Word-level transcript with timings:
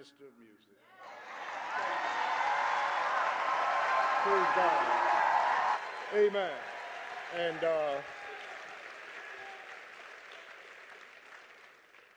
minister 0.00 0.24
of 0.24 0.32
music. 0.38 0.78
Praise 4.22 4.46
God. 4.56 4.86
Amen. 6.14 6.56
And 7.36 7.64
uh, 7.64 8.00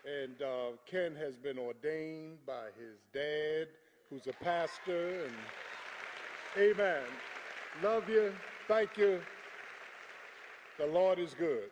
and 0.05 0.41
uh, 0.41 0.77
Ken 0.85 1.13
has 1.15 1.35
been 1.35 1.59
ordained 1.59 2.37
by 2.45 2.67
his 2.79 2.99
dad, 3.13 3.67
who's 4.09 4.27
a 4.27 4.33
pastor, 4.41 5.25
and 5.25 5.35
Amen. 6.57 7.03
Love 7.83 8.07
you. 8.07 8.33
Thank 8.69 8.95
you. 8.95 9.19
The 10.77 10.87
Lord 10.87 11.19
is 11.19 11.33
good. 11.33 11.69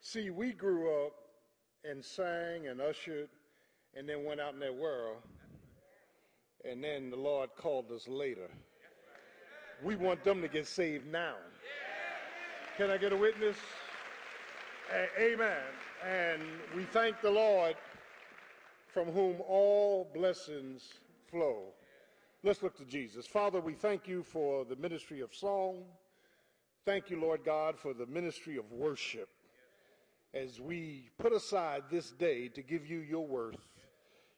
See, 0.00 0.30
we 0.30 0.52
grew 0.52 1.04
up 1.04 1.12
and 1.84 2.02
sang 2.02 2.68
and 2.68 2.80
ushered 2.80 3.28
and 3.96 4.08
then 4.08 4.24
went 4.24 4.40
out 4.40 4.54
in 4.54 4.60
that 4.60 4.74
world. 4.74 5.18
And 6.64 6.82
then 6.82 7.10
the 7.10 7.16
Lord 7.16 7.50
called 7.56 7.90
us 7.90 8.06
later. 8.08 8.48
We 9.82 9.96
want 9.96 10.22
them 10.22 10.40
to 10.42 10.48
get 10.48 10.66
saved 10.66 11.06
now. 11.06 11.34
Can 12.76 12.90
I 12.90 12.96
get 12.96 13.12
a 13.12 13.16
witness? 13.16 13.56
Amen. 15.18 15.56
And 16.08 16.42
we 16.76 16.84
thank 16.84 17.20
the 17.20 17.30
Lord 17.30 17.76
from 18.92 19.08
whom 19.08 19.36
all 19.46 20.10
blessings 20.14 20.88
flow. 21.30 21.72
Let's 22.44 22.62
look 22.62 22.76
to 22.78 22.84
Jesus. 22.84 23.26
Father, 23.26 23.60
we 23.60 23.74
thank 23.74 24.06
you 24.06 24.22
for 24.22 24.64
the 24.64 24.76
ministry 24.76 25.20
of 25.20 25.34
song. 25.34 25.84
Thank 26.84 27.10
you, 27.10 27.20
Lord 27.20 27.44
God, 27.44 27.78
for 27.78 27.94
the 27.94 28.06
ministry 28.06 28.56
of 28.56 28.70
worship 28.72 29.28
as 30.34 30.60
we 30.60 31.10
put 31.18 31.32
aside 31.32 31.84
this 31.90 32.10
day 32.10 32.48
to 32.48 32.62
give 32.62 32.86
you 32.86 32.98
your 32.98 33.26
worth. 33.26 33.71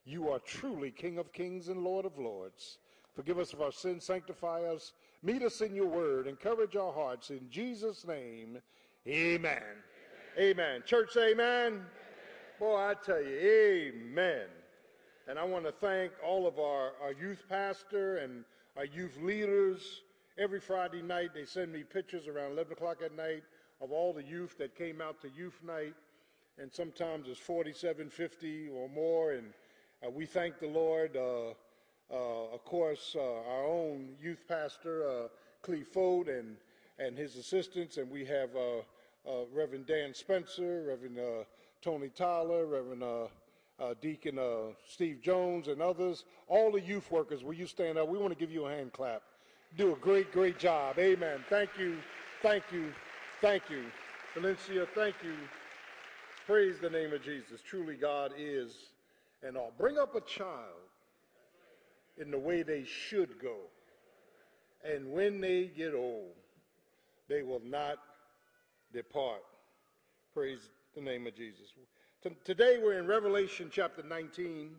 You 0.04 0.30
are 0.30 0.38
truly 0.38 0.90
King 0.90 1.18
of 1.18 1.32
kings 1.32 1.68
and 1.68 1.82
Lord 1.82 2.04
of 2.04 2.18
lords. 2.18 2.78
Forgive 3.14 3.38
us 3.38 3.52
of 3.52 3.62
our 3.62 3.72
sins, 3.72 4.04
sanctify 4.04 4.62
us, 4.64 4.92
meet 5.22 5.42
us 5.42 5.60
in 5.60 5.74
your 5.74 5.86
word, 5.86 6.26
encourage 6.26 6.76
our 6.76 6.92
hearts. 6.92 7.30
In 7.30 7.48
Jesus' 7.48 8.06
name, 8.06 8.58
amen. 9.06 9.62
Amen. 10.38 10.82
Church, 10.84 11.12
say 11.12 11.30
amen. 11.32 11.82
Boy, 12.58 12.76
I 12.76 12.94
tell 12.94 13.22
you, 13.22 13.38
amen. 13.38 14.46
And 15.28 15.38
I 15.38 15.44
want 15.44 15.64
to 15.64 15.72
thank 15.72 16.12
all 16.24 16.46
of 16.46 16.58
our, 16.58 16.92
our 17.02 17.12
youth 17.12 17.44
pastor 17.48 18.18
and 18.18 18.44
our 18.76 18.84
youth 18.84 19.16
leaders. 19.22 20.02
Every 20.36 20.60
Friday 20.60 21.00
night, 21.00 21.30
they 21.34 21.44
send 21.44 21.72
me 21.72 21.84
pictures 21.84 22.26
around 22.26 22.52
11 22.52 22.72
o'clock 22.72 22.98
at 23.04 23.16
night 23.16 23.44
of 23.80 23.92
all 23.92 24.12
the 24.12 24.24
youth 24.24 24.58
that 24.58 24.76
came 24.76 25.00
out 25.00 25.20
to 25.22 25.28
youth 25.30 25.58
night. 25.64 25.94
And 26.58 26.72
sometimes 26.72 27.28
it's 27.28 27.38
47, 27.38 28.10
50 28.10 28.68
or 28.68 28.88
more. 28.88 29.32
And 29.32 29.52
we 30.12 30.26
thank 30.26 30.58
the 30.58 30.68
Lord. 30.68 31.16
Uh, 31.16 31.50
uh, 32.12 32.52
of 32.52 32.64
course, 32.64 33.16
uh, 33.18 33.22
our 33.22 33.64
own 33.64 34.10
youth 34.22 34.44
pastor, 34.46 35.08
uh, 35.08 35.28
Cleve 35.62 35.88
Fold, 35.88 36.28
and, 36.28 36.56
and 36.98 37.16
his 37.16 37.36
assistants. 37.36 37.96
And 37.96 38.10
we 38.10 38.24
have 38.24 38.50
uh, 38.54 38.78
uh, 39.28 39.44
Reverend 39.52 39.86
Dan 39.86 40.14
Spencer, 40.14 40.84
Reverend 40.88 41.18
uh, 41.18 41.44
Tony 41.80 42.08
Tyler, 42.08 42.66
Reverend 42.66 43.02
uh, 43.02 43.26
uh, 43.80 43.94
Deacon 44.00 44.38
uh, 44.38 44.72
Steve 44.86 45.20
Jones, 45.22 45.68
and 45.68 45.80
others. 45.80 46.24
All 46.48 46.70
the 46.70 46.80
youth 46.80 47.10
workers, 47.10 47.42
will 47.42 47.54
you 47.54 47.66
stand 47.66 47.98
up? 47.98 48.08
We 48.08 48.18
want 48.18 48.32
to 48.32 48.38
give 48.38 48.50
you 48.50 48.66
a 48.66 48.70
hand 48.70 48.92
clap. 48.92 49.22
Do 49.76 49.92
a 49.92 49.96
great, 49.96 50.30
great 50.32 50.58
job. 50.58 50.98
Amen. 50.98 51.44
Thank 51.48 51.70
you. 51.78 51.96
Thank 52.42 52.64
you. 52.70 52.92
Thank 53.40 53.70
you. 53.70 53.84
Valencia, 54.34 54.86
thank 54.94 55.16
you. 55.24 55.34
Praise 56.46 56.78
the 56.78 56.90
name 56.90 57.12
of 57.12 57.22
Jesus. 57.22 57.60
Truly, 57.62 57.94
God 57.96 58.32
is 58.36 58.90
and 59.46 59.56
all. 59.56 59.72
Bring 59.78 59.98
up 59.98 60.14
a 60.14 60.20
child 60.20 60.88
in 62.18 62.30
the 62.30 62.38
way 62.38 62.62
they 62.62 62.84
should 62.84 63.38
go. 63.40 63.56
And 64.84 65.12
when 65.12 65.40
they 65.40 65.66
get 65.66 65.94
old, 65.94 66.32
they 67.28 67.42
will 67.42 67.62
not 67.64 67.98
depart. 68.92 69.42
Praise 70.32 70.70
the 70.94 71.00
name 71.00 71.26
of 71.26 71.34
Jesus. 71.34 71.68
Today 72.44 72.78
we're 72.82 72.98
in 72.98 73.06
Revelation 73.06 73.68
chapter 73.70 74.02
19. 74.02 74.70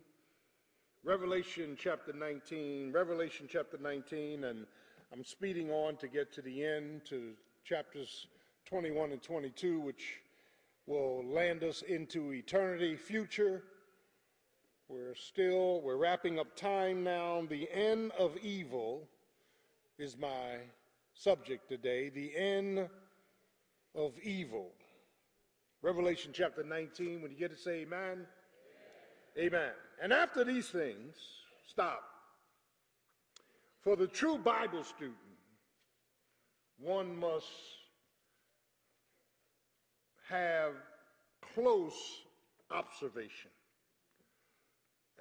Revelation 1.03 1.77
chapter 1.79 2.13
19. 2.13 2.91
Revelation 2.91 3.47
chapter 3.49 3.77
19. 3.77 4.45
And 4.45 4.65
I'm 5.13 5.23
speeding 5.23 5.71
on 5.71 5.97
to 5.97 6.07
get 6.07 6.33
to 6.33 6.41
the 6.41 6.63
end 6.63 7.01
to 7.05 7.33
chapters 7.63 8.27
21 8.65 9.11
and 9.11 9.21
22, 9.21 9.79
which 9.79 10.21
will 10.87 11.23
land 11.25 11.63
us 11.63 11.81
into 11.83 12.33
eternity 12.33 12.95
future. 12.95 13.63
We're 14.87 15.15
still, 15.15 15.81
we're 15.81 15.97
wrapping 15.97 16.37
up 16.37 16.55
time 16.55 17.03
now. 17.03 17.43
The 17.49 17.67
end 17.71 18.11
of 18.19 18.37
evil 18.37 19.07
is 19.97 20.15
my 20.17 20.57
subject 21.15 21.67
today. 21.67 22.09
The 22.09 22.35
end 22.35 22.87
of 23.95 24.13
evil. 24.21 24.71
Revelation 25.81 26.31
chapter 26.33 26.63
19, 26.63 27.21
when 27.21 27.31
you 27.31 27.37
get 27.37 27.51
to 27.51 27.57
say 27.57 27.81
amen, 27.81 28.27
amen. 29.37 29.71
And 30.01 30.13
after 30.13 30.43
these 30.43 30.67
things, 30.67 31.15
stop. 31.67 32.03
For 33.81 33.95
the 33.95 34.07
true 34.07 34.37
Bible 34.37 34.83
student, 34.83 35.17
one 36.79 37.17
must 37.17 37.45
have 40.29 40.73
close 41.53 41.93
observation. 42.71 43.51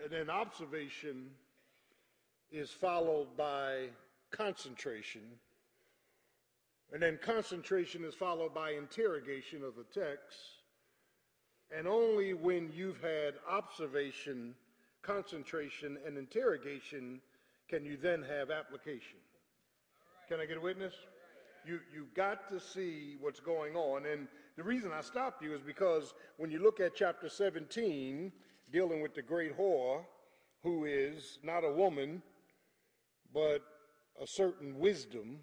And 0.02 0.12
then 0.12 0.30
observation 0.30 1.30
is 2.50 2.70
followed 2.70 3.36
by 3.36 3.88
concentration. 4.30 5.22
And 6.92 7.02
then 7.02 7.18
concentration 7.22 8.04
is 8.04 8.14
followed 8.14 8.54
by 8.54 8.72
interrogation 8.72 9.62
of 9.64 9.74
the 9.76 9.84
text. 9.84 10.38
And 11.76 11.88
only 11.88 12.34
when 12.34 12.70
you've 12.74 13.00
had 13.00 13.34
observation, 13.50 14.54
concentration, 15.02 15.98
and 16.06 16.16
interrogation 16.16 17.20
can 17.68 17.84
you 17.84 17.96
then 17.96 18.22
have 18.22 18.50
application. 18.50 19.18
Can 20.28 20.40
I 20.40 20.46
get 20.46 20.58
a 20.58 20.60
witness? 20.60 20.94
You, 21.66 21.80
you 21.92 22.06
got 22.14 22.48
to 22.50 22.60
see 22.60 23.16
what's 23.20 23.40
going 23.40 23.74
on. 23.74 24.04
And 24.06 24.28
the 24.56 24.62
reason 24.62 24.92
I 24.92 25.00
stopped 25.00 25.42
you 25.42 25.54
is 25.54 25.62
because 25.62 26.14
when 26.36 26.50
you 26.50 26.62
look 26.62 26.78
at 26.78 26.94
chapter 26.94 27.28
17, 27.28 28.30
dealing 28.74 29.00
with 29.00 29.14
the 29.14 29.22
great 29.22 29.56
whore, 29.56 30.04
who 30.64 30.84
is 30.84 31.38
not 31.44 31.62
a 31.64 31.70
woman, 31.70 32.20
but 33.32 33.62
a 34.20 34.26
certain 34.26 34.76
wisdom, 34.80 35.38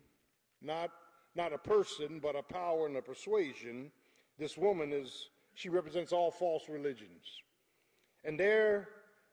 not, 0.62 0.90
not 1.34 1.54
a 1.54 1.58
person, 1.58 2.20
but 2.22 2.36
a 2.36 2.44
power 2.44 2.88
and 2.88 2.98
a 2.98 3.02
persuasion, 3.02 3.90
this 4.38 4.58
woman 4.58 4.92
is, 4.92 5.30
she 5.54 5.70
represents 5.70 6.12
all 6.12 6.30
false 6.30 6.68
religions. 6.68 7.24
And 8.26 8.38
there 8.38 8.90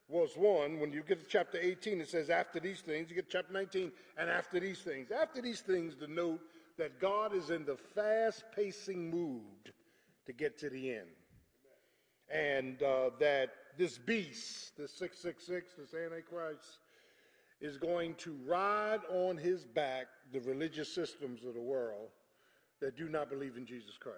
was 0.06 0.36
one, 0.36 0.78
when 0.78 0.92
you 0.92 1.02
get 1.02 1.18
to 1.18 1.26
chapter 1.26 1.58
18, 1.60 2.00
it 2.00 2.08
says, 2.08 2.30
after 2.30 2.60
these 2.60 2.80
things, 2.80 3.10
you 3.10 3.16
get 3.16 3.28
chapter 3.28 3.52
19, 3.52 3.90
and 4.16 4.30
after 4.30 4.60
these 4.60 4.78
things. 4.78 5.10
After 5.10 5.42
these 5.42 5.60
things, 5.60 5.96
denote 5.96 6.40
that 6.76 7.00
God 7.00 7.34
is 7.34 7.50
in 7.50 7.64
the 7.64 7.76
fast 7.76 8.44
pacing 8.54 9.10
mood 9.10 9.72
to 10.26 10.32
get 10.32 10.56
to 10.58 10.70
the 10.70 10.92
end. 10.92 11.08
And 12.30 12.80
uh, 12.82 13.10
that 13.18 13.50
this 13.76 13.98
beast, 13.98 14.76
the 14.76 14.88
666, 14.88 15.74
this 15.78 15.94
Antichrist, 15.94 16.78
is 17.60 17.76
going 17.76 18.14
to 18.14 18.36
ride 18.46 19.00
on 19.10 19.36
his 19.36 19.64
back 19.64 20.06
the 20.32 20.40
religious 20.40 20.92
systems 20.92 21.44
of 21.44 21.54
the 21.54 21.60
world 21.60 22.10
that 22.80 22.96
do 22.96 23.08
not 23.08 23.28
believe 23.28 23.56
in 23.56 23.66
Jesus 23.66 23.96
Christ. 23.98 24.16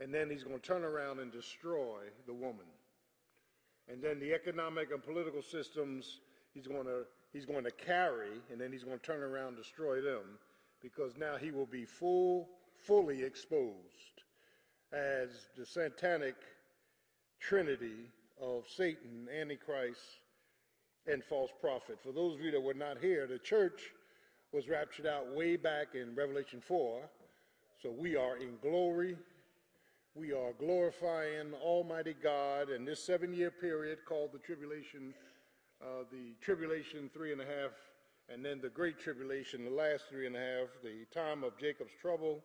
And 0.00 0.12
then 0.12 0.30
he's 0.30 0.44
going 0.44 0.58
to 0.58 0.66
turn 0.66 0.84
around 0.84 1.20
and 1.20 1.32
destroy 1.32 2.00
the 2.26 2.34
woman. 2.34 2.66
And 3.88 4.02
then 4.02 4.20
the 4.20 4.32
economic 4.32 4.92
and 4.92 5.02
political 5.02 5.42
systems 5.42 6.20
he's 6.54 6.66
going 6.66 6.84
to, 6.84 7.04
he's 7.32 7.46
going 7.46 7.64
to 7.64 7.70
carry, 7.70 8.30
and 8.50 8.60
then 8.60 8.72
he's 8.72 8.84
going 8.84 8.98
to 8.98 9.04
turn 9.04 9.22
around 9.22 9.48
and 9.48 9.56
destroy 9.56 10.00
them 10.00 10.38
because 10.82 11.16
now 11.16 11.36
he 11.36 11.50
will 11.50 11.66
be 11.66 11.84
full, 11.84 12.48
fully 12.86 13.22
exposed 13.22 14.22
as 14.92 15.28
the 15.56 15.64
satanic 15.64 16.34
trinity 17.38 18.10
of 18.40 18.64
Satan, 18.68 19.28
Antichrist, 19.40 20.00
and 21.06 21.22
false 21.24 21.50
prophet. 21.60 21.98
For 22.02 22.12
those 22.12 22.34
of 22.34 22.40
you 22.40 22.50
that 22.50 22.60
were 22.60 22.74
not 22.74 22.98
here, 22.98 23.26
the 23.26 23.38
church 23.38 23.92
was 24.52 24.68
raptured 24.68 25.06
out 25.06 25.34
way 25.34 25.56
back 25.56 25.94
in 25.94 26.14
Revelation 26.14 26.60
4. 26.60 27.02
So 27.82 27.90
we 27.90 28.16
are 28.16 28.36
in 28.36 28.56
glory. 28.62 29.16
We 30.14 30.32
are 30.32 30.52
glorifying 30.58 31.54
Almighty 31.62 32.14
God 32.20 32.70
in 32.70 32.84
this 32.84 33.04
seven 33.04 33.32
year 33.32 33.50
period 33.50 34.00
called 34.04 34.32
the 34.32 34.38
tribulation, 34.38 35.14
uh, 35.80 36.04
the 36.10 36.34
tribulation 36.40 37.10
three 37.14 37.32
and 37.32 37.40
a 37.40 37.46
half 37.46 37.72
and 38.32 38.44
then 38.44 38.60
the 38.60 38.68
great 38.68 38.98
tribulation, 38.98 39.64
the 39.64 39.70
last 39.70 40.04
three 40.08 40.26
and 40.26 40.36
a 40.36 40.38
half, 40.38 40.68
the 40.84 41.04
time 41.12 41.42
of 41.42 41.58
Jacob's 41.58 41.92
trouble, 42.00 42.44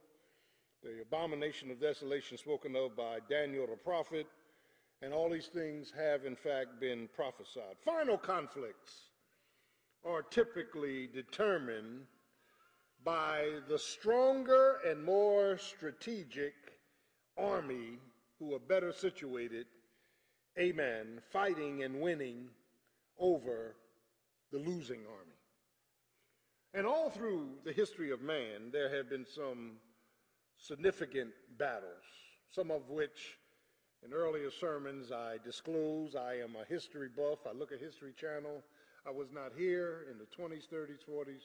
the 0.82 1.02
abomination 1.02 1.70
of 1.70 1.80
desolation 1.80 2.38
spoken 2.38 2.76
of 2.76 2.96
by 2.98 3.20
Daniel 3.30 3.68
the 3.68 3.76
prophet, 3.76 4.26
and 5.06 5.14
all 5.14 5.30
these 5.30 5.52
things 5.54 5.94
have 5.96 6.26
in 6.26 6.36
fact 6.36 6.80
been 6.80 7.08
prophesied. 7.16 7.78
Final 7.86 8.18
conflicts 8.18 9.12
are 10.04 10.24
typically 10.24 11.06
determined 11.06 12.08
by 13.04 13.50
the 13.70 13.78
stronger 13.78 14.80
and 14.84 15.04
more 15.04 15.60
strategic 15.60 16.56
army 17.38 18.00
who 18.40 18.56
are 18.56 18.60
better 18.60 18.92
situated, 18.92 19.68
amen, 20.60 21.22
fighting 21.32 21.84
and 21.84 22.02
winning 22.02 22.48
over 23.20 23.76
the 24.52 24.58
losing 24.58 25.02
army. 25.02 25.38
And 26.74 26.88
all 26.88 27.12
through 27.12 27.50
the 27.64 27.72
history 27.72 28.10
of 28.10 28.22
man, 28.22 28.72
there 28.72 28.90
have 28.90 29.12
been 29.12 29.26
some 29.26 29.74
significant 30.58 31.30
battles, 31.60 32.04
some 32.50 32.72
of 32.72 32.90
which 32.90 33.38
in 34.06 34.14
earlier 34.14 34.52
sermons 34.52 35.12
I 35.12 35.38
disclose. 35.44 36.16
I 36.16 36.36
am 36.36 36.56
a 36.62 36.66
history 36.66 37.10
buff. 37.16 37.40
I 37.50 37.58
look 37.58 37.72
at 37.72 37.80
History 37.80 38.14
Channel. 38.20 38.62
I 39.06 39.12
was 39.12 39.28
not 39.34 39.52
here 39.58 40.06
in 40.12 40.18
the 40.18 40.26
20s, 40.26 40.68
30s, 40.72 41.04
40s. 41.10 41.42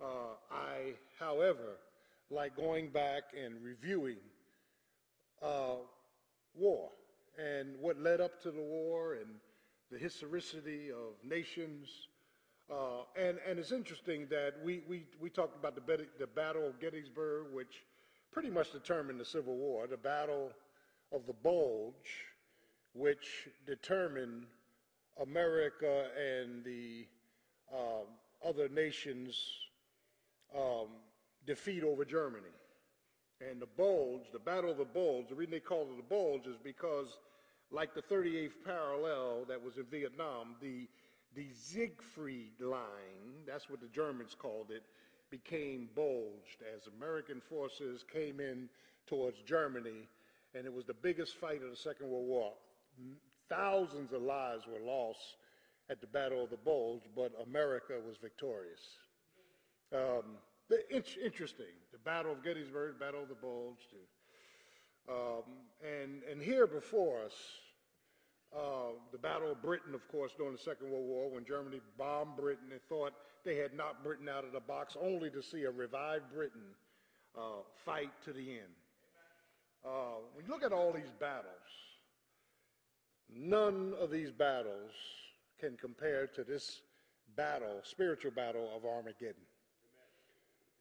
Uh, 0.00 0.04
I, 0.50 0.94
however, 1.18 1.76
like 2.30 2.56
going 2.56 2.88
back 2.88 3.24
and 3.38 3.62
reviewing 3.62 4.16
uh, 5.42 5.76
war 6.54 6.88
and 7.38 7.74
what 7.80 8.00
led 8.00 8.20
up 8.20 8.42
to 8.42 8.50
the 8.50 8.60
war 8.60 9.14
and 9.14 9.28
the 9.90 9.98
historicity 9.98 10.90
of 10.90 11.28
nations 11.28 11.88
uh, 12.70 13.02
and, 13.16 13.38
and 13.46 13.58
it's 13.58 13.72
interesting 13.72 14.26
that 14.30 14.54
we, 14.64 14.80
we, 14.88 15.04
we 15.20 15.28
talked 15.28 15.56
about 15.56 15.74
the, 15.74 16.06
the 16.18 16.26
Battle 16.26 16.66
of 16.66 16.80
Gettysburg, 16.80 17.48
which 17.52 17.84
pretty 18.30 18.48
much 18.48 18.72
determined 18.72 19.20
the 19.20 19.26
Civil 19.26 19.56
War, 19.56 19.86
the 19.86 19.96
Battle 19.98 20.52
of 21.14 21.26
the 21.26 21.32
Bulge, 21.32 22.26
which 22.94 23.48
determined 23.66 24.46
America 25.20 26.06
and 26.16 26.64
the 26.64 27.06
um, 27.72 28.06
other 28.46 28.68
nations' 28.68 29.36
um, 30.56 30.88
defeat 31.46 31.82
over 31.82 32.04
Germany. 32.04 32.44
And 33.40 33.60
the 33.60 33.68
Bulge, 33.76 34.22
the 34.32 34.38
Battle 34.38 34.70
of 34.70 34.78
the 34.78 34.84
Bulge, 34.84 35.28
the 35.28 35.34
reason 35.34 35.52
they 35.52 35.60
called 35.60 35.88
it 35.90 35.96
the 35.96 36.14
Bulge 36.14 36.46
is 36.46 36.56
because, 36.62 37.18
like 37.70 37.94
the 37.94 38.02
38th 38.02 38.52
parallel 38.64 39.44
that 39.48 39.62
was 39.62 39.76
in 39.78 39.84
Vietnam, 39.84 40.54
the 40.60 40.88
the 41.34 41.48
Siegfried 41.54 42.60
Line, 42.60 43.46
that's 43.46 43.70
what 43.70 43.80
the 43.80 43.88
Germans 43.88 44.36
called 44.38 44.70
it, 44.70 44.82
became 45.30 45.88
bulged 45.94 46.62
as 46.76 46.88
American 46.98 47.40
forces 47.40 48.04
came 48.12 48.38
in 48.38 48.68
towards 49.06 49.40
Germany, 49.42 50.08
and 50.54 50.66
it 50.66 50.72
was 50.72 50.84
the 50.84 50.94
biggest 50.94 51.36
fight 51.36 51.62
of 51.62 51.70
the 51.70 51.76
Second 51.76 52.08
World 52.08 52.26
War. 52.26 52.52
Thousands 53.48 54.12
of 54.12 54.22
lives 54.22 54.64
were 54.66 54.84
lost 54.84 55.36
at 55.90 56.00
the 56.00 56.06
Battle 56.06 56.44
of 56.44 56.50
the 56.50 56.56
Bulge, 56.56 57.02
but 57.14 57.32
America 57.46 57.94
was 58.06 58.16
victorious. 58.16 58.80
Um, 59.92 60.38
interesting. 61.24 61.66
The 61.92 61.98
Battle 61.98 62.32
of 62.32 62.42
Gettysburg, 62.42 62.98
Battle 62.98 63.22
of 63.22 63.28
the 63.28 63.34
Bulge. 63.34 63.78
Um, 65.08 65.42
and, 65.82 66.22
and 66.30 66.40
here 66.40 66.66
before 66.66 67.24
us, 67.24 67.34
uh, 68.54 68.92
the 69.10 69.18
Battle 69.18 69.50
of 69.50 69.62
Britain, 69.62 69.94
of 69.94 70.06
course, 70.08 70.32
during 70.36 70.52
the 70.52 70.58
Second 70.58 70.90
World 70.90 71.06
War, 71.06 71.30
when 71.30 71.44
Germany 71.44 71.80
bombed 71.98 72.36
Britain, 72.36 72.66
they 72.70 72.78
thought 72.88 73.12
they 73.44 73.56
had 73.56 73.74
knocked 73.74 74.04
Britain 74.04 74.28
out 74.28 74.44
of 74.44 74.52
the 74.52 74.60
box, 74.60 74.96
only 75.00 75.30
to 75.30 75.42
see 75.42 75.64
a 75.64 75.70
revived 75.70 76.30
Britain 76.32 76.74
uh, 77.36 77.62
fight 77.84 78.10
to 78.24 78.32
the 78.32 78.50
end. 78.50 78.76
Uh, 79.84 80.20
when 80.34 80.44
you 80.46 80.52
look 80.52 80.62
at 80.62 80.72
all 80.72 80.92
these 80.92 81.12
battles, 81.18 81.46
none 83.34 83.94
of 84.00 84.10
these 84.10 84.30
battles 84.30 84.92
can 85.58 85.76
compare 85.76 86.26
to 86.26 86.44
this 86.44 86.82
battle, 87.36 87.80
spiritual 87.82 88.30
battle 88.30 88.70
of 88.76 88.84
Armageddon. 88.84 89.46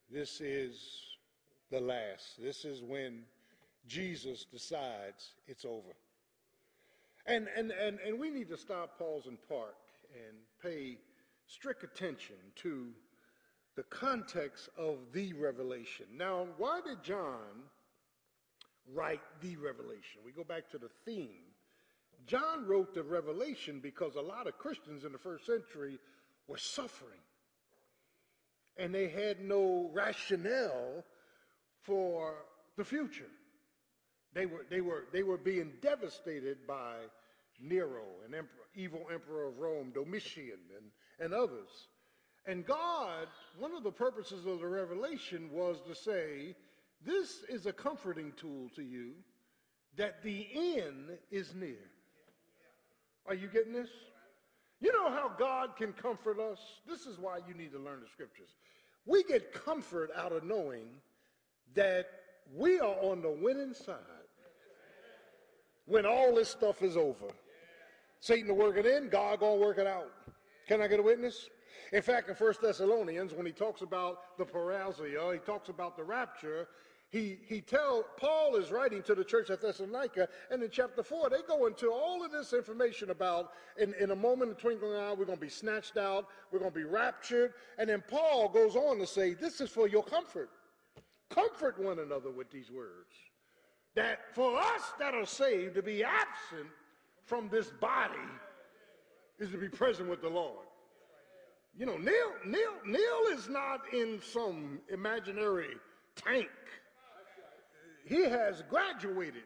This 0.09 0.41
is 0.41 1.01
the 1.71 1.79
last. 1.79 2.41
This 2.41 2.65
is 2.65 2.83
when 2.83 3.23
Jesus 3.87 4.45
decides 4.45 5.33
it's 5.47 5.65
over. 5.65 5.95
And, 7.25 7.47
and, 7.55 7.71
and, 7.71 7.99
and 8.05 8.19
we 8.19 8.29
need 8.29 8.49
to 8.49 8.57
stop, 8.57 8.97
pause, 8.97 9.27
and 9.27 9.37
park 9.47 9.75
and 10.13 10.35
pay 10.61 10.97
strict 11.47 11.83
attention 11.83 12.35
to 12.55 12.87
the 13.75 13.83
context 13.83 14.69
of 14.77 14.97
the 15.13 15.33
revelation. 15.33 16.05
Now, 16.15 16.47
why 16.57 16.81
did 16.85 17.03
John 17.03 17.63
write 18.93 19.21
the 19.41 19.55
revelation? 19.57 20.21
We 20.25 20.31
go 20.31 20.43
back 20.43 20.69
to 20.71 20.77
the 20.77 20.89
theme. 21.05 21.43
John 22.27 22.67
wrote 22.67 22.93
the 22.93 23.03
revelation 23.03 23.79
because 23.81 24.15
a 24.15 24.21
lot 24.21 24.47
of 24.47 24.57
Christians 24.57 25.03
in 25.03 25.11
the 25.11 25.17
first 25.17 25.45
century 25.45 25.99
were 26.47 26.57
suffering. 26.57 27.19
And 28.77 28.93
they 28.93 29.09
had 29.09 29.41
no 29.41 29.89
rationale 29.93 31.03
for 31.81 32.35
the 32.77 32.83
future. 32.83 33.29
They 34.33 34.45
were, 34.45 34.65
they 34.69 34.81
were, 34.81 35.05
they 35.11 35.23
were 35.23 35.37
being 35.37 35.73
devastated 35.81 36.65
by 36.67 36.95
Nero, 37.59 38.03
an 38.25 38.33
emperor, 38.33 38.67
evil 38.75 39.07
emperor 39.11 39.47
of 39.47 39.59
Rome, 39.59 39.91
Domitian, 39.93 40.59
and, 40.77 40.85
and 41.19 41.33
others. 41.33 41.87
And 42.45 42.65
God, 42.65 43.27
one 43.59 43.73
of 43.73 43.83
the 43.83 43.91
purposes 43.91 44.45
of 44.45 44.61
the 44.61 44.67
revelation 44.67 45.49
was 45.51 45.77
to 45.87 45.93
say, 45.93 46.55
this 47.05 47.43
is 47.49 47.65
a 47.65 47.73
comforting 47.73 48.31
tool 48.37 48.69
to 48.75 48.83
you 48.83 49.11
that 49.97 50.23
the 50.23 50.47
end 50.53 51.17
is 51.31 51.53
near. 51.55 51.89
Are 53.25 53.35
you 53.35 53.47
getting 53.47 53.73
this? 53.73 53.89
You 54.79 54.91
know 54.93 55.11
how 55.11 55.31
God 55.37 55.75
can 55.75 55.93
comfort 55.93 56.39
us? 56.39 56.59
This 56.87 57.05
is 57.05 57.19
why 57.19 57.39
you 57.47 57.53
need 57.53 57.71
to 57.71 57.79
learn 57.79 57.99
the 58.01 58.07
scriptures. 58.07 58.49
We 59.05 59.23
get 59.23 59.53
comfort 59.53 60.09
out 60.15 60.31
of 60.31 60.43
knowing 60.43 60.87
that 61.75 62.07
we 62.55 62.79
are 62.79 62.95
on 63.01 63.21
the 63.21 63.29
winning 63.29 63.73
side 63.73 63.97
when 65.85 66.05
all 66.05 66.33
this 66.33 66.49
stuff 66.49 66.81
is 66.81 66.97
over. 66.97 67.27
Satan 68.19 68.49
will 68.49 68.55
work 68.55 68.77
it 68.77 68.85
in, 68.85 69.09
God 69.09 69.39
gonna 69.39 69.55
work 69.55 69.77
it 69.77 69.87
out. 69.87 70.11
Can 70.67 70.81
I 70.81 70.87
get 70.87 70.99
a 70.99 71.03
witness? 71.03 71.49
In 71.91 72.01
fact, 72.01 72.29
in 72.29 72.35
1 72.35 72.53
Thessalonians, 72.61 73.33
when 73.33 73.45
he 73.45 73.51
talks 73.51 73.81
about 73.81 74.37
the 74.37 74.45
parousia, 74.45 75.33
he 75.33 75.39
talks 75.39 75.69
about 75.69 75.97
the 75.97 76.03
rapture, 76.03 76.67
he, 77.11 77.39
he 77.45 77.59
tell 77.59 78.05
Paul 78.15 78.55
is 78.55 78.71
writing 78.71 79.03
to 79.03 79.13
the 79.13 79.23
church 79.25 79.49
at 79.49 79.61
Thessalonica, 79.61 80.29
and 80.49 80.63
in 80.63 80.69
chapter 80.71 81.03
4, 81.03 81.29
they 81.29 81.41
go 81.45 81.65
into 81.65 81.91
all 81.91 82.23
of 82.23 82.31
this 82.31 82.53
information 82.53 83.09
about 83.09 83.51
in, 83.77 83.93
in 83.99 84.11
a 84.11 84.15
moment, 84.15 84.51
of 84.51 84.57
twinkling 84.57 84.93
eye, 84.93 85.11
we're 85.11 85.25
going 85.25 85.37
to 85.37 85.41
be 85.45 85.49
snatched 85.49 85.97
out, 85.97 86.27
we're 86.51 86.59
going 86.59 86.71
to 86.71 86.77
be 86.77 86.85
raptured. 86.85 87.53
And 87.77 87.89
then 87.89 88.01
Paul 88.07 88.47
goes 88.47 88.77
on 88.77 88.97
to 88.99 89.05
say, 89.05 89.33
This 89.33 89.59
is 89.59 89.69
for 89.69 89.89
your 89.89 90.03
comfort. 90.03 90.49
Comfort 91.29 91.77
one 91.83 91.99
another 91.99 92.31
with 92.31 92.49
these 92.49 92.71
words. 92.71 93.13
That 93.95 94.19
for 94.33 94.57
us 94.57 94.93
that 94.97 95.13
are 95.13 95.25
saved 95.25 95.75
to 95.75 95.81
be 95.81 96.05
absent 96.05 96.69
from 97.25 97.49
this 97.49 97.71
body 97.81 98.15
is 99.37 99.51
to 99.51 99.57
be 99.57 99.67
present 99.67 100.09
with 100.09 100.21
the 100.21 100.29
Lord. 100.29 100.65
You 101.77 101.87
know, 101.87 101.97
Neil, 101.97 102.31
Neil, 102.45 102.73
Neil 102.85 103.37
is 103.37 103.49
not 103.49 103.81
in 103.93 104.21
some 104.21 104.79
imaginary 104.89 105.75
tank. 106.15 106.47
He 108.05 108.23
has 108.23 108.63
graduated. 108.69 109.43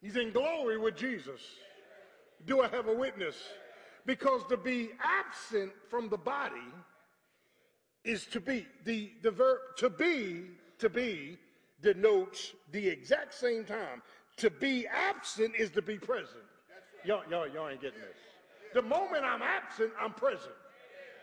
He's 0.00 0.16
in 0.16 0.30
glory 0.30 0.78
with 0.78 0.96
Jesus. 0.96 1.40
Do 2.46 2.60
I 2.60 2.68
have 2.68 2.88
a 2.88 2.94
witness? 2.94 3.36
Because 4.04 4.44
to 4.48 4.56
be 4.56 4.90
absent 5.02 5.72
from 5.88 6.08
the 6.08 6.16
body 6.18 6.72
is 8.04 8.26
to 8.26 8.40
be. 8.40 8.66
The, 8.84 9.12
the 9.22 9.30
verb 9.30 9.58
to 9.78 9.90
be, 9.90 10.44
to 10.78 10.88
be, 10.88 11.38
denotes 11.82 12.54
the 12.72 12.86
exact 12.86 13.34
same 13.34 13.64
time. 13.64 14.02
To 14.38 14.50
be 14.50 14.86
absent 14.86 15.54
is 15.58 15.70
to 15.70 15.82
be 15.82 15.98
present. 15.98 16.44
Y'all, 17.04 17.22
y'all, 17.30 17.48
y'all 17.48 17.68
ain't 17.68 17.80
getting 17.80 18.00
this. 18.00 18.16
The 18.74 18.82
moment 18.82 19.24
I'm 19.24 19.42
absent, 19.42 19.90
I'm 20.00 20.12
present. 20.12 20.54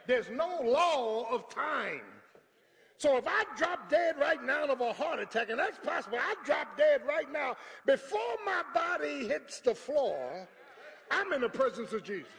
There's 0.08 0.29
no 0.29 0.62
law 0.63 1.27
of 1.32 1.48
time. 1.50 2.01
So 2.98 3.18
if 3.18 3.26
I 3.28 3.44
drop 3.58 3.90
dead 3.90 4.16
right 4.20 4.42
now 4.44 4.66
of 4.66 4.80
a 4.80 4.94
heart 4.94 5.20
attack, 5.20 5.50
and 5.50 5.60
that's 5.60 5.78
possible, 5.80 6.18
I 6.20 6.36
drop 6.46 6.78
dead 6.78 7.02
right 7.08 7.32
now, 7.32 7.58
before 7.86 8.20
my 8.46 8.64
body 8.74 9.28
hits 9.28 9.60
the 9.60 9.76
floor, 9.76 10.48
I'm 11.12 11.34
in 11.34 11.42
the 11.42 11.50
presence 11.50 11.92
of 11.92 12.04
Jesus. 12.04 12.32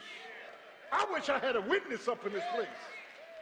I 0.93 1.07
wish 1.13 1.29
I 1.29 1.39
had 1.39 1.57
a 1.57 1.61
witness 1.61 2.09
up 2.09 2.25
in 2.27 2.33
this 2.33 2.45
place. 2.55 2.67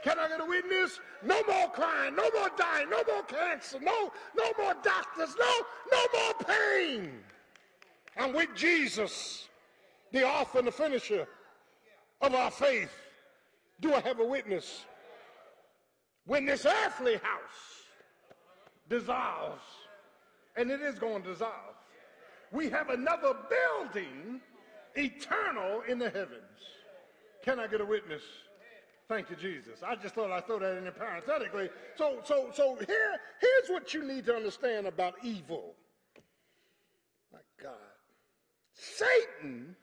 Can 0.02 0.18
I 0.18 0.28
get 0.28 0.40
a 0.40 0.44
witness? 0.44 0.98
No 1.22 1.40
more 1.46 1.68
crying, 1.68 2.16
no 2.16 2.28
more 2.34 2.50
dying, 2.56 2.90
no 2.90 3.02
more 3.06 3.22
cancer, 3.22 3.78
no, 3.80 4.10
no 4.36 4.44
more 4.58 4.74
doctors, 4.82 5.36
no, 5.38 5.52
no 5.92 6.06
more 6.12 6.34
pain. 6.44 7.12
I'm 8.16 8.32
with 8.32 8.48
Jesus, 8.56 9.48
the 10.10 10.26
author 10.26 10.58
and 10.58 10.66
the 10.66 10.72
finisher 10.72 11.26
of 12.20 12.34
our 12.34 12.50
faith. 12.50 12.92
Do 13.80 13.94
I 13.94 14.00
have 14.00 14.18
a 14.18 14.24
witness? 14.24 14.84
When 16.24 16.46
this 16.46 16.64
earthly 16.66 17.16
house 17.16 17.82
dissolves, 18.88 19.62
and 20.56 20.70
it 20.70 20.80
is 20.80 20.98
going 20.98 21.22
to 21.22 21.32
dissolve, 21.32 21.74
we 22.52 22.68
have 22.68 22.90
another 22.90 23.34
building 23.48 24.40
eternal 24.94 25.82
in 25.88 25.98
the 25.98 26.10
heavens. 26.10 26.42
Can 27.44 27.58
I 27.58 27.66
get 27.66 27.80
a 27.80 27.84
witness? 27.84 28.22
Thank 29.08 29.30
you, 29.30 29.36
Jesus. 29.36 29.82
I 29.84 29.96
just 29.96 30.14
thought 30.14 30.30
I'd 30.30 30.46
throw 30.46 30.58
that 30.60 30.76
in 30.76 30.84
there 30.84 30.92
parenthetically. 30.92 31.70
So, 31.96 32.18
so, 32.24 32.50
so 32.54 32.76
here, 32.76 33.20
here's 33.40 33.68
what 33.68 33.92
you 33.92 34.06
need 34.06 34.26
to 34.26 34.34
understand 34.34 34.86
about 34.86 35.14
evil. 35.22 35.74
My 37.32 37.40
God. 37.60 37.72
Satan 38.74 39.76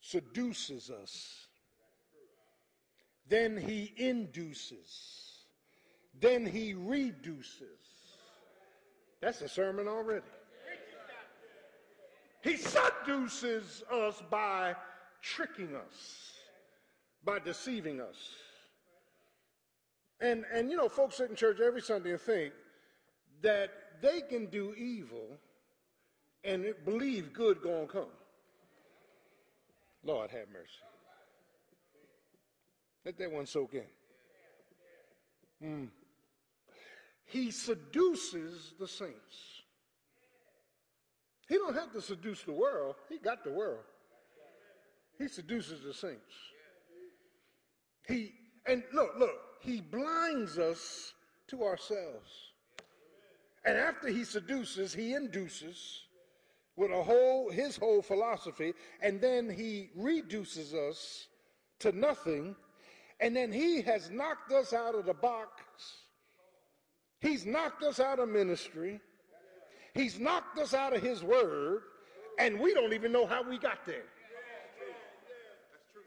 seduces 0.00 0.90
us. 0.90 1.48
Then 3.30 3.56
he 3.56 3.94
induces. 3.96 5.44
Then 6.20 6.44
he 6.44 6.74
reduces. 6.74 7.78
That's 9.22 9.40
a 9.40 9.48
sermon 9.48 9.86
already. 9.86 10.26
He 12.42 12.56
seduces 12.56 13.84
us 13.92 14.20
by 14.30 14.74
tricking 15.22 15.76
us, 15.76 16.32
by 17.24 17.38
deceiving 17.38 18.00
us. 18.00 18.16
And, 20.20 20.44
and 20.52 20.70
you 20.70 20.76
know, 20.76 20.88
folks 20.88 21.16
sit 21.16 21.30
in 21.30 21.36
church 21.36 21.60
every 21.60 21.82
Sunday 21.82 22.10
and 22.10 22.20
think 22.20 22.52
that 23.42 23.70
they 24.02 24.22
can 24.22 24.46
do 24.46 24.74
evil 24.74 25.38
and 26.42 26.74
believe 26.84 27.32
good 27.32 27.62
gonna 27.62 27.86
come. 27.86 28.06
Lord 30.02 30.30
have 30.30 30.48
mercy. 30.52 30.80
Let 33.04 33.18
that 33.18 33.32
one 33.32 33.46
soak 33.46 33.74
in. 33.74 33.84
Mm. 35.62 35.88
He 37.24 37.50
seduces 37.50 38.74
the 38.78 38.88
saints. 38.88 39.62
He 41.48 41.56
don't 41.56 41.74
have 41.74 41.92
to 41.92 42.00
seduce 42.00 42.42
the 42.42 42.52
world. 42.52 42.96
He 43.08 43.18
got 43.18 43.44
the 43.44 43.52
world. 43.52 43.84
He 45.18 45.28
seduces 45.28 45.82
the 45.82 45.92
saints. 45.92 46.32
He 48.06 48.32
and 48.66 48.82
look, 48.92 49.14
look, 49.18 49.38
he 49.60 49.80
blinds 49.80 50.58
us 50.58 51.12
to 51.48 51.64
ourselves. 51.64 52.30
And 53.64 53.76
after 53.76 54.08
he 54.08 54.24
seduces, 54.24 54.94
he 54.94 55.14
induces 55.14 56.02
with 56.76 56.90
a 56.90 57.02
whole 57.02 57.50
his 57.50 57.76
whole 57.76 58.00
philosophy, 58.00 58.72
and 59.02 59.20
then 59.20 59.50
he 59.50 59.90
reduces 59.94 60.72
us 60.72 61.26
to 61.80 61.92
nothing, 61.92 62.56
and 63.20 63.36
then 63.36 63.52
he 63.52 63.82
has 63.82 64.10
knocked 64.10 64.52
us 64.52 64.72
out 64.72 64.94
of 64.94 65.04
the 65.04 65.14
box. 65.14 65.52
He's 67.20 67.44
knocked 67.44 67.82
us 67.82 68.00
out 68.00 68.18
of 68.18 68.28
ministry. 68.28 69.00
He's 69.94 70.18
knocked 70.18 70.58
us 70.58 70.72
out 70.72 70.96
of 70.96 71.02
his 71.02 71.22
word, 71.22 71.82
and 72.38 72.58
we 72.58 72.72
don't 72.72 72.94
even 72.94 73.12
know 73.12 73.26
how 73.26 73.42
we 73.42 73.58
got 73.58 73.84
there. 73.84 74.04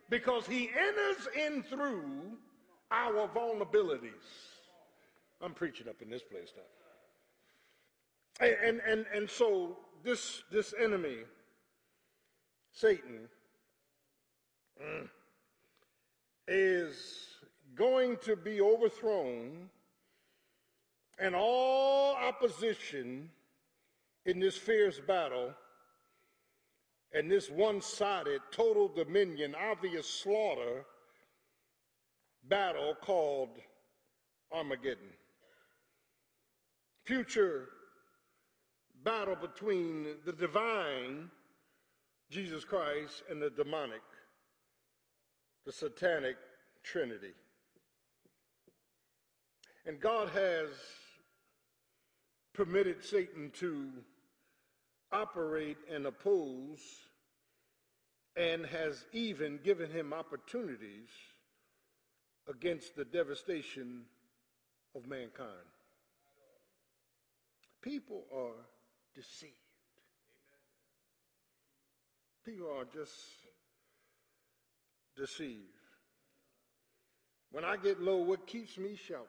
Because 0.09 0.47
he 0.47 0.69
enters 0.69 1.27
in 1.35 1.63
through 1.63 2.37
our 2.91 3.27
vulnerabilities. 3.29 4.11
I'm 5.41 5.53
preaching 5.53 5.87
up 5.87 6.01
in 6.01 6.09
this 6.09 6.23
place 6.23 6.53
now. 6.55 6.63
And, 8.39 8.81
and, 8.87 9.05
and, 9.13 9.29
so 9.29 9.77
this, 10.03 10.43
this 10.51 10.73
enemy, 10.79 11.17
Satan, 12.71 13.29
mm, 14.81 15.07
is 16.47 17.27
going 17.75 18.17
to 18.23 18.35
be 18.35 18.61
overthrown 18.61 19.69
and 21.19 21.35
all 21.35 22.15
opposition 22.15 23.29
in 24.25 24.39
this 24.39 24.57
fierce 24.57 24.99
battle 24.99 25.53
and 27.13 27.29
this 27.29 27.49
one-sided 27.49 28.41
total 28.51 28.87
dominion 28.87 29.55
obvious 29.55 30.07
slaughter 30.07 30.85
battle 32.49 32.95
called 33.01 33.57
armageddon. 34.51 35.13
Future 37.05 37.69
battle 39.03 39.35
between 39.35 40.07
the 40.25 40.31
divine, 40.31 41.29
Jesus 42.29 42.63
Christ, 42.63 43.23
and 43.29 43.41
the 43.41 43.49
demonic, 43.49 44.01
the 45.65 45.71
satanic 45.71 46.35
trinity. 46.83 47.33
And 49.85 49.99
God 49.99 50.29
has 50.29 50.69
permitted 52.53 53.03
Satan 53.03 53.51
to 53.59 53.89
operate 55.11 55.77
and 55.91 56.05
oppose 56.05 56.79
and 58.35 58.65
has 58.65 59.05
even 59.11 59.59
given 59.63 59.91
him 59.91 60.13
opportunities 60.13 61.09
against 62.49 62.95
the 62.95 63.05
devastation 63.05 64.01
of 64.95 65.07
mankind. 65.07 65.49
People 67.81 68.23
are 68.33 68.65
deceived. 69.15 69.53
People 72.45 72.67
are 72.67 72.85
just 72.85 73.13
deceived. 75.15 75.59
When 77.51 77.63
I 77.63 77.77
get 77.77 78.01
low, 78.01 78.17
what 78.17 78.47
keeps 78.47 78.77
me 78.77 78.95
shouting 78.95 79.27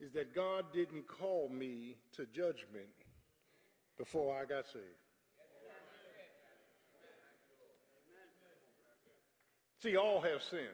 is 0.00 0.12
that 0.12 0.34
God 0.34 0.66
didn't 0.72 1.06
call 1.06 1.48
me 1.48 1.96
to 2.16 2.26
judgment 2.26 2.86
before 3.98 4.34
I 4.34 4.44
got 4.44 4.66
saved. 4.66 4.84
See, 9.82 9.96
all 9.96 10.20
have 10.20 10.42
sinned 10.42 10.66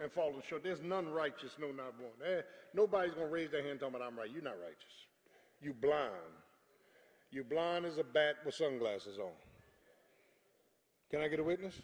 and 0.00 0.10
fallen 0.10 0.42
short. 0.48 0.62
There's 0.62 0.82
none 0.82 1.08
righteous, 1.12 1.52
no, 1.60 1.68
not 1.68 1.94
one. 1.98 2.12
Eh, 2.26 2.42
nobody's 2.72 3.14
going 3.14 3.26
to 3.26 3.32
raise 3.32 3.50
their 3.50 3.62
hand 3.62 3.80
talking 3.80 3.96
about 3.96 4.06
I'm 4.06 4.18
right. 4.18 4.30
You're 4.32 4.42
not 4.42 4.56
righteous. 4.60 5.06
You 5.60 5.72
blind. 5.72 6.12
You 7.30 7.42
blind 7.42 7.84
as 7.84 7.98
a 7.98 8.04
bat 8.04 8.36
with 8.44 8.54
sunglasses 8.54 9.18
on. 9.18 9.32
Can 11.10 11.20
I 11.20 11.28
get 11.28 11.40
a 11.40 11.44
witness? 11.44 11.74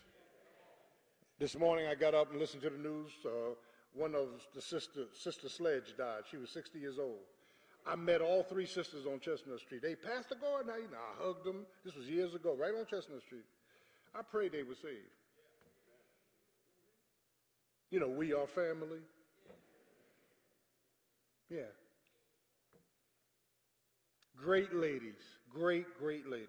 This 1.39 1.57
morning 1.59 1.87
I 1.87 1.95
got 1.95 2.15
up 2.15 2.31
and 2.31 2.41
listened 2.41 2.63
to 2.63 2.71
the 2.71 2.79
news. 2.79 3.11
Uh, 3.25 3.55
one 3.95 4.15
of 4.15 4.29
the 4.55 4.61
sister, 4.61 5.07
Sister 5.13 5.49
Sledge 5.49 5.97
died. 5.97 6.23
She 6.31 6.37
was 6.37 6.51
60 6.51 6.79
years 6.79 6.99
old. 6.99 7.21
I 7.87 7.97
met 7.97 8.21
all 8.21 8.43
three 8.43 8.67
sisters 8.67 9.07
on 9.07 9.21
Chestnut 9.21 9.61
Street. 9.61 9.83
They 9.83 9.95
passed 9.95 10.29
the 10.29 10.37
garden. 10.37 10.71
I, 10.71 10.81
I 10.81 11.25
hugged 11.25 11.45
them. 11.45 11.67
This 11.85 11.95
was 11.95 12.07
years 12.07 12.35
ago, 12.35 12.55
right 12.59 12.75
on 12.75 12.85
Chestnut 12.85 13.23
Street. 13.23 13.45
I 14.15 14.23
prayed 14.23 14.53
they 14.53 14.63
were 14.63 14.75
saved. 14.75 14.99
You 17.91 18.01
know, 18.01 18.09
we 18.09 18.33
are 18.33 18.47
family. 18.47 19.01
Yeah. 21.49 21.63
Great 24.37 24.75
ladies. 24.75 25.21
Great, 25.53 25.87
great 25.99 26.29
ladies. 26.29 26.47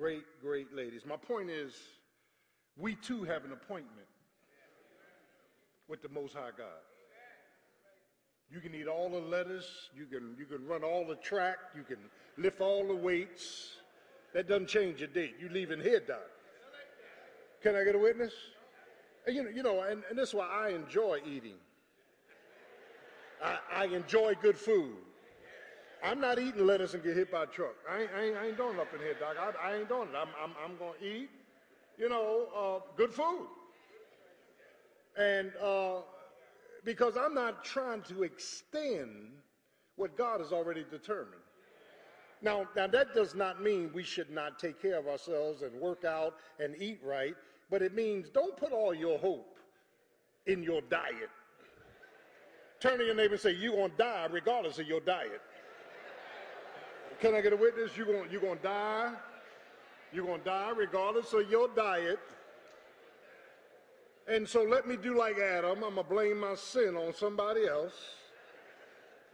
Great, 0.00 0.24
great 0.40 0.74
ladies. 0.74 1.02
My 1.06 1.18
point 1.18 1.50
is, 1.50 1.74
we 2.78 2.94
too 2.94 3.22
have 3.24 3.44
an 3.44 3.52
appointment 3.52 4.06
with 5.88 6.00
the 6.00 6.08
Most 6.08 6.32
High 6.32 6.52
God. 6.56 6.80
You 8.50 8.60
can 8.60 8.74
eat 8.74 8.86
all 8.86 9.10
the 9.10 9.18
lettuce, 9.18 9.90
you 9.94 10.06
can, 10.06 10.34
you 10.38 10.46
can 10.46 10.66
run 10.66 10.82
all 10.82 11.06
the 11.06 11.16
track, 11.16 11.58
you 11.76 11.82
can 11.82 11.98
lift 12.38 12.62
all 12.62 12.88
the 12.88 12.94
weights. 12.94 13.76
That 14.32 14.48
doesn't 14.48 14.68
change 14.68 15.00
your 15.00 15.08
date. 15.08 15.34
You're 15.38 15.50
leaving 15.50 15.82
here, 15.82 16.00
Doc. 16.00 16.22
Can 17.62 17.76
I 17.76 17.84
get 17.84 17.94
a 17.94 17.98
witness? 17.98 18.32
And 19.26 19.36
you 19.36 19.42
know, 19.42 19.50
you 19.50 19.62
know 19.62 19.82
and, 19.82 20.02
and 20.08 20.18
this 20.18 20.30
is 20.30 20.34
why 20.34 20.48
I 20.48 20.70
enjoy 20.70 21.20
eating. 21.26 21.56
I, 23.44 23.58
I 23.70 23.84
enjoy 23.84 24.32
good 24.40 24.56
food. 24.56 24.96
I'm 26.02 26.20
not 26.20 26.38
eating 26.38 26.66
lettuce 26.66 26.94
and 26.94 27.02
get 27.02 27.16
hit 27.16 27.30
by 27.30 27.44
a 27.44 27.46
truck. 27.46 27.74
I 27.90 28.02
ain't, 28.02 28.10
I 28.16 28.22
ain't, 28.24 28.36
I 28.36 28.46
ain't 28.46 28.56
doing 28.56 28.78
up 28.78 28.88
in 28.94 29.00
here, 29.00 29.14
Doc. 29.18 29.36
I, 29.38 29.68
I 29.68 29.76
ain't 29.76 29.88
doing 29.88 30.08
it. 30.08 30.14
I'm, 30.16 30.28
I'm, 30.42 30.52
I'm 30.64 30.76
going 30.78 30.94
to 30.98 31.06
eat, 31.06 31.30
you 31.98 32.08
know, 32.08 32.46
uh, 32.56 32.80
good 32.96 33.12
food. 33.12 33.46
And 35.18 35.52
uh, 35.62 35.96
because 36.84 37.16
I'm 37.16 37.34
not 37.34 37.64
trying 37.64 38.02
to 38.02 38.22
extend 38.22 39.32
what 39.96 40.16
God 40.16 40.40
has 40.40 40.52
already 40.52 40.84
determined. 40.90 41.42
Now, 42.42 42.66
now 42.74 42.86
that 42.86 43.14
does 43.14 43.34
not 43.34 43.62
mean 43.62 43.90
we 43.92 44.02
should 44.02 44.30
not 44.30 44.58
take 44.58 44.80
care 44.80 44.98
of 44.98 45.06
ourselves 45.06 45.60
and 45.60 45.78
work 45.78 46.04
out 46.04 46.36
and 46.58 46.74
eat 46.80 47.00
right, 47.04 47.34
but 47.70 47.82
it 47.82 47.94
means 47.94 48.30
don't 48.30 48.56
put 48.56 48.72
all 48.72 48.94
your 48.94 49.18
hope 49.18 49.58
in 50.46 50.62
your 50.62 50.80
diet. 50.80 51.28
Turn 52.80 52.98
to 52.98 53.04
your 53.04 53.14
neighbor 53.14 53.34
and 53.34 53.40
say, 53.40 53.52
You're 53.52 53.76
going 53.76 53.90
to 53.90 53.96
die 53.96 54.26
regardless 54.30 54.78
of 54.78 54.86
your 54.86 55.00
diet. 55.00 55.42
Can 57.20 57.34
I 57.34 57.42
get 57.42 57.52
a 57.52 57.56
witness? 57.56 57.96
You're 57.98 58.06
going 58.06 58.30
you're 58.30 58.40
to 58.40 58.62
die. 58.62 59.12
You're 60.10 60.24
going 60.24 60.40
to 60.40 60.44
die 60.44 60.72
regardless 60.74 61.32
of 61.34 61.50
your 61.50 61.68
diet. 61.68 62.18
And 64.26 64.48
so 64.48 64.62
let 64.62 64.88
me 64.88 64.96
do 64.96 65.18
like 65.18 65.38
Adam. 65.38 65.84
I'm 65.84 65.94
going 65.94 65.96
to 65.96 66.02
blame 66.02 66.40
my 66.40 66.54
sin 66.54 66.96
on 66.96 67.12
somebody 67.12 67.66
else. 67.66 67.92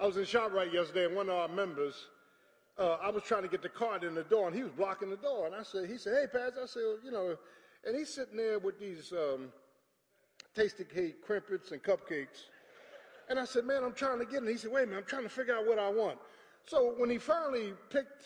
I 0.01 0.07
was 0.07 0.16
in 0.16 0.25
ShopRite 0.25 0.72
yesterday, 0.72 1.07
and 1.07 1.14
one 1.14 1.29
of 1.29 1.37
our 1.37 1.49
members, 1.49 1.94
uh, 2.77 2.96
I 3.01 3.11
was 3.11 3.22
trying 3.22 3.42
to 3.42 3.49
get 3.49 3.62
the 3.62 3.68
card 3.68 4.03
in 4.03 4.14
the 4.14 4.25
door, 4.25 4.49
and 4.49 4.57
he 4.57 4.64
was 4.64 4.72
blocking 4.72 5.09
the 5.09 5.16
door. 5.16 5.46
And 5.46 5.55
I 5.55 5.62
said, 5.62 5.88
he 5.88 5.96
said, 5.96 6.14
hey, 6.20 6.27
Paz, 6.27 6.55
I 6.61 6.66
said, 6.66 6.83
you 7.05 7.12
know, 7.12 7.37
and 7.87 7.96
he's 7.96 8.12
sitting 8.12 8.37
there 8.37 8.59
with 8.59 8.81
these 8.81 9.12
um, 9.12 9.53
Tastykake 10.57 11.20
crimpets 11.25 11.70
and 11.70 11.81
cupcakes. 11.83 12.49
And 13.31 13.38
I 13.38 13.44
said, 13.44 13.64
man, 13.64 13.85
I'm 13.85 13.94
trying 13.94 14.18
to 14.18 14.27
get 14.27 14.42
it. 14.42 14.51
He 14.51 14.57
said, 14.57 14.72
wait 14.72 14.85
a 14.85 14.87
minute, 14.87 14.99
I'm 14.99 15.07
trying 15.07 15.22
to 15.22 15.29
figure 15.29 15.55
out 15.55 15.66
what 15.66 15.79
I 15.79 15.88
want. 15.88 16.18
So 16.66 16.94
when 16.96 17.09
he 17.09 17.18
finally 17.18 17.72
picked 17.90 18.24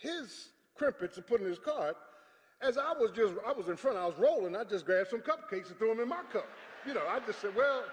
his 0.00 0.48
crimpets 0.74 1.18
and 1.18 1.26
put 1.26 1.40
in 1.40 1.46
his 1.46 1.58
cart, 1.58 1.96
as 2.62 2.78
I 2.78 2.92
was 2.92 3.10
just, 3.14 3.34
I 3.46 3.52
was 3.52 3.68
in 3.68 3.76
front, 3.76 3.98
I 3.98 4.06
was 4.06 4.14
rolling, 4.18 4.56
I 4.56 4.64
just 4.64 4.86
grabbed 4.86 5.10
some 5.10 5.20
cupcakes 5.20 5.68
and 5.68 5.78
threw 5.78 5.88
them 5.88 6.00
in 6.00 6.08
my 6.08 6.22
cup. 6.32 6.46
You 6.86 6.94
know, 6.94 7.02
I 7.08 7.20
just 7.26 7.40
said, 7.40 7.54
well, 7.54 7.84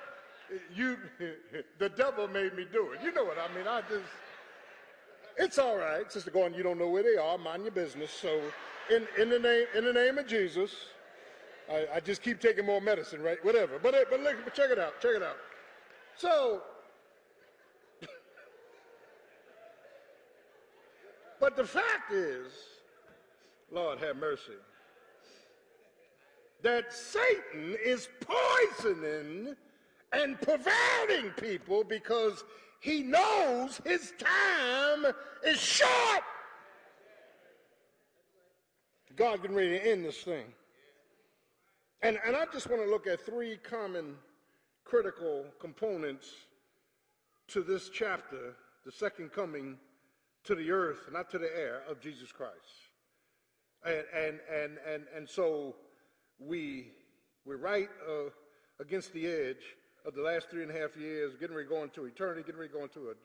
you, 0.76 0.98
the 1.80 1.90
devil 1.90 2.28
made 2.28 2.56
me 2.56 2.66
do 2.72 2.92
it. 2.92 3.00
You 3.04 3.12
know 3.12 3.24
what 3.24 3.38
I 3.38 3.54
mean? 3.56 3.68
I 3.68 3.82
just, 3.82 4.10
it's 5.38 5.58
all 5.58 5.78
right, 5.78 6.10
Sister 6.12 6.32
Gordon, 6.32 6.58
you 6.58 6.64
don't 6.64 6.78
know 6.78 6.90
where 6.90 7.04
they 7.04 7.18
are, 7.18 7.38
mind 7.38 7.64
your 7.64 7.72
business. 7.72 8.12
So 8.12 8.42
in, 8.90 9.08
in, 9.18 9.30
the, 9.30 9.40
name, 9.40 9.66
in 9.76 9.86
the 9.86 9.94
name 9.94 10.18
of 10.18 10.28
Jesus, 10.28 10.72
I, 11.70 11.88
I 11.96 12.00
just 12.00 12.22
keep 12.22 12.40
taking 12.40 12.66
more 12.66 12.82
medicine, 12.82 13.22
right? 13.22 13.44
Whatever. 13.44 13.80
But, 13.80 13.96
but, 14.10 14.22
look, 14.22 14.36
but 14.44 14.54
check 14.54 14.70
it 14.72 14.80
out, 14.80 15.02
check 15.02 15.16
it 15.16 15.24
out. 15.24 15.38
So, 16.16 16.62
but 21.40 21.56
the 21.56 21.64
fact 21.64 22.12
is, 22.12 22.52
Lord 23.72 24.00
have 24.00 24.18
mercy, 24.18 24.54
that 26.62 26.94
Satan 26.94 27.78
is 27.84 28.10
poisoning 28.20 29.56
and 30.12 30.40
perverting 30.42 31.32
people 31.38 31.84
because 31.84 32.44
he 32.80 33.04
knows 33.04 33.80
his 33.86 34.14
time 34.18 35.14
is 35.46 35.60
short. 35.60 36.24
God 39.16 39.42
getting 39.42 39.56
ready 39.56 39.72
to 39.72 39.92
end 39.92 40.06
this 40.06 40.24
thing. 40.24 40.46
And, 42.02 42.18
and 42.26 42.36
I 42.36 42.46
just 42.54 42.70
want 42.70 42.82
to 42.82 42.90
look 42.90 43.06
at 43.06 43.20
three 43.20 43.58
common 43.58 44.16
critical 44.86 45.46
components 45.60 46.34
to 47.50 47.62
this 47.62 47.90
chapter, 47.90 48.56
the 48.86 48.92
second 48.92 49.32
coming 49.34 49.78
to 50.46 50.56
the 50.56 50.72
earth, 50.72 51.10
not 51.12 51.30
to 51.32 51.38
the 51.38 51.50
air, 51.56 51.82
of 51.90 52.00
Jesus 52.00 52.32
Christ. 52.32 52.56
And, 53.86 54.04
and, 54.16 54.40
and, 54.54 54.78
and, 54.92 55.04
and 55.16 55.30
so 55.30 55.76
we, 56.40 56.88
we're 57.46 57.58
right 57.58 57.90
uh, 58.08 58.30
against 58.80 59.14
the 59.14 59.28
edge 59.28 59.76
of 60.06 60.16
the 60.16 60.22
last 60.22 60.50
three 60.50 60.64
and 60.64 60.72
a 60.72 60.80
half 60.80 60.96
years, 60.98 61.36
getting 61.40 61.56
ready 61.56 61.68
to 61.68 61.74
go 61.74 61.84
into 61.84 62.06
eternity, 62.06 62.44
getting 62.46 62.60
ready 62.60 62.72
going 62.72 62.90
to 62.90 62.96
go 62.96 63.02
into 63.02 63.16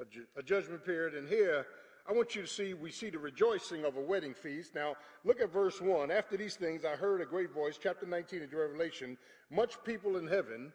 a, 0.00 0.04
a, 0.36 0.40
a 0.40 0.42
judgment 0.42 0.84
period. 0.84 1.14
And 1.14 1.28
here, 1.28 1.66
I 2.08 2.12
want 2.12 2.34
you 2.34 2.42
to 2.42 2.48
see, 2.48 2.74
we 2.74 2.90
see 2.90 3.10
the 3.10 3.18
rejoicing 3.18 3.84
of 3.84 3.96
a 3.96 4.00
wedding 4.00 4.34
feast. 4.34 4.74
Now, 4.74 4.94
look 5.24 5.40
at 5.40 5.52
verse 5.52 5.80
1. 5.80 6.10
After 6.10 6.36
these 6.36 6.56
things, 6.56 6.84
I 6.84 6.96
heard 6.96 7.20
a 7.20 7.26
great 7.26 7.52
voice, 7.52 7.78
chapter 7.80 8.06
19 8.06 8.44
of 8.44 8.52
Revelation, 8.52 9.16
much 9.50 9.82
people 9.84 10.16
in 10.16 10.26
heaven 10.26 10.72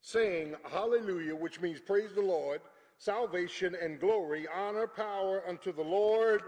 saying, 0.00 0.54
Hallelujah, 0.70 1.36
which 1.36 1.60
means 1.60 1.80
praise 1.80 2.12
the 2.14 2.22
Lord, 2.22 2.60
salvation 2.98 3.76
and 3.80 4.00
glory, 4.00 4.46
honor, 4.54 4.86
power 4.86 5.42
unto 5.48 5.72
the 5.72 5.82
Lord 5.82 6.42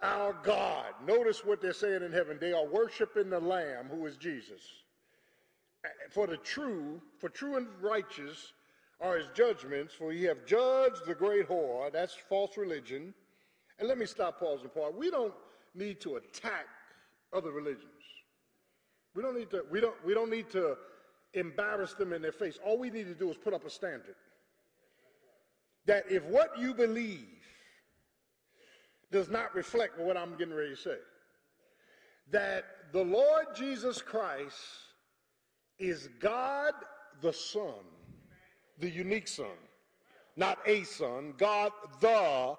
our 0.00 0.36
God. 0.44 0.92
Notice 1.06 1.44
what 1.44 1.60
they're 1.60 1.72
saying 1.72 2.02
in 2.02 2.12
heaven. 2.12 2.38
They 2.40 2.52
are 2.52 2.66
worshiping 2.66 3.30
the 3.30 3.40
Lamb 3.40 3.86
who 3.90 4.06
is 4.06 4.16
Jesus. 4.16 4.62
For 6.10 6.26
the 6.26 6.36
true, 6.36 7.00
for 7.18 7.28
true 7.28 7.56
and 7.56 7.66
righteous 7.80 8.52
are 9.00 9.16
his 9.16 9.28
judgments, 9.34 9.94
for 9.94 10.12
ye 10.12 10.24
have 10.24 10.44
judged 10.44 11.06
the 11.06 11.14
great 11.14 11.48
whore. 11.48 11.92
That's 11.92 12.14
false 12.28 12.56
religion. 12.56 13.14
And 13.78 13.88
let 13.88 13.98
me 13.98 14.06
stop, 14.06 14.40
pause, 14.40 14.60
and 14.62 14.72
pause. 14.72 14.92
We 14.96 15.10
don't 15.10 15.34
need 15.74 16.00
to 16.00 16.16
attack 16.16 16.66
other 17.32 17.52
religions. 17.52 17.84
We 19.14 19.22
don't 19.22 19.36
need 19.36 19.50
to, 19.50 19.64
we 19.70 19.80
don't, 19.80 19.94
we 20.04 20.14
don't 20.14 20.30
need 20.30 20.50
to 20.50 20.76
embarrass 21.34 21.94
them 21.94 22.12
in 22.12 22.22
their 22.22 22.32
face. 22.32 22.58
All 22.64 22.78
we 22.78 22.90
need 22.90 23.06
to 23.06 23.14
do 23.14 23.30
is 23.30 23.36
put 23.36 23.54
up 23.54 23.64
a 23.64 23.70
standard. 23.70 24.16
That 25.88 26.04
if 26.10 26.22
what 26.24 26.58
you 26.58 26.74
believe 26.74 27.26
does 29.10 29.30
not 29.30 29.54
reflect 29.54 29.98
what 29.98 30.18
I'm 30.18 30.36
getting 30.36 30.52
ready 30.52 30.74
to 30.74 30.76
say, 30.76 30.98
that 32.30 32.64
the 32.92 33.02
Lord 33.02 33.46
Jesus 33.56 34.02
Christ 34.02 34.58
is 35.78 36.10
God 36.20 36.74
the 37.22 37.32
Son, 37.32 37.72
the 38.78 38.90
unique 38.90 39.28
Son, 39.28 39.56
not 40.36 40.58
a 40.66 40.84
Son, 40.84 41.32
God 41.38 41.72
the, 42.02 42.54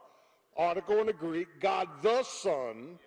article 0.58 0.98
in 0.98 1.06
the 1.06 1.14
Greek, 1.14 1.48
God 1.60 1.88
the 2.02 2.24
Son, 2.24 2.98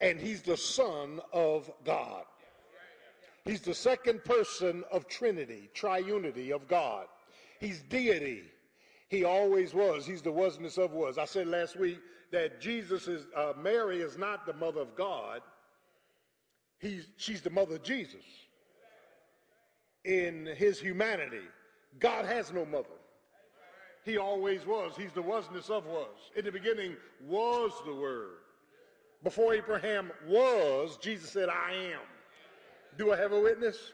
and 0.00 0.18
He's 0.18 0.40
the 0.40 0.56
Son 0.56 1.20
of 1.30 1.70
God. 1.84 2.24
He's 3.44 3.60
the 3.60 3.74
second 3.74 4.24
person 4.24 4.82
of 4.90 5.08
Trinity, 5.08 5.68
triunity 5.74 6.52
of 6.52 6.66
God. 6.68 7.04
He's 7.60 7.82
deity. 7.82 8.44
He 9.08 9.24
always 9.24 9.74
was. 9.74 10.06
He's 10.06 10.22
the 10.22 10.32
wasness 10.32 10.78
of 10.78 10.92
was. 10.92 11.18
I 11.18 11.24
said 11.24 11.46
last 11.46 11.76
week 11.76 11.98
that 12.30 12.60
Jesus 12.60 13.08
is, 13.08 13.26
uh, 13.36 13.54
Mary 13.60 14.00
is 14.00 14.18
not 14.18 14.46
the 14.46 14.52
mother 14.52 14.80
of 14.80 14.94
God. 14.94 15.40
He's, 16.78 17.08
she's 17.16 17.40
the 17.40 17.50
mother 17.50 17.76
of 17.76 17.82
Jesus 17.82 18.24
in 20.04 20.46
his 20.56 20.78
humanity. 20.78 21.46
God 21.98 22.26
has 22.26 22.52
no 22.52 22.64
mother. 22.64 22.88
He 24.04 24.16
always 24.16 24.64
was. 24.64 24.92
He's 24.96 25.12
the 25.12 25.22
wasness 25.22 25.70
of 25.70 25.86
was. 25.86 26.30
In 26.36 26.44
the 26.44 26.52
beginning 26.52 26.96
was 27.26 27.72
the 27.84 27.94
Word. 27.94 28.38
Before 29.22 29.52
Abraham 29.52 30.10
was, 30.26 30.96
Jesus 30.98 31.30
said, 31.30 31.48
I 31.48 31.72
am. 31.92 32.00
Do 32.96 33.12
I 33.12 33.16
have 33.16 33.32
a 33.32 33.40
witness? 33.40 33.92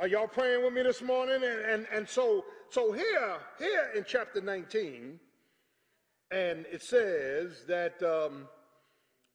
Are 0.00 0.08
y'all 0.08 0.26
praying 0.26 0.64
with 0.64 0.72
me 0.72 0.82
this 0.82 1.00
morning? 1.02 1.36
And, 1.36 1.44
and, 1.44 1.86
and 1.92 2.08
so, 2.08 2.44
so 2.70 2.92
here, 2.92 3.36
here 3.58 3.90
in 3.96 4.04
chapter 4.06 4.40
19, 4.40 5.18
and 6.30 6.66
it 6.70 6.82
says 6.82 7.64
that 7.66 8.00
um, 8.02 8.48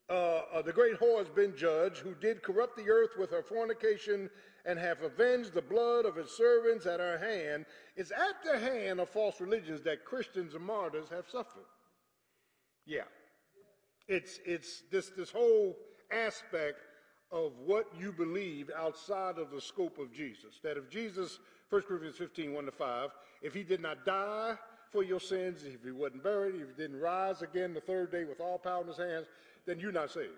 uh, 0.10 0.42
uh, 0.54 0.62
the 0.62 0.72
great 0.72 1.00
whore 1.00 1.20
has 1.20 1.30
been 1.30 1.56
judged, 1.56 1.98
who 1.98 2.16
did 2.16 2.42
corrupt 2.42 2.78
the 2.78 2.90
earth 2.90 3.12
with 3.20 3.32
her 3.32 3.44
fornication 3.44 4.30
and 4.66 4.80
have 4.80 5.02
avenged 5.02 5.54
the 5.54 5.62
blood 5.62 6.06
of 6.06 6.16
his 6.16 6.32
servants 6.32 6.86
at 6.86 7.00
her 7.00 7.18
hand. 7.18 7.66
It's 7.96 8.12
at 8.12 8.44
the 8.44 8.58
hand 8.58 9.00
of 9.00 9.10
false 9.10 9.42
religions 9.42 9.82
that 9.84 10.06
Christians 10.06 10.56
and 10.56 10.64
martyrs 10.64 11.10
have 11.10 11.26
suffered. 11.30 11.66
Yeah. 12.86 13.04
It's, 14.08 14.40
it's 14.46 14.84
this, 14.92 15.12
this 15.18 15.32
whole 15.32 15.76
aspect 16.12 16.80
of 17.32 17.54
what 17.66 17.88
you 18.00 18.12
believe 18.12 18.70
outside 18.78 19.40
of 19.40 19.52
the 19.52 19.60
scope 19.60 19.98
of 19.98 20.14
Jesus. 20.14 20.60
That 20.64 20.78
if 20.78 20.90
Jesus, 20.90 21.40
1 21.70 21.82
Corinthians 21.84 22.18
15, 22.18 22.54
1 22.54 22.66
to 22.66 22.72
5, 22.72 23.10
if 23.42 23.54
he 23.54 23.64
did 23.64 23.82
not 23.82 24.06
die 24.06 24.56
for 24.92 25.04
your 25.04 25.20
sins, 25.20 25.64
if 25.64 25.84
he 25.84 25.92
wasn't 25.92 26.24
buried, 26.24 26.56
if 26.56 26.68
he 26.68 26.82
didn't 26.82 27.00
rise 27.00 27.42
again 27.42 27.74
the 27.74 27.82
third 27.82 28.12
day 28.12 28.24
with 28.24 28.40
all 28.40 28.58
power 28.58 28.82
in 28.82 28.88
his 28.88 28.98
hands, 28.98 29.28
then 29.66 29.80
you're 29.80 29.92
not 29.92 30.12
saved. 30.12 30.32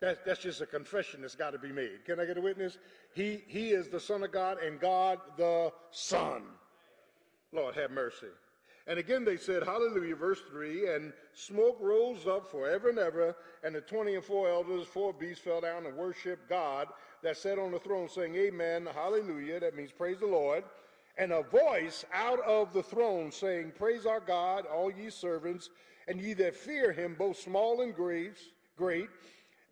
That's, 0.00 0.18
that's 0.26 0.40
just 0.40 0.60
a 0.60 0.66
confession 0.66 1.22
that's 1.22 1.34
got 1.34 1.50
to 1.50 1.58
be 1.58 1.72
made. 1.72 2.04
Can 2.04 2.20
I 2.20 2.26
get 2.26 2.36
a 2.36 2.40
witness? 2.40 2.76
He, 3.14 3.42
he 3.46 3.70
is 3.70 3.88
the 3.88 4.00
Son 4.00 4.22
of 4.22 4.32
God 4.32 4.58
and 4.62 4.78
God 4.78 5.18
the 5.38 5.72
Son. 5.90 6.42
Lord, 7.52 7.74
have 7.76 7.90
mercy. 7.90 8.26
And 8.86 8.98
again 8.98 9.24
they 9.24 9.36
said, 9.36 9.62
Hallelujah, 9.62 10.16
verse 10.16 10.40
3, 10.50 10.94
and 10.94 11.12
smoke 11.32 11.78
rose 11.80 12.26
up 12.26 12.50
forever 12.50 12.90
and 12.90 12.98
ever, 12.98 13.34
and 13.64 13.74
the 13.74 13.80
20 13.80 14.16
and 14.16 14.24
four 14.24 14.48
elders, 14.48 14.86
four 14.86 15.12
beasts 15.12 15.42
fell 15.42 15.60
down 15.60 15.86
and 15.86 15.96
worshiped 15.96 16.48
God 16.48 16.88
that 17.26 17.36
sat 17.36 17.58
on 17.58 17.72
the 17.72 17.78
throne, 17.78 18.08
saying, 18.08 18.36
Amen, 18.36 18.88
Hallelujah. 18.94 19.58
That 19.58 19.76
means 19.76 19.90
praise 19.90 20.20
the 20.20 20.26
Lord. 20.26 20.62
And 21.18 21.32
a 21.32 21.42
voice 21.42 22.04
out 22.12 22.40
of 22.40 22.72
the 22.72 22.82
throne 22.82 23.32
saying, 23.32 23.72
Praise 23.76 24.06
our 24.06 24.20
God, 24.20 24.64
all 24.66 24.92
ye 24.92 25.10
servants, 25.10 25.70
and 26.06 26.20
ye 26.20 26.34
that 26.34 26.54
fear 26.54 26.92
him, 26.92 27.16
both 27.18 27.38
small 27.38 27.80
and 27.80 27.94
great. 27.96 29.08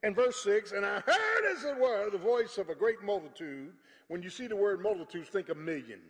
And 0.02 0.16
verse 0.16 0.42
6, 0.42 0.72
and 0.72 0.84
I 0.84 1.00
heard, 1.00 1.56
as 1.56 1.64
it 1.64 1.78
were, 1.78 2.10
the 2.10 2.18
voice 2.18 2.58
of 2.58 2.70
a 2.70 2.74
great 2.74 3.02
multitude. 3.04 3.72
When 4.08 4.20
you 4.20 4.30
see 4.30 4.48
the 4.48 4.56
word 4.56 4.82
multitudes, 4.82 5.28
think 5.28 5.48
of 5.48 5.56
millions 5.56 6.00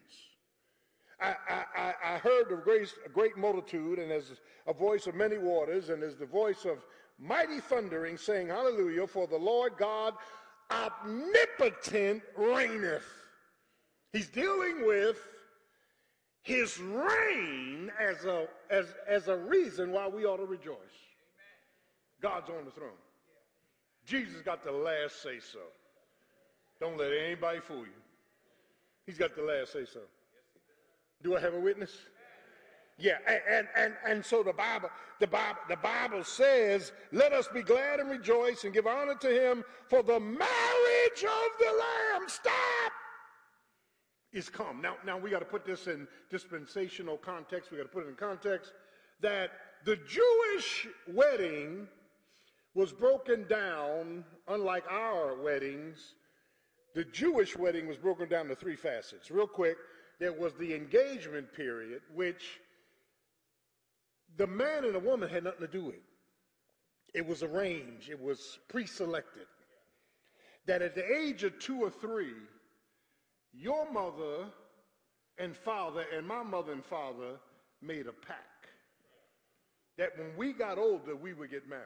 I, 1.21 1.35
I, 1.49 1.95
I 2.05 2.19
heard 2.19 2.51
a 2.53 2.57
great, 2.57 2.93
a 3.05 3.09
great 3.09 3.37
multitude, 3.37 3.99
and 3.99 4.11
as 4.11 4.33
a 4.67 4.73
voice 4.73 5.07
of 5.07 5.15
many 5.15 5.39
waters, 5.39 5.91
and 5.91 6.03
as 6.03 6.17
the 6.17 6.27
voice 6.27 6.65
of 6.65 6.85
mighty 7.19 7.61
thundering, 7.61 8.17
saying, 8.17 8.49
Hallelujah, 8.49 9.07
for 9.07 9.27
the 9.27 9.37
Lord 9.37 9.73
God 9.79 10.15
omnipotent 10.71 12.23
reigneth. 12.37 13.07
He's 14.13 14.29
dealing 14.29 14.87
with 14.87 15.17
his 16.43 16.79
reign 16.79 17.91
as 18.01 18.25
a, 18.25 18.47
as, 18.71 18.95
as 19.09 19.29
a 19.29 19.37
reason 19.37 19.91
why 19.91 20.07
we 20.09 20.25
ought 20.25 20.37
to 20.37 20.45
rejoice. 20.45 20.77
God's 22.21 22.51
on 22.51 22.65
the 22.65 22.71
throne. 22.71 22.91
Jesus 24.07 24.41
got 24.43 24.63
the 24.63 24.73
last 24.73 25.23
say 25.23 25.41
so. 25.41 25.61
Don't 26.81 26.99
let 26.99 27.13
anybody 27.13 27.61
fool 27.61 27.79
you. 27.79 28.03
He's 29.07 29.19
got 29.19 29.35
the 29.35 29.43
last 29.43 29.73
say 29.73 29.85
so. 29.85 30.01
Do 31.23 31.37
I 31.37 31.41
have 31.41 31.55
a 31.55 31.61
witness? 31.61 31.93
Yeah, 32.97 33.19
and, 33.27 33.67
and, 33.77 33.95
and 34.07 34.25
so 34.25 34.43
the 34.43 34.53
Bible, 34.53 34.89
the 35.19 35.27
Bible, 35.27 35.59
the 35.69 35.77
Bible 35.77 36.23
says, 36.23 36.93
let 37.11 37.33
us 37.33 37.49
be 37.49 37.63
glad 37.63 37.99
and 37.99 38.09
rejoice 38.09 38.65
and 38.65 38.73
give 38.73 38.87
honor 38.87 39.17
to 39.17 39.29
him 39.29 39.65
for 39.89 40.03
the 40.03 40.21
marriage 40.21 41.25
of 41.25 41.49
the 41.59 41.73
Lamb. 41.73 42.29
Stop! 42.29 42.93
Is 44.33 44.49
come. 44.49 44.81
Now, 44.81 44.97
now 45.05 45.19
we 45.19 45.31
got 45.31 45.41
to 45.41 45.45
put 45.45 45.65
this 45.65 45.87
in 45.87 46.07
dispensational 46.31 47.17
context. 47.17 47.71
We 47.71 47.79
got 47.79 47.85
to 47.85 47.89
put 47.89 48.05
it 48.05 48.09
in 48.09 48.17
context 48.17 48.73
that 49.21 49.51
the 49.85 49.97
Jewish 49.97 50.89
wedding 51.09 51.89
was 52.75 52.93
broken 52.93 53.47
down, 53.49 54.25
unlike 54.49 54.85
our 54.91 55.41
weddings. 55.41 56.15
The 56.95 57.05
Jewish 57.05 57.57
wedding 57.57 57.87
was 57.87 57.97
broken 57.97 58.29
down 58.29 58.49
to 58.49 58.57
three 58.57 58.77
facets. 58.77 59.31
Real 59.31 59.47
quick, 59.47 59.77
there 60.19 60.33
was 60.33 60.55
the 60.55 60.75
engagement 60.75 61.53
period, 61.53 62.03
which 62.15 62.61
the 64.37 64.47
man 64.47 64.85
and 64.85 64.95
the 64.95 65.01
woman 65.01 65.29
had 65.29 65.45
nothing 65.45 65.61
to 65.61 65.73
do 65.73 65.85
with. 65.85 65.95
It 67.15 67.21
It 67.21 67.27
was 67.27 67.43
arranged, 67.43 68.11
it 68.11 68.21
was 68.21 68.59
pre 68.69 68.87
selected. 68.87 69.47
That 70.67 70.83
at 70.83 70.95
the 70.95 71.05
age 71.05 71.45
of 71.45 71.59
two 71.59 71.83
or 71.83 71.91
three, 71.91 72.35
your 73.53 73.91
mother 73.93 74.47
and 75.39 75.55
father 75.57 76.05
and 76.17 76.27
my 76.27 76.43
mother 76.43 76.73
and 76.73 76.85
father 76.85 77.39
made 77.83 78.07
a 78.07 78.13
pact 78.13 78.55
that 79.97 80.19
when 80.19 80.37
we 80.37 80.53
got 80.53 80.79
older, 80.79 81.15
we 81.15 81.33
would 81.35 81.51
get 81.51 81.69
married. 81.69 81.85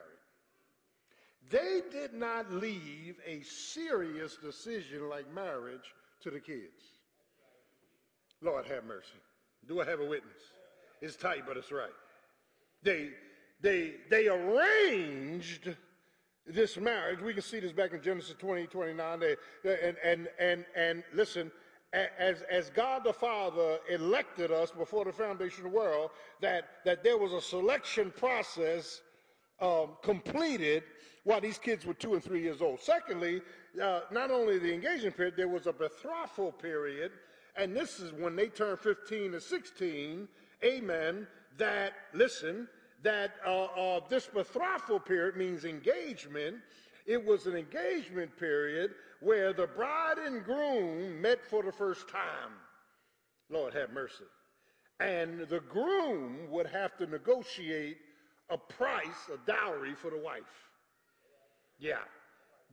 They 1.51 1.83
did 1.91 2.15
not 2.15 2.53
leave 2.53 3.17
a 3.27 3.43
serious 3.43 4.37
decision 4.37 5.09
like 5.09 5.33
marriage 5.35 5.95
to 6.23 6.31
the 6.31 6.41
kids. 6.41 6.83
Lord 8.41 8.67
have 8.67 8.85
mercy. 8.85 9.09
Do 9.67 9.81
I 9.81 9.85
have 9.85 10.01
a 10.01 10.05
witness? 10.05 10.41
It's 11.01 11.17
tight, 11.17 11.45
but 11.47 11.57
it's 11.57 11.73
right. 11.73 11.91
They 12.83 13.11
they 13.61 13.95
they 14.11 14.29
arranged 14.29 15.75
this 16.47 16.77
marriage. 16.77 17.21
We 17.21 17.35
can 17.35 17.43
see 17.43 17.61
this 17.61 17.73
back 17.73 17.93
in 17.93 18.03
Genesis 18.03 18.35
20, 18.39 18.67
29. 18.67 19.21
They, 19.21 19.37
and 19.65 19.97
and 20.05 20.29
and 20.39 20.65
and 20.77 21.03
listen, 21.13 21.51
as 21.93 22.43
as 22.51 22.71
God 22.71 23.05
the 23.05 23.13
Father 23.13 23.79
elected 23.89 24.51
us 24.51 24.71
before 24.71 25.05
the 25.05 25.13
foundation 25.13 25.67
of 25.67 25.73
the 25.73 25.77
world, 25.77 26.11
that 26.41 26.65
that 26.85 27.03
there 27.03 27.19
was 27.19 27.33
a 27.33 27.41
selection 27.41 28.13
process 28.17 29.01
um, 29.61 29.97
completed 30.03 30.85
while 31.25 31.41
these 31.41 31.59
kids 31.59 31.85
were 31.85 31.95
two 31.95 32.15
and 32.15 32.25
three 32.25 32.41
years 32.41 32.63
old. 32.63 32.81
Secondly, 32.81 33.43
uh, 33.83 34.01
not 34.11 34.31
only 34.31 34.59
the 34.59 34.73
engagement 34.73 35.17
period, 35.17 35.35
there 35.37 35.49
was 35.49 35.67
a 35.67 35.73
betrothal 35.73 36.53
period 36.53 37.13
and 37.59 37.75
this 37.75 37.99
is 37.99 38.13
when 38.13 38.37
they 38.37 38.47
turned 38.47 38.79
15 38.79 39.33
to 39.33 39.41
16, 39.41 40.29
amen, 40.65 41.27
that, 41.59 41.93
listen, 42.15 42.69
that 43.03 43.33
uh, 43.47 43.65
uh, 43.65 44.01
this 44.09 44.27
betrothal 44.27 44.99
period 44.99 45.37
means 45.37 45.65
engagement. 45.65 46.57
It 47.07 47.25
was 47.25 47.47
an 47.47 47.57
engagement 47.57 48.37
period 48.39 48.93
where 49.21 49.53
the 49.53 49.67
bride 49.67 50.19
and 50.19 50.45
groom 50.45 51.21
met 51.21 51.45
for 51.45 51.63
the 51.63 51.73
first 51.73 52.09
time. 52.09 52.53
Lord 53.51 53.75
have 53.75 53.93
mercy. 53.93 54.25
And 55.01 55.47
the 55.49 55.61
groom 55.61 56.51
would 56.51 56.67
have 56.67 56.97
to 56.99 57.07
negotiate 57.07 57.99
a 58.51 58.59
price, 58.59 59.29
a 59.33 59.51
dowry 59.51 59.95
for 59.95 60.11
the 60.11 60.19
wife. 60.19 60.43
Yeah. 61.79 61.99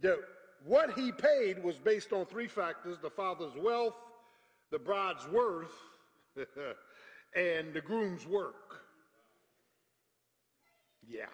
The, 0.02 0.19
what 0.65 0.93
he 0.93 1.12
paid 1.12 1.63
was 1.63 1.78
based 1.78 2.13
on 2.13 2.26
three 2.26 2.48
factors 2.48 2.98
the 3.02 3.10
father's 3.10 3.56
wealth, 3.56 3.95
the 4.71 4.80
bride's 4.80 5.28
worth 5.30 5.74
and 7.36 7.74
the 7.74 7.82
groom's 7.82 8.26
work. 8.26 8.64
Yeah. 11.08 11.26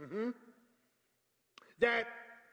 Mm-hmm. 0.00 0.30
That 1.80 2.06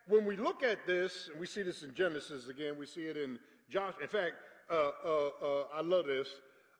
when 0.07 0.25
we 0.25 0.35
look 0.35 0.63
at 0.63 0.85
this, 0.85 1.29
and 1.31 1.39
we 1.39 1.47
see 1.47 1.63
this 1.63 1.83
in 1.83 1.93
Genesis 1.93 2.47
again, 2.47 2.77
we 2.77 2.85
see 2.85 3.03
it 3.03 3.17
in 3.17 3.39
Josh. 3.69 3.93
In 4.01 4.07
fact, 4.07 4.33
uh, 4.69 4.91
uh, 5.03 5.29
uh, 5.41 5.63
I 5.73 5.81
love 5.81 6.05
this. 6.05 6.27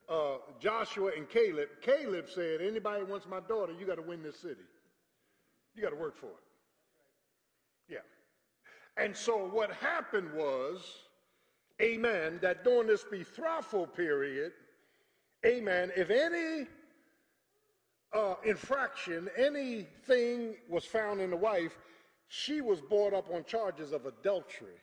Uh, 0.08 0.38
Joshua 0.60 1.12
and 1.18 1.28
Caleb. 1.30 1.70
Caleb 1.82 2.30
said, 2.30 2.62
"Anybody 2.62 3.04
wants 3.04 3.28
my 3.28 3.40
daughter, 3.40 3.74
you 3.74 3.86
got 3.86 3.96
to 3.96 4.04
win 4.04 4.22
this 4.22 4.40
city. 4.40 4.62
You 5.74 5.82
got 5.82 5.90
to 5.90 5.96
work 5.96 6.16
for 6.16 6.28
it." 6.28 6.44
Yeah. 7.90 9.04
And 9.04 9.16
so 9.16 9.48
what 9.48 9.72
happened 9.72 10.32
was 10.34 11.06
amen, 11.82 12.40
that 12.42 12.64
during 12.64 12.88
this 12.88 13.04
betrothal 13.04 13.88
period, 13.88 14.54
amen, 15.46 15.92
if 15.96 16.10
any 16.10 16.68
uh, 18.16 18.36
infraction, 18.46 19.30
anything 19.38 20.56
was 20.70 20.86
found 20.86 21.22
in 21.22 21.30
the 21.30 21.38
wife, 21.38 21.78
she 22.28 22.62
was 22.62 22.82
brought 22.82 23.14
up 23.14 23.28
on 23.32 23.44
charges 23.44 23.92
of 23.92 24.06
adultery. 24.06 24.80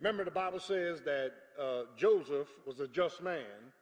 Remember, 0.00 0.24
the 0.24 0.30
Bible 0.30 0.60
says 0.60 1.02
that 1.02 1.32
uh, 1.60 1.82
Joseph 1.96 2.48
was 2.66 2.80
a 2.80 2.88
just 2.88 3.22
man. 3.22 3.72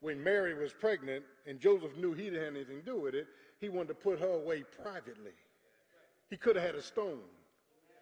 When 0.00 0.22
Mary 0.22 0.54
was 0.54 0.72
pregnant 0.72 1.24
and 1.46 1.60
Joseph 1.60 1.96
knew 1.96 2.12
he 2.12 2.24
didn't 2.24 2.44
have 2.44 2.56
anything 2.56 2.80
to 2.80 2.84
do 2.84 3.00
with 3.00 3.14
it, 3.14 3.26
he 3.60 3.68
wanted 3.68 3.88
to 3.88 3.94
put 3.94 4.18
her 4.18 4.32
away 4.32 4.64
privately. 4.82 5.32
He 6.30 6.36
could 6.36 6.56
have 6.56 6.64
had 6.64 6.74
a 6.74 6.82
stone 6.82 7.20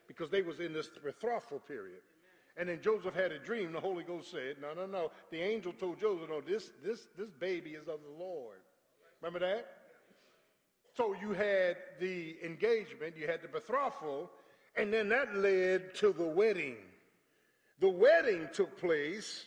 because 0.08 0.30
they 0.30 0.42
was 0.42 0.60
in 0.60 0.72
this 0.72 0.88
betrothal 1.04 1.58
period. 1.58 2.00
And 2.56 2.68
then 2.68 2.80
Joseph 2.82 3.14
had 3.14 3.32
a 3.32 3.38
dream. 3.38 3.72
The 3.72 3.80
Holy 3.80 4.04
Ghost 4.04 4.30
said, 4.30 4.56
No, 4.60 4.72
no, 4.74 4.86
no. 4.86 5.10
The 5.30 5.40
angel 5.40 5.72
told 5.72 6.00
Joseph, 6.00 6.28
No, 6.28 6.40
this, 6.40 6.70
this, 6.84 7.06
this 7.16 7.30
baby 7.38 7.70
is 7.70 7.88
of 7.88 8.00
the 8.02 8.18
Lord. 8.18 8.59
Remember 9.20 9.38
that? 9.40 9.66
So 10.96 11.14
you 11.20 11.32
had 11.32 11.76
the 12.00 12.36
engagement, 12.44 13.16
you 13.16 13.26
had 13.26 13.42
the 13.42 13.48
betrothal, 13.48 14.30
and 14.76 14.92
then 14.92 15.08
that 15.10 15.34
led 15.36 15.94
to 15.96 16.12
the 16.12 16.24
wedding. 16.24 16.76
the 17.80 17.88
wedding 17.88 18.48
took 18.52 18.78
place, 18.78 19.46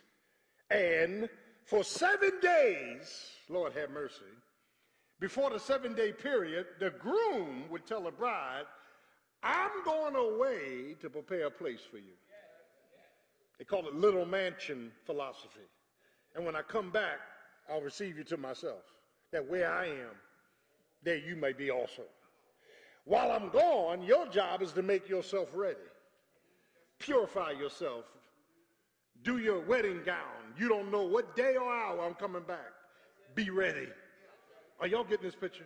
and 0.72 1.30
for 1.66 1.84
seven 1.84 2.32
days, 2.42 3.30
Lord 3.48 3.74
have 3.74 3.92
mercy, 3.92 4.26
before 5.20 5.52
the 5.52 5.60
seven 5.60 5.94
day 5.94 6.12
period, 6.12 6.66
the 6.80 6.90
groom 6.90 7.70
would 7.70 7.86
tell 7.86 8.04
the 8.04 8.12
bride, 8.12 8.64
I'm 9.44 9.84
going 9.86 10.16
away 10.16 10.96
to 11.02 11.10
prepare 11.10 11.48
a 11.48 11.52
place 11.52 11.82
for 11.90 11.98
you. 11.98 12.16
They 13.60 13.66
call 13.66 13.88
it 13.88 13.94
little 13.94 14.26
mansion 14.26 14.92
philosophy. 15.06 15.68
And 16.36 16.46
when 16.46 16.56
I 16.56 16.62
come 16.62 16.90
back, 16.90 17.20
I'll 17.70 17.82
receive 17.82 18.18
you 18.18 18.24
to 18.26 18.38
myself. 18.38 18.82
That 19.34 19.50
where 19.50 19.70
I 19.70 19.88
am, 19.88 20.16
there 21.04 21.18
you 21.18 21.36
may 21.36 21.54
be 21.54 21.72
also. 21.72 22.04
While 23.06 23.32
I'm 23.32 23.50
gone, 23.50 24.04
your 24.04 24.28
job 24.28 24.62
is 24.62 24.72
to 24.74 24.84
make 24.84 25.10
yourself 25.10 25.50
ready. 25.56 25.80
Purify 27.00 27.52
yourself. 27.52 28.06
Do 29.24 29.40
your 29.40 29.60
wedding 29.62 30.02
gown. 30.06 30.54
You 30.58 30.70
don't 30.70 30.92
know 30.92 31.02
what 31.02 31.36
day 31.36 31.56
or 31.56 31.74
hour 31.74 32.06
I'm 32.06 32.14
coming 32.14 32.44
back. 32.44 32.72
Be 33.34 33.50
ready. 33.50 33.88
Are 34.80 34.86
y'all 34.86 35.04
getting 35.04 35.26
this 35.26 35.36
picture? 35.36 35.66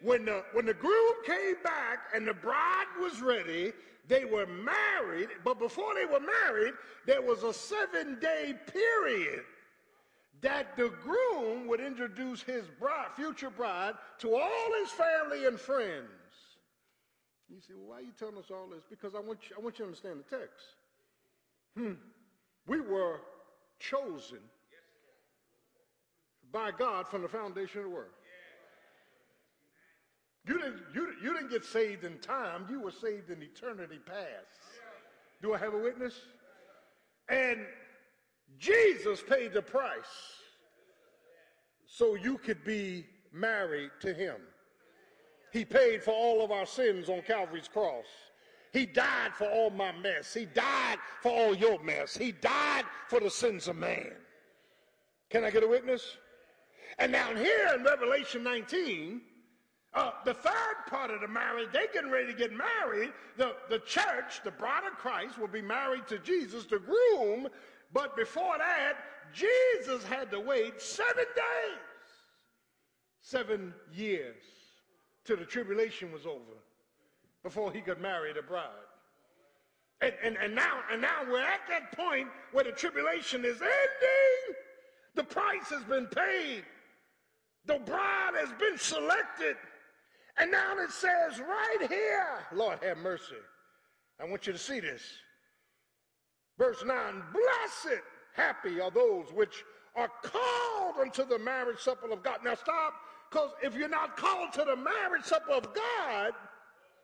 When 0.00 0.24
the, 0.24 0.42
when 0.52 0.64
the 0.64 0.74
groom 0.74 1.14
came 1.26 1.56
back 1.62 1.98
and 2.14 2.26
the 2.26 2.34
bride 2.34 2.86
was 3.00 3.20
ready, 3.20 3.72
they 4.06 4.24
were 4.24 4.46
married, 4.46 5.28
but 5.44 5.58
before 5.58 5.94
they 5.94 6.06
were 6.06 6.20
married, 6.20 6.72
there 7.04 7.20
was 7.20 7.42
a 7.42 7.52
seven 7.52 8.18
day 8.18 8.54
period 8.72 9.44
that 10.40 10.76
the 10.76 10.92
groom 11.02 11.66
would 11.66 11.80
introduce 11.80 12.42
his 12.42 12.64
bride, 12.78 13.08
future 13.16 13.50
bride 13.50 13.94
to 14.18 14.34
all 14.34 14.72
his 14.80 14.90
family 14.90 15.46
and 15.46 15.58
friends. 15.58 16.08
You 17.48 17.60
say, 17.60 17.74
well, 17.76 17.90
why 17.90 17.96
are 17.96 18.02
you 18.02 18.12
telling 18.18 18.36
us 18.36 18.50
all 18.50 18.68
this? 18.68 18.84
Because 18.88 19.14
I 19.14 19.20
want 19.20 19.40
you, 19.48 19.56
I 19.58 19.62
want 19.62 19.78
you 19.78 19.84
to 19.84 19.88
understand 19.88 20.20
the 20.20 20.36
text. 20.36 20.64
Hmm. 21.76 21.92
We 22.66 22.80
were 22.80 23.20
chosen 23.78 24.38
by 26.52 26.70
God 26.70 27.08
from 27.08 27.22
the 27.22 27.28
foundation 27.28 27.78
of 27.78 27.84
the 27.84 27.90
world. 27.90 28.10
You 30.46 30.58
didn't, 30.58 30.80
you, 30.94 31.12
you 31.22 31.34
didn't 31.34 31.50
get 31.50 31.64
saved 31.64 32.04
in 32.04 32.18
time, 32.18 32.66
you 32.70 32.80
were 32.80 32.90
saved 32.90 33.30
in 33.30 33.42
eternity 33.42 33.98
past. 34.04 34.46
Do 35.42 35.54
I 35.54 35.58
have 35.58 35.74
a 35.74 35.78
witness? 35.78 36.14
And 37.28 37.60
Jesus 38.58 39.22
paid 39.22 39.52
the 39.52 39.62
price 39.62 40.36
so 41.86 42.14
you 42.14 42.38
could 42.38 42.64
be 42.64 43.06
married 43.32 43.90
to 44.00 44.14
him. 44.14 44.36
He 45.52 45.64
paid 45.64 46.02
for 46.02 46.12
all 46.12 46.44
of 46.44 46.50
our 46.50 46.66
sins 46.66 47.08
on 47.08 47.22
Calvary's 47.22 47.68
cross. 47.68 48.06
He 48.72 48.84
died 48.86 49.32
for 49.34 49.48
all 49.48 49.70
my 49.70 49.92
mess. 49.92 50.34
He 50.34 50.44
died 50.44 50.98
for 51.22 51.32
all 51.32 51.54
your 51.54 51.82
mess. 51.82 52.16
He 52.16 52.32
died 52.32 52.84
for 53.08 53.18
the 53.18 53.30
sins 53.30 53.66
of 53.66 53.76
man. 53.76 54.12
Can 55.30 55.44
I 55.44 55.50
get 55.50 55.62
a 55.62 55.68
witness? 55.68 56.16
And 56.98 57.12
down 57.12 57.36
here 57.36 57.72
in 57.74 57.84
Revelation 57.84 58.42
19, 58.42 59.20
uh, 59.94 60.10
the 60.24 60.34
third 60.34 60.76
part 60.86 61.10
of 61.10 61.20
the 61.20 61.28
marriage, 61.28 61.68
they 61.72 61.86
getting 61.92 62.10
ready 62.10 62.26
to 62.26 62.38
get 62.38 62.52
married. 62.52 63.12
The, 63.36 63.54
the 63.70 63.78
church, 63.80 64.42
the 64.44 64.50
bride 64.50 64.82
of 64.90 64.98
Christ, 64.98 65.38
will 65.38 65.48
be 65.48 65.62
married 65.62 66.06
to 66.08 66.18
Jesus, 66.18 66.66
the 66.66 66.78
groom. 66.78 67.48
But 67.92 68.16
before 68.16 68.58
that, 68.58 68.94
Jesus 69.32 70.04
had 70.04 70.30
to 70.30 70.40
wait 70.40 70.80
seven 70.80 71.24
days, 71.34 71.78
seven 73.20 73.74
years, 73.92 74.42
till 75.24 75.36
the 75.36 75.44
tribulation 75.44 76.12
was 76.12 76.26
over 76.26 76.58
before 77.42 77.72
he 77.72 77.80
could 77.80 78.00
marry 78.00 78.32
the 78.32 78.42
bride. 78.42 78.64
And, 80.00 80.12
and, 80.22 80.36
and, 80.36 80.54
now, 80.54 80.78
and 80.92 81.00
now 81.02 81.24
we're 81.28 81.40
at 81.40 81.60
that 81.68 81.92
point 81.92 82.28
where 82.52 82.64
the 82.64 82.72
tribulation 82.72 83.44
is 83.44 83.60
ending. 83.60 84.56
The 85.14 85.24
price 85.24 85.68
has 85.70 85.82
been 85.84 86.06
paid. 86.06 86.62
The 87.66 87.78
bride 87.80 88.32
has 88.38 88.50
been 88.58 88.78
selected. 88.78 89.56
And 90.38 90.50
now 90.50 90.78
it 90.78 90.90
says 90.90 91.40
right 91.40 91.88
here, 91.88 92.28
Lord 92.52 92.78
have 92.82 92.98
mercy. 92.98 93.34
I 94.20 94.24
want 94.24 94.46
you 94.46 94.52
to 94.52 94.58
see 94.58 94.80
this. 94.80 95.02
Verse 96.58 96.84
9 96.84 97.22
Blessed, 97.32 98.02
happy 98.34 98.80
are 98.80 98.90
those 98.90 99.26
which 99.32 99.64
are 99.96 100.10
called 100.22 100.96
unto 101.00 101.24
the 101.24 101.38
marriage 101.38 101.78
supper 101.78 102.10
of 102.10 102.22
God. 102.22 102.38
Now 102.44 102.54
stop, 102.54 102.94
because 103.30 103.50
if 103.62 103.74
you're 103.74 103.88
not 103.88 104.16
called 104.16 104.52
to 104.54 104.64
the 104.64 104.76
marriage 104.76 105.24
supper 105.24 105.52
of 105.52 105.72
God, 105.74 106.32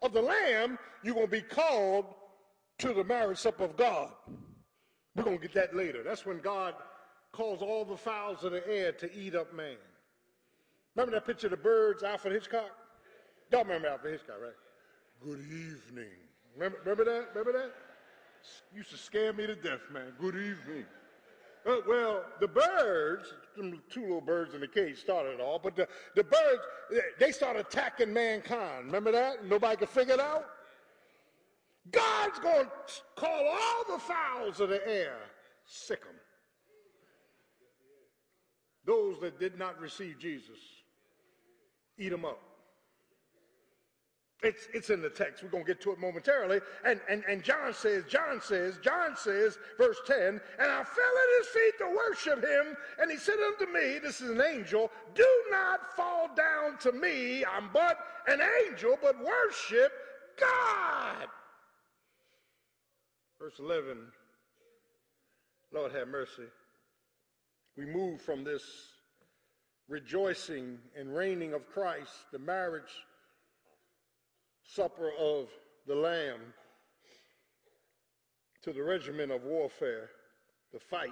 of 0.03 0.13
the 0.13 0.21
Lamb, 0.21 0.79
you're 1.03 1.15
going 1.15 1.27
to 1.27 1.33
be 1.33 1.41
called 1.41 2.05
to 2.79 2.93
the 2.93 3.05
marriage 3.05 3.39
supper 3.39 3.65
of 3.65 3.77
God. 3.77 4.11
We're 5.17 5.25
going 5.25 5.39
to 5.39 5.43
get 5.43 5.55
that 5.55 5.75
later. 5.75 6.03
That's 6.03 6.27
when 6.27 6.41
God 6.41 6.75
calls 7.33 7.63
all 7.63 7.85
the 7.85 7.97
fowls 7.97 8.45
of 8.45 8.53
the 8.53 8.67
air 8.69 8.93
to 8.93 9.13
eat 9.17 9.35
up 9.35 9.55
man. 9.55 9.77
Remember 10.95 11.17
that 11.17 11.27
picture 11.27 11.47
of 11.47 11.53
the 11.53 11.57
birds, 11.57 12.03
Alfred 12.03 12.35
Hitchcock? 12.35 12.71
Don't 13.51 13.67
remember 13.67 13.89
Alfred 13.89 14.13
Hitchcock, 14.13 14.37
right? 14.43 14.53
Good 15.25 15.41
evening. 15.41 16.11
Remember, 16.55 16.79
remember 16.85 17.05
that? 17.05 17.29
Remember 17.35 17.53
that? 17.59 17.73
Used 18.75 18.91
to 18.91 18.97
scare 18.97 19.33
me 19.33 19.47
to 19.47 19.55
death, 19.55 19.81
man. 19.93 20.13
Good 20.21 20.35
evening. 20.35 20.85
Uh, 21.67 21.77
well, 21.89 22.25
the 22.41 22.49
birds, 22.49 23.33
two 23.91 24.03
little 24.03 24.21
birds 24.21 24.53
in 24.53 24.61
the 24.61 24.69
cage 24.69 24.99
started 24.99 25.35
it 25.35 25.41
all, 25.41 25.59
but 25.59 25.75
the, 25.75 25.89
the 26.15 26.25
birds, 26.25 26.63
they 27.19 27.33
started 27.33 27.61
attacking 27.61 28.13
mankind. 28.13 28.87
Remember 28.87 29.11
that? 29.13 29.47
Nobody 29.47 29.77
could 29.77 29.89
figure 29.89 30.15
it 30.15 30.21
out? 30.21 30.45
God's 31.91 32.39
going 32.39 32.67
to 32.67 32.95
call 33.17 33.49
all 33.49 33.97
the 33.97 34.03
fowls 34.03 34.61
of 34.61 34.69
the 34.69 34.87
air, 34.87 35.17
sic 35.65 36.03
them. 36.03 36.15
Those 38.87 39.19
that 39.21 39.41
did 39.41 39.59
not 39.59 39.81
receive 39.81 40.19
Jesus, 40.19 40.59
eat 41.99 42.11
them 42.11 42.25
up. 42.25 42.41
It's, 44.45 44.69
it's 44.75 44.91
in 44.91 45.01
the 45.01 45.09
text. 45.09 45.43
We're 45.43 45.49
going 45.49 45.65
to 45.65 45.67
get 45.67 45.81
to 45.83 45.93
it 45.93 45.99
momentarily. 45.99 46.61
And, 46.85 47.01
and, 47.09 47.25
and 47.27 47.43
John 47.43 47.73
says, 47.73 48.05
John 48.07 48.43
says, 48.43 48.79
John 48.83 49.17
says, 49.17 49.59
verse 49.79 49.97
10, 50.07 50.19
and 50.19 50.41
I 50.59 50.85
fell 50.85 51.15
at 51.15 51.39
his 51.39 51.49
feet 51.49 51.73
to 51.79 51.97
worship 51.97 52.45
him. 52.45 52.77
And 53.01 53.11
he 53.11 53.17
said 53.17 53.37
unto 53.39 53.73
me, 53.73 53.99
this 54.03 54.21
is 54.21 54.31
an 54.31 54.43
angel, 54.43 54.91
do 55.15 55.27
not 55.51 55.97
fall 55.97 56.29
down 56.37 56.77
to 56.81 56.93
me. 56.93 57.43
I'm 57.43 57.71
but 57.73 57.99
an 58.29 58.41
angel, 58.69 58.99
but 59.01 59.17
worship 59.19 59.93
God. 60.39 61.27
Verse 63.41 63.59
11, 63.59 63.99
Lord 65.73 65.93
have 65.93 66.09
mercy. 66.09 66.49
We 67.79 67.87
move 67.87 68.21
from 68.21 68.45
this 68.45 68.63
rejoicing 69.89 70.79
and 70.99 71.17
reigning 71.17 71.55
of 71.55 71.67
Christ, 71.73 72.13
the 72.31 72.39
marriage 72.39 72.93
supper 74.67 75.11
of 75.19 75.49
the 75.87 75.95
Lamb 75.95 76.41
to 78.63 78.73
the 78.73 78.83
regiment 78.83 79.31
of 79.31 79.43
warfare, 79.45 80.11
the 80.73 80.81
fight 80.81 81.11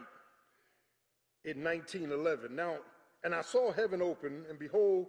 in 1.44 1.62
1911. 1.62 2.54
Now, 2.56 2.76
and 3.24 3.34
I 3.34 3.42
saw 3.42 3.72
heaven 3.72 4.00
open, 4.02 4.44
and 4.48 4.58
behold, 4.58 5.06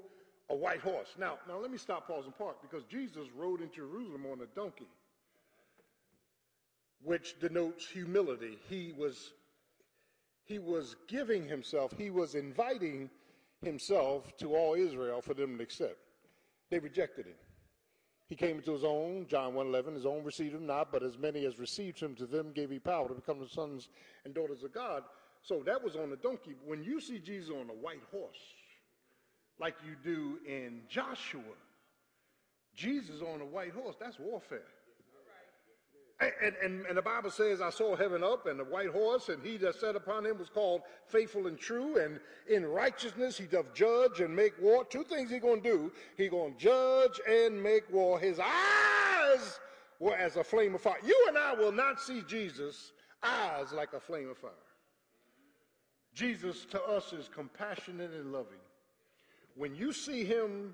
a 0.50 0.56
white 0.56 0.82
horse. 0.82 1.16
Now, 1.18 1.38
now 1.48 1.58
let 1.58 1.72
me 1.72 1.78
stop, 1.78 2.08
pause, 2.08 2.26
and 2.26 2.38
park, 2.38 2.58
because 2.62 2.84
Jesus 2.86 3.28
rode 3.36 3.62
in 3.62 3.72
Jerusalem 3.72 4.26
on 4.32 4.42
a 4.42 4.56
donkey, 4.56 4.90
which 7.02 7.40
denotes 7.40 7.88
humility. 7.88 8.58
He 8.70 8.94
was, 8.98 9.32
he 10.44 10.60
was 10.60 10.96
giving 11.08 11.48
himself, 11.48 11.94
he 11.98 12.10
was 12.10 12.36
inviting 12.36 13.10
himself 13.64 14.36
to 14.38 14.54
all 14.54 14.74
Israel 14.76 15.22
for 15.22 15.34
them 15.34 15.58
to 15.58 15.64
accept. 15.64 15.98
They 16.70 16.80
rejected 16.80 17.26
him. 17.26 17.36
He 18.34 18.38
came 18.38 18.58
into 18.58 18.74
his 18.74 18.84
own, 18.84 19.28
John 19.30 19.54
1.11, 19.54 19.94
his 19.94 20.08
own 20.08 20.24
received 20.24 20.56
him 20.56 20.66
not, 20.66 20.92
but 20.92 21.04
as 21.04 21.20
many 21.20 21.46
as 21.46 21.60
received 21.60 22.00
him, 22.00 22.16
to 22.16 22.26
them 22.26 22.52
gave 22.52 22.72
he 22.72 22.80
power 22.80 23.08
to 23.08 23.14
become 23.14 23.40
the 23.40 23.48
sons 23.48 23.90
and 24.26 24.34
daughters 24.34 24.64
of 24.64 24.74
God. 24.74 25.04
So 25.44 25.62
that 25.68 25.84
was 25.84 25.96
on 25.96 26.10
the 26.10 26.16
donkey. 26.16 26.56
When 26.66 26.84
you 26.84 27.00
see 27.00 27.20
Jesus 27.20 27.52
on 27.52 27.70
a 27.70 27.74
white 27.74 28.02
horse, 28.12 28.40
like 29.60 29.76
you 29.88 29.96
do 30.04 30.40
in 30.48 30.82
Joshua, 30.90 31.44
Jesus 32.76 33.22
on 33.22 33.40
a 33.42 33.46
white 33.46 33.72
horse, 33.72 33.98
that's 34.00 34.18
warfare. 34.18 34.66
And, 36.42 36.56
and, 36.64 36.86
and, 36.86 36.98
the 36.98 37.02
Bible 37.02 37.32
says, 37.32 37.60
I 37.60 37.70
saw 37.70 37.96
heaven 37.96 38.24
up 38.24 38.46
and 38.46 38.60
the 38.60 38.64
white 38.64 38.90
horse, 38.90 39.30
and 39.30 39.44
he 39.44 39.58
that 39.58 39.76
sat 39.76 39.96
upon 39.96 40.26
him 40.26 40.38
was 40.38 40.50
called 40.50 40.82
faithful 41.08 41.48
and 41.48 41.58
true. 41.58 41.98
And 41.98 42.20
in 42.48 42.66
righteousness 42.66 43.38
he 43.38 43.46
doth 43.46 43.74
judge 43.74 44.20
and 44.20 44.36
make 44.36 44.54
war. 44.62 44.86
Two 44.86 45.04
things 45.04 45.30
he 45.30 45.40
going 45.40 45.62
to 45.62 45.70
do. 45.70 45.92
He 46.16 46.30
going 46.30 46.54
to 46.54 46.60
judge 46.60 47.20
and 47.28 47.62
make 47.62 47.92
war. 47.92 48.20
His 48.20 48.40
eyes 48.40 49.60
were 50.00 50.16
as 50.16 50.38
a 50.38 50.44
flame 50.44 50.76
of 50.76 50.82
fire. 50.82 50.98
You 51.06 51.26
and 51.28 51.38
I 51.38 51.54
will 51.54 51.72
not 51.72 52.00
see 52.00 52.22
Jesus' 52.28 52.92
eyes 53.22 53.72
like 53.74 53.94
a 53.94 54.00
flame 54.00 54.30
of 54.30 54.38
fire. 54.38 54.52
Jesus 56.14 56.66
to 56.66 56.82
us 56.84 57.12
is 57.14 57.30
compassionate 57.34 58.12
and 58.12 58.32
loving. 58.32 58.60
When 59.56 59.76
you 59.76 59.92
see 59.92 60.24
him 60.24 60.74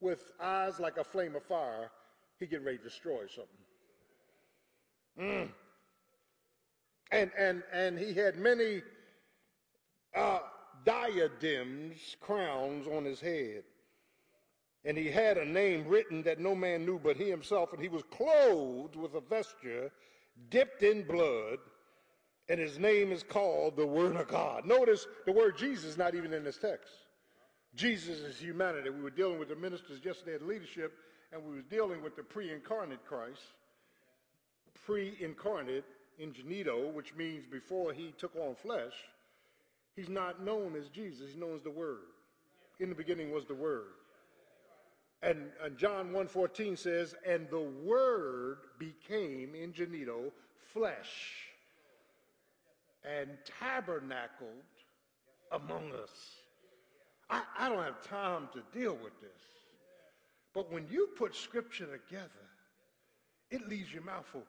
with 0.00 0.32
eyes 0.40 0.80
like 0.80 0.96
a 0.96 1.04
flame 1.04 1.36
of 1.36 1.44
fire, 1.44 1.90
he 2.38 2.46
get 2.46 2.64
ready 2.64 2.78
to 2.78 2.84
destroy 2.84 3.26
something. 3.26 3.60
Mm. 5.18 5.48
And, 7.12 7.30
and, 7.38 7.62
and 7.72 7.98
he 7.98 8.12
had 8.12 8.38
many 8.38 8.82
uh, 10.14 10.40
diadems, 10.84 12.16
crowns 12.20 12.86
on 12.86 13.04
his 13.04 13.20
head. 13.20 13.64
And 14.84 14.96
he 14.96 15.10
had 15.10 15.36
a 15.36 15.44
name 15.44 15.86
written 15.86 16.22
that 16.22 16.38
no 16.38 16.54
man 16.54 16.86
knew 16.86 16.98
but 16.98 17.16
he 17.16 17.28
himself, 17.28 17.72
and 17.72 17.82
he 17.82 17.88
was 17.88 18.02
clothed 18.10 18.96
with 18.96 19.14
a 19.14 19.20
vesture 19.20 19.90
dipped 20.48 20.82
in 20.82 21.02
blood, 21.02 21.58
and 22.48 22.58
his 22.58 22.78
name 22.78 23.12
is 23.12 23.22
called 23.22 23.76
the 23.76 23.86
Word 23.86 24.16
of 24.16 24.28
God. 24.28 24.64
Notice 24.64 25.06
the 25.26 25.32
word 25.32 25.58
Jesus 25.58 25.96
not 25.96 26.14
even 26.14 26.32
in 26.32 26.44
this 26.44 26.56
text. 26.56 26.92
Jesus 27.74 28.18
is 28.20 28.38
humanity. 28.38 28.90
We 28.90 29.02
were 29.02 29.10
dealing 29.10 29.38
with 29.38 29.48
the 29.48 29.56
ministers 29.56 30.00
yesterday 30.02 30.34
at 30.34 30.42
leadership, 30.42 30.92
and 31.32 31.44
we 31.44 31.54
were 31.54 31.62
dealing 31.62 32.02
with 32.02 32.16
the 32.16 32.22
pre-incarnate 32.22 33.04
Christ, 33.06 33.42
pre-incarnate 34.84 35.84
ingenito, 36.20 36.92
which 36.92 37.14
means 37.14 37.44
before 37.50 37.92
he 37.92 38.12
took 38.18 38.34
on 38.36 38.54
flesh. 38.54 38.92
He's 39.96 40.08
not 40.08 40.44
known 40.44 40.76
as 40.76 40.88
Jesus. 40.88 41.28
He's 41.28 41.36
known 41.36 41.56
as 41.56 41.62
the 41.62 41.70
Word. 41.70 41.98
In 42.78 42.88
the 42.88 42.94
beginning 42.94 43.32
was 43.32 43.46
the 43.46 43.54
Word. 43.54 43.92
And, 45.22 45.50
and 45.62 45.76
John 45.76 46.10
1.14 46.12 46.78
says, 46.78 47.14
and 47.26 47.48
the 47.50 47.60
Word 47.60 48.58
became, 48.78 49.52
ingenito, 49.54 50.32
flesh 50.72 51.50
and 53.04 53.30
tabernacled 53.60 54.48
among 55.52 55.92
us. 55.92 56.10
I, 57.28 57.42
I 57.58 57.68
don't 57.68 57.82
have 57.82 58.06
time 58.06 58.48
to 58.52 58.78
deal 58.78 58.96
with 59.02 59.18
this. 59.20 59.30
But 60.52 60.72
when 60.72 60.86
you 60.90 61.08
put 61.16 61.34
scripture 61.34 61.86
together, 61.86 62.28
it 63.50 63.68
leaves 63.68 63.92
your 63.92 64.02
mouth 64.02 64.28
open. 64.34 64.46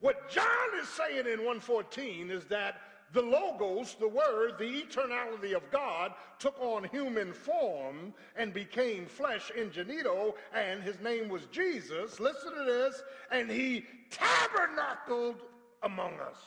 What 0.00 0.30
John 0.30 0.44
is 0.80 0.88
saying 0.88 1.26
in 1.26 1.38
114 1.38 2.30
is 2.30 2.44
that 2.46 2.80
the 3.12 3.22
Logos, 3.22 3.96
the 3.98 4.08
Word, 4.08 4.54
the 4.58 4.82
eternality 4.82 5.54
of 5.54 5.70
God, 5.70 6.12
took 6.38 6.60
on 6.60 6.84
human 6.84 7.32
form 7.32 8.12
and 8.36 8.52
became 8.52 9.06
flesh 9.06 9.50
ingenito, 9.56 10.34
and 10.52 10.82
his 10.82 11.00
name 11.00 11.28
was 11.28 11.46
Jesus. 11.46 12.20
Listen 12.20 12.52
to 12.54 12.64
this. 12.64 13.02
And 13.30 13.50
he 13.50 13.86
tabernacled 14.10 15.36
among 15.82 16.14
us. 16.14 16.38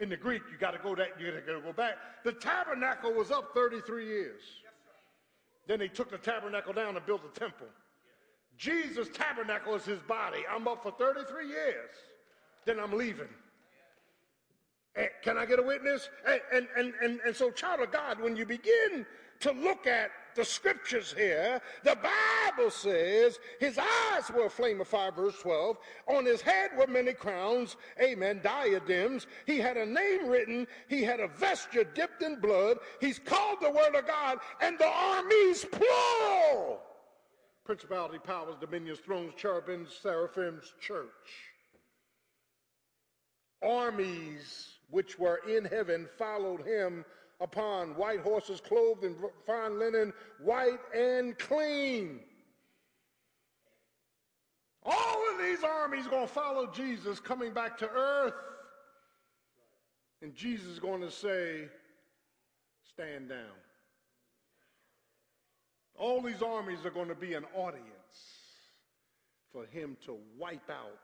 In 0.00 0.08
the 0.08 0.16
Greek, 0.16 0.42
you 0.50 0.58
got 0.58 0.72
to 0.72 0.78
go 0.78 0.94
that 0.94 1.20
you 1.20 1.30
got 1.30 1.52
to 1.52 1.60
go 1.60 1.72
back. 1.72 1.96
The 2.24 2.32
tabernacle 2.32 3.12
was 3.12 3.30
up 3.30 3.52
33 3.52 4.06
years. 4.06 4.42
Then 5.66 5.78
they 5.80 5.88
took 5.88 6.10
the 6.10 6.18
tabernacle 6.18 6.72
down 6.72 6.96
and 6.96 7.04
built 7.04 7.22
a 7.24 7.38
temple. 7.38 7.66
Jesus' 8.56 9.08
tabernacle 9.12 9.74
is 9.74 9.84
his 9.84 10.00
body. 10.00 10.40
I'm 10.50 10.66
up 10.66 10.82
for 10.82 10.92
33 10.92 11.48
years. 11.48 11.90
Then 12.68 12.78
I'm 12.78 12.92
leaving. 12.92 13.28
And 14.94 15.08
can 15.24 15.38
I 15.38 15.46
get 15.46 15.58
a 15.58 15.62
witness? 15.62 16.10
And, 16.26 16.42
and, 16.52 16.68
and, 16.76 16.92
and, 17.02 17.20
and 17.24 17.34
so, 17.34 17.50
child 17.50 17.80
of 17.80 17.90
God, 17.90 18.20
when 18.20 18.36
you 18.36 18.44
begin 18.44 19.06
to 19.40 19.52
look 19.52 19.86
at 19.86 20.10
the 20.36 20.44
scriptures 20.44 21.14
here, 21.16 21.62
the 21.82 21.96
Bible 21.96 22.70
says 22.70 23.38
his 23.58 23.78
eyes 23.78 24.30
were 24.36 24.44
a 24.44 24.50
flame 24.50 24.82
of 24.82 24.88
fire, 24.88 25.10
verse 25.10 25.40
12. 25.40 25.78
On 26.08 26.26
his 26.26 26.42
head 26.42 26.72
were 26.76 26.86
many 26.86 27.14
crowns, 27.14 27.76
amen, 28.02 28.42
diadems. 28.44 29.26
He 29.46 29.56
had 29.56 29.78
a 29.78 29.86
name 29.86 30.28
written. 30.28 30.66
He 30.88 31.02
had 31.02 31.20
a 31.20 31.28
vesture 31.28 31.84
dipped 31.84 32.22
in 32.22 32.38
blood. 32.38 32.76
He's 33.00 33.18
called 33.18 33.62
the 33.62 33.70
word 33.70 33.94
of 33.94 34.06
God, 34.06 34.40
and 34.60 34.78
the 34.78 34.88
armies 34.88 35.64
plural. 35.64 36.80
Principality, 37.64 38.18
powers, 38.18 38.56
dominions, 38.60 38.98
thrones, 38.98 39.32
cherubims, 39.38 39.88
seraphims, 40.02 40.74
church. 40.78 41.47
Armies 43.62 44.78
which 44.90 45.18
were 45.18 45.40
in 45.48 45.64
heaven 45.64 46.08
followed 46.16 46.66
him 46.66 47.04
upon 47.40 47.94
white 47.96 48.20
horses 48.20 48.60
clothed 48.60 49.04
in 49.04 49.14
fine 49.46 49.78
linen, 49.78 50.12
white 50.42 50.80
and 50.94 51.38
clean. 51.38 52.20
All 54.84 55.30
of 55.32 55.42
these 55.44 55.62
armies 55.62 56.06
going 56.06 56.26
to 56.26 56.32
follow 56.32 56.66
Jesus 56.66 57.20
coming 57.20 57.52
back 57.52 57.76
to 57.78 57.88
earth. 57.88 58.34
And 60.22 60.34
Jesus 60.34 60.66
is 60.66 60.78
going 60.78 61.02
to 61.02 61.10
say, 61.10 61.68
stand 62.88 63.28
down. 63.28 63.38
All 65.94 66.22
these 66.22 66.42
armies 66.42 66.84
are 66.84 66.90
going 66.90 67.08
to 67.08 67.14
be 67.14 67.34
an 67.34 67.44
audience 67.54 67.84
for 69.52 69.66
him 69.66 69.96
to 70.06 70.16
wipe 70.38 70.70
out. 70.70 70.98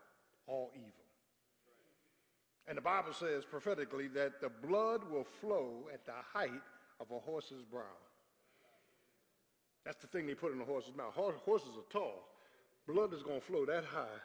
And 2.67 2.77
the 2.77 2.81
Bible 2.81 3.13
says 3.13 3.45
prophetically 3.45 4.07
that 4.09 4.41
the 4.41 4.49
blood 4.49 5.01
will 5.09 5.23
flow 5.23 5.87
at 5.93 6.05
the 6.05 6.13
height 6.33 6.49
of 6.99 7.11
a 7.11 7.19
horse's 7.19 7.63
brow. 7.63 7.83
That's 9.85 10.01
the 10.01 10.07
thing 10.07 10.25
they 10.25 10.33
put 10.33 10.51
in 10.51 10.57
the 10.57 10.65
horse's 10.65 10.95
mouth. 10.95 11.13
Horses 11.13 11.77
are 11.77 11.91
tall. 11.91 12.27
Blood 12.87 13.13
is 13.13 13.21
going 13.21 13.39
to 13.39 13.45
flow 13.45 13.65
that 13.65 13.83
high 13.85 14.19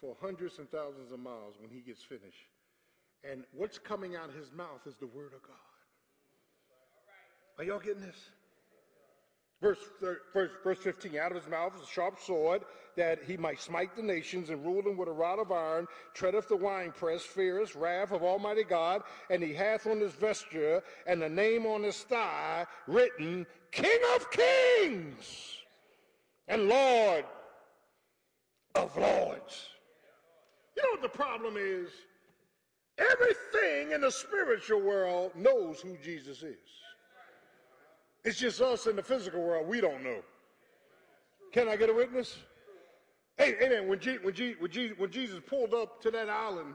for 0.00 0.16
hundreds 0.20 0.58
and 0.58 0.68
thousands 0.70 1.12
of 1.12 1.20
miles 1.20 1.54
when 1.60 1.70
he 1.70 1.80
gets 1.80 2.02
finished. 2.02 2.48
And 3.22 3.44
what's 3.52 3.78
coming 3.78 4.16
out 4.16 4.28
of 4.28 4.34
his 4.34 4.50
mouth 4.52 4.86
is 4.86 4.96
the 4.96 5.06
word 5.06 5.32
of 5.34 5.42
God. 5.42 5.56
Are 7.58 7.64
y'all 7.64 7.78
getting 7.78 8.02
this? 8.02 8.30
Verse, 9.64 9.78
verse, 10.34 10.50
verse 10.62 10.78
15, 10.80 11.16
out 11.16 11.32
of 11.32 11.42
his 11.42 11.50
mouth 11.50 11.74
is 11.74 11.88
a 11.88 11.90
sharp 11.90 12.20
sword, 12.20 12.60
that 12.96 13.24
he 13.24 13.38
might 13.38 13.58
smite 13.58 13.96
the 13.96 14.02
nations 14.02 14.50
and 14.50 14.62
rule 14.62 14.82
them 14.82 14.98
with 14.98 15.08
a 15.08 15.12
rod 15.12 15.38
of 15.38 15.50
iron, 15.50 15.86
treadeth 16.12 16.50
the 16.50 16.56
winepress, 16.56 17.22
fierce, 17.22 17.74
wrath 17.74 18.12
of 18.12 18.22
Almighty 18.22 18.62
God, 18.62 19.00
and 19.30 19.42
he 19.42 19.54
hath 19.54 19.86
on 19.86 20.00
his 20.00 20.12
vesture 20.12 20.82
and 21.06 21.22
the 21.22 21.30
name 21.30 21.64
on 21.64 21.82
his 21.82 21.96
thigh 22.02 22.66
written, 22.86 23.46
King 23.72 24.00
of 24.14 24.30
Kings 24.30 25.56
and 26.46 26.68
Lord 26.68 27.24
of 28.74 28.94
Lords. 28.98 29.68
You 30.76 30.82
know 30.82 30.90
what 30.90 31.00
the 31.00 31.08
problem 31.08 31.54
is? 31.56 31.88
Everything 32.98 33.92
in 33.92 34.02
the 34.02 34.10
spiritual 34.10 34.82
world 34.82 35.34
knows 35.34 35.80
who 35.80 35.96
Jesus 36.04 36.42
is. 36.42 36.83
It's 38.24 38.38
just 38.38 38.60
us 38.60 38.86
in 38.86 38.96
the 38.96 39.02
physical 39.02 39.42
world, 39.42 39.68
we 39.68 39.80
don't 39.80 40.02
know. 40.02 40.20
Can 41.52 41.68
I 41.68 41.76
get 41.76 41.90
a 41.90 41.94
witness? 41.94 42.36
Hey, 43.36 43.56
man, 43.60 43.88
when, 43.88 43.98
G, 43.98 44.16
when, 44.22 44.34
G, 44.34 44.54
when, 44.58 44.70
G, 44.70 44.92
when 44.96 45.10
Jesus 45.10 45.40
pulled 45.46 45.74
up 45.74 46.00
to 46.02 46.10
that 46.12 46.28
island 46.28 46.74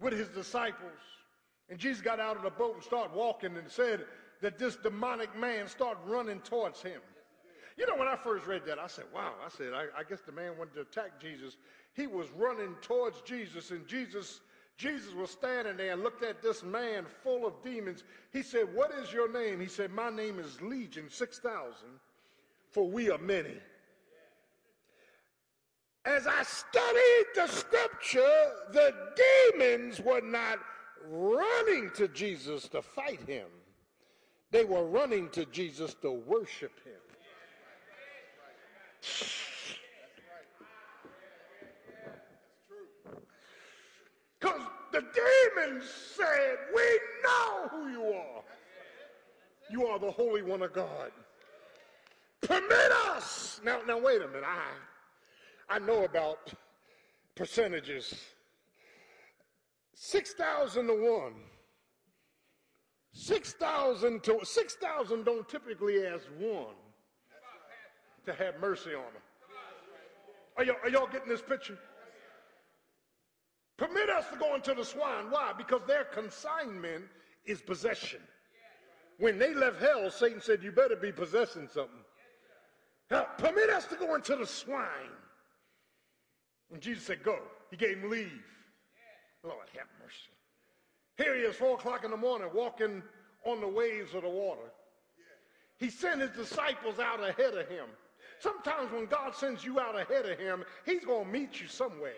with 0.00 0.12
his 0.12 0.28
disciples, 0.28 0.92
and 1.70 1.78
Jesus 1.78 2.02
got 2.02 2.20
out 2.20 2.36
of 2.36 2.42
the 2.42 2.50
boat 2.50 2.74
and 2.74 2.82
started 2.82 3.14
walking 3.14 3.56
and 3.56 3.70
said 3.70 4.04
that 4.42 4.58
this 4.58 4.76
demonic 4.76 5.36
man 5.38 5.66
started 5.66 6.00
running 6.06 6.40
towards 6.40 6.82
him. 6.82 7.00
You 7.76 7.86
know, 7.86 7.96
when 7.96 8.06
I 8.06 8.16
first 8.16 8.46
read 8.46 8.62
that, 8.66 8.78
I 8.78 8.86
said, 8.86 9.06
wow, 9.14 9.32
I 9.44 9.48
said, 9.48 9.72
I, 9.72 9.86
I 9.98 10.04
guess 10.08 10.20
the 10.20 10.32
man 10.32 10.58
wanted 10.58 10.74
to 10.74 10.80
attack 10.82 11.20
Jesus. 11.20 11.56
He 11.94 12.06
was 12.06 12.26
running 12.36 12.74
towards 12.82 13.22
Jesus, 13.22 13.70
and 13.70 13.86
Jesus 13.86 14.40
Jesus 14.76 15.14
was 15.14 15.30
standing 15.30 15.76
there 15.76 15.92
and 15.92 16.02
looked 16.02 16.24
at 16.24 16.42
this 16.42 16.62
man 16.64 17.04
full 17.22 17.46
of 17.46 17.62
demons. 17.62 18.02
He 18.32 18.42
said, 18.42 18.66
What 18.74 18.90
is 18.92 19.12
your 19.12 19.30
name? 19.32 19.60
He 19.60 19.66
said, 19.66 19.92
My 19.92 20.10
name 20.10 20.38
is 20.38 20.60
Legion, 20.60 21.08
6,000, 21.08 21.72
for 22.70 22.88
we 22.88 23.10
are 23.10 23.18
many. 23.18 23.54
As 26.04 26.26
I 26.26 26.42
studied 26.42 27.26
the 27.34 27.46
scripture, 27.46 28.52
the 28.72 28.92
demons 29.52 30.00
were 30.00 30.20
not 30.20 30.58
running 31.08 31.90
to 31.94 32.08
Jesus 32.08 32.68
to 32.68 32.82
fight 32.82 33.20
him, 33.26 33.46
they 34.50 34.64
were 34.64 34.84
running 34.84 35.30
to 35.30 35.44
Jesus 35.46 35.94
to 36.02 36.10
worship 36.10 36.72
him. 36.84 36.92
Because 44.40 44.60
the 44.94 45.00
demons 45.00 45.84
said, 46.16 46.56
We 46.74 46.82
know 47.24 47.68
who 47.68 47.88
you 47.90 48.14
are. 48.14 48.42
You 49.68 49.86
are 49.86 49.98
the 49.98 50.10
Holy 50.10 50.42
One 50.42 50.62
of 50.62 50.72
God. 50.72 51.10
Permit 52.42 52.92
us. 53.08 53.60
Now, 53.64 53.80
now 53.86 53.98
wait 53.98 54.22
a 54.22 54.28
minute. 54.28 54.44
I, 54.46 55.76
I 55.76 55.78
know 55.80 56.04
about 56.04 56.52
percentages. 57.34 58.14
6,000 59.94 60.86
to 60.86 60.92
1. 60.92 61.32
6,000 63.12 64.22
to 64.22 64.40
6,000 64.44 65.24
don't 65.24 65.48
typically 65.48 66.06
ask 66.06 66.24
one 66.38 66.74
to 68.26 68.32
have 68.32 68.60
mercy 68.60 68.90
on 68.90 69.12
them. 69.12 69.22
Are 70.56 70.64
y'all, 70.64 70.76
are 70.84 70.90
y'all 70.90 71.08
getting 71.10 71.28
this 71.28 71.42
picture? 71.42 71.78
Permit 74.04 74.16
us 74.18 74.30
to 74.32 74.38
go 74.38 74.54
into 74.54 74.74
the 74.74 74.84
swine. 74.84 75.30
Why? 75.30 75.52
Because 75.56 75.80
their 75.86 76.04
consignment 76.04 77.04
is 77.46 77.62
possession. 77.62 78.20
When 79.18 79.38
they 79.38 79.54
left 79.54 79.80
hell, 79.80 80.10
Satan 80.10 80.40
said, 80.40 80.62
You 80.62 80.72
better 80.72 80.96
be 80.96 81.12
possessing 81.12 81.68
something. 81.72 82.04
Now, 83.10 83.26
permit 83.38 83.70
us 83.70 83.86
to 83.86 83.96
go 83.96 84.14
into 84.14 84.36
the 84.36 84.46
swine. 84.46 84.86
And 86.72 86.82
Jesus 86.82 87.04
said, 87.04 87.22
Go. 87.22 87.38
He 87.70 87.76
gave 87.76 87.98
him 87.98 88.10
leave. 88.10 88.42
Lord 89.42 89.68
have 89.76 89.86
mercy. 90.02 90.14
Here 91.16 91.36
he 91.36 91.42
is, 91.42 91.56
four 91.56 91.74
o'clock 91.74 92.04
in 92.04 92.10
the 92.10 92.16
morning, 92.16 92.48
walking 92.52 93.02
on 93.46 93.60
the 93.60 93.68
waves 93.68 94.14
of 94.14 94.22
the 94.22 94.28
water. 94.28 94.70
He 95.78 95.88
sent 95.88 96.20
his 96.20 96.30
disciples 96.30 96.98
out 96.98 97.20
ahead 97.26 97.54
of 97.54 97.68
him. 97.68 97.86
Sometimes 98.38 98.92
when 98.92 99.06
God 99.06 99.34
sends 99.34 99.64
you 99.64 99.80
out 99.80 99.98
ahead 99.98 100.26
of 100.26 100.38
him, 100.38 100.64
he's 100.84 101.04
going 101.04 101.24
to 101.26 101.30
meet 101.30 101.60
you 101.60 101.68
somewhere. 101.68 102.12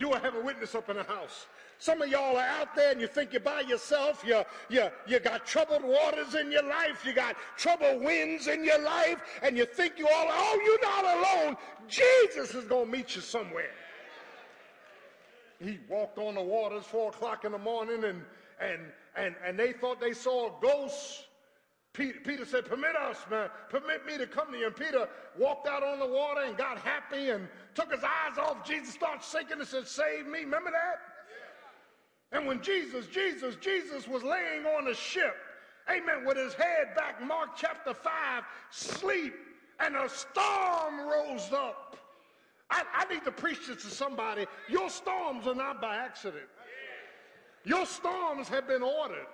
Do 0.00 0.14
I 0.14 0.18
have 0.20 0.34
a 0.34 0.40
witness 0.40 0.74
up 0.74 0.88
in 0.88 0.96
the 0.96 1.02
house? 1.04 1.46
Some 1.78 2.00
of 2.00 2.08
y'all 2.08 2.36
are 2.36 2.46
out 2.46 2.74
there 2.74 2.90
and 2.90 3.00
you 3.00 3.06
think 3.06 3.32
you're 3.32 3.40
by 3.40 3.60
yourself. 3.60 4.24
You, 4.26 4.42
you, 4.70 4.88
you 5.06 5.20
got 5.20 5.44
troubled 5.46 5.82
waters 5.84 6.34
in 6.34 6.50
your 6.50 6.62
life. 6.62 7.04
You 7.04 7.12
got 7.12 7.36
troubled 7.58 8.02
winds 8.02 8.48
in 8.48 8.64
your 8.64 8.80
life. 8.82 9.18
And 9.42 9.58
you 9.58 9.66
think 9.66 9.98
you 9.98 10.06
all, 10.06 10.26
oh, 10.28 10.60
you're 10.64 10.82
not 10.82 11.04
alone. 11.04 11.56
Jesus 11.86 12.54
is 12.54 12.64
going 12.64 12.86
to 12.86 12.92
meet 12.92 13.14
you 13.14 13.20
somewhere. 13.20 13.72
He 15.62 15.78
walked 15.86 16.16
on 16.16 16.36
the 16.36 16.42
waters 16.42 16.84
four 16.84 17.10
o'clock 17.10 17.44
in 17.44 17.52
the 17.52 17.58
morning 17.58 18.04
and, 18.04 18.22
and, 18.58 18.80
and, 19.16 19.34
and 19.46 19.58
they 19.58 19.74
thought 19.74 20.00
they 20.00 20.14
saw 20.14 20.46
a 20.46 20.52
ghost. 20.62 21.26
Peter, 21.92 22.20
Peter, 22.24 22.44
said, 22.44 22.66
Permit 22.66 22.94
us, 22.94 23.18
man. 23.30 23.48
Permit 23.68 24.06
me 24.06 24.16
to 24.16 24.26
come 24.26 24.52
to 24.52 24.58
you. 24.58 24.66
And 24.66 24.76
Peter 24.76 25.08
walked 25.36 25.66
out 25.66 25.82
on 25.82 25.98
the 25.98 26.06
water 26.06 26.42
and 26.42 26.56
got 26.56 26.78
happy 26.78 27.30
and 27.30 27.48
took 27.74 27.92
his 27.92 28.04
eyes 28.04 28.38
off 28.38 28.64
Jesus, 28.64 28.94
started 28.94 29.24
sinking 29.24 29.58
and 29.58 29.66
said, 29.66 29.88
Save 29.88 30.26
me. 30.26 30.40
Remember 30.40 30.70
that? 30.70 31.00
And 32.32 32.46
when 32.46 32.62
Jesus, 32.62 33.06
Jesus, 33.06 33.56
Jesus 33.56 34.06
was 34.06 34.22
laying 34.22 34.64
on 34.64 34.86
a 34.86 34.94
ship, 34.94 35.34
amen, 35.90 36.24
with 36.24 36.36
his 36.36 36.54
head 36.54 36.94
back, 36.94 37.20
Mark 37.20 37.50
chapter 37.56 37.92
5, 37.92 38.44
sleep, 38.70 39.34
and 39.80 39.96
a 39.96 40.08
storm 40.08 41.00
rose 41.00 41.52
up. 41.52 41.96
I, 42.70 42.84
I 42.94 43.12
need 43.12 43.24
to 43.24 43.32
preach 43.32 43.66
this 43.66 43.82
to 43.82 43.88
somebody. 43.88 44.46
Your 44.68 44.90
storms 44.90 45.48
are 45.48 45.56
not 45.56 45.80
by 45.80 45.96
accident. 45.96 46.44
Your 47.64 47.84
storms 47.84 48.48
have 48.48 48.68
been 48.68 48.82
ordered. 48.82 49.26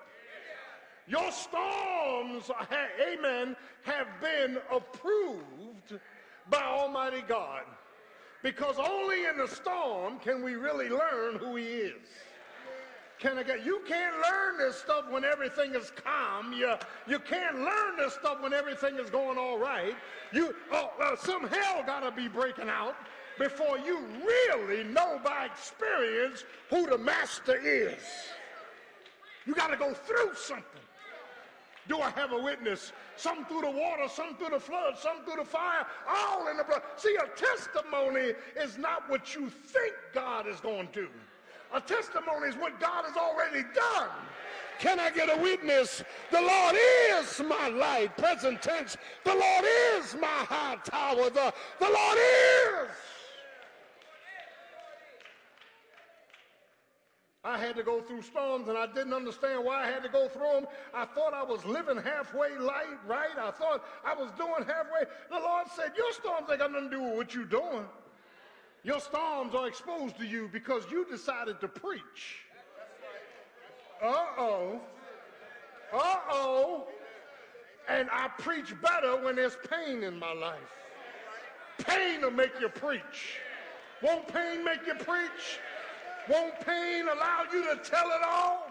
Your 1.09 1.30
storms, 1.30 2.50
amen, 3.00 3.57
have 3.82 4.09
been 4.20 4.59
approved 4.72 6.00
by 6.50 6.62
Almighty 6.62 7.22
God. 7.28 7.62
Because 8.42 8.76
only 8.78 9.26
in 9.26 9.38
the 9.38 9.48
storm 9.48 10.18
can 10.18 10.42
we 10.42 10.54
really 10.54 10.88
learn 10.88 11.36
who 11.36 11.57
He 11.57 11.64
is. 11.64 12.09
Can 13.18 13.38
I 13.38 13.44
get, 13.44 13.64
you 13.64 13.80
can't 13.88 14.14
learn 14.16 14.59
this 14.59 14.76
stuff 14.76 15.11
when 15.11 15.24
everything 15.24 15.74
is 15.74 15.90
calm. 15.90 16.52
You, 16.52 16.74
you 17.09 17.18
can't 17.18 17.61
learn 17.61 17.96
this 17.96 18.12
stuff 18.12 18.42
when 18.42 18.52
everything 18.52 18.96
is 18.96 19.09
going 19.09 19.38
all 19.38 19.59
right. 19.59 19.94
You, 20.32 20.54
oh, 20.70 20.90
uh, 21.02 21.16
some 21.16 21.48
hell 21.48 21.82
got 21.86 22.00
to 22.00 22.11
be 22.11 22.28
breaking 22.28 22.68
out 22.68 22.94
before 23.38 23.78
you 23.78 24.00
really 24.26 24.84
know 24.84 25.18
by 25.24 25.46
experience 25.46 26.44
who 26.68 26.86
the 26.86 26.98
master 26.98 27.57
is. 27.57 28.02
You 29.46 29.54
got 29.54 29.68
to 29.68 29.76
go 29.76 29.94
through 29.94 30.34
something. 30.34 30.82
Do 31.89 32.01
I 32.01 32.11
have 32.11 32.32
a 32.32 32.43
witness? 32.43 32.93
Some 33.16 33.45
through 33.47 33.62
the 33.62 33.70
water, 33.70 34.09
some 34.09 34.34
through 34.37 34.51
the 34.51 34.61
flood, 34.61 34.99
some 34.99 35.22
through 35.24 35.37
the 35.37 35.49
fire, 35.49 35.87
all 36.09 36.49
in 36.49 36.57
the 36.57 36.64
blood. 36.64 36.82
See, 36.97 37.16
a 37.16 37.28
testimony 37.39 38.32
is 38.61 38.76
not 38.76 39.09
what 39.09 39.34
you 39.34 39.49
think 39.49 39.95
God 40.12 40.47
is 40.49 40.61
going 40.61 40.89
to 40.89 41.03
do. 41.03 41.09
A 41.72 41.80
testimony 41.80 42.49
is 42.49 42.57
what 42.57 42.78
God 42.80 43.05
has 43.05 43.16
already 43.16 43.64
done. 43.74 44.09
Can 44.78 45.01
I 45.01 45.11
get 45.11 45.34
a 45.34 45.41
witness? 45.41 46.03
The 46.30 46.41
Lord 46.41 46.76
is 47.11 47.41
my 47.41 47.68
light. 47.68 48.16
Present 48.16 48.61
tense. 48.61 48.97
The 49.24 49.34
Lord 49.34 49.64
is 49.97 50.14
my 50.14 50.26
high 50.26 50.76
tower. 50.84 51.30
The, 51.30 51.53
the 51.78 51.87
Lord 51.87 52.18
is. 52.18 52.91
I 57.47 57.59
had 57.59 57.76
to 57.76 57.84
go 57.84 58.01
through 58.01 58.22
storms 58.22 58.66
and 58.68 58.76
I 58.76 58.86
didn't 58.88 59.12
understand 59.12 59.64
why 59.64 59.84
I 59.84 59.86
had 59.86 60.03
to 60.03 60.09
go 60.09 60.26
through 60.26 60.51
them. 60.53 60.66
I 60.92 61.05
thought 61.05 61.32
I 61.32 61.44
was 61.44 61.64
living 61.64 61.97
halfway 61.97 62.59
light, 62.59 62.99
right? 63.07 63.38
I 63.40 63.53
thought 63.53 63.84
I 64.05 64.14
was 64.14 64.32
doing 64.36 64.66
halfway. 64.66 65.05
The 65.30 65.38
Lord 65.38 65.66
said, 65.76 65.92
Your 65.97 66.12
storms 66.12 66.49
ain't 66.51 66.59
got 66.59 66.72
nothing 66.72 66.90
to 66.90 66.97
do 66.97 67.03
with 67.03 67.16
what 67.16 67.34
you're 67.34 67.44
doing. 67.44 67.84
Your 68.82 68.99
storms 68.99 69.55
are 69.55 69.68
exposed 69.68 70.18
to 70.18 70.26
you 70.26 70.51
because 70.53 70.82
you 70.90 71.07
decided 71.09 71.61
to 71.61 71.68
preach. 71.68 72.40
Uh 74.03 74.24
oh. 74.38 74.80
Uh 75.94 76.16
oh. 76.32 76.86
And 77.88 78.09
I 78.11 78.26
preach 78.40 78.74
better 78.82 79.22
when 79.24 79.36
there's 79.36 79.57
pain 79.70 80.03
in 80.03 80.18
my 80.18 80.32
life. 80.32 80.59
Pain 81.78 82.22
will 82.22 82.32
make 82.32 82.59
you 82.61 82.68
preach. 82.68 83.38
Won't 84.03 84.26
pain 84.26 84.64
make 84.64 84.84
you 84.84 84.94
preach? 84.94 85.61
Won't 86.29 86.61
pain 86.61 87.07
allow 87.09 87.45
you 87.53 87.62
to 87.62 87.81
tell 87.83 88.09
it 88.09 88.22
all? 88.24 88.68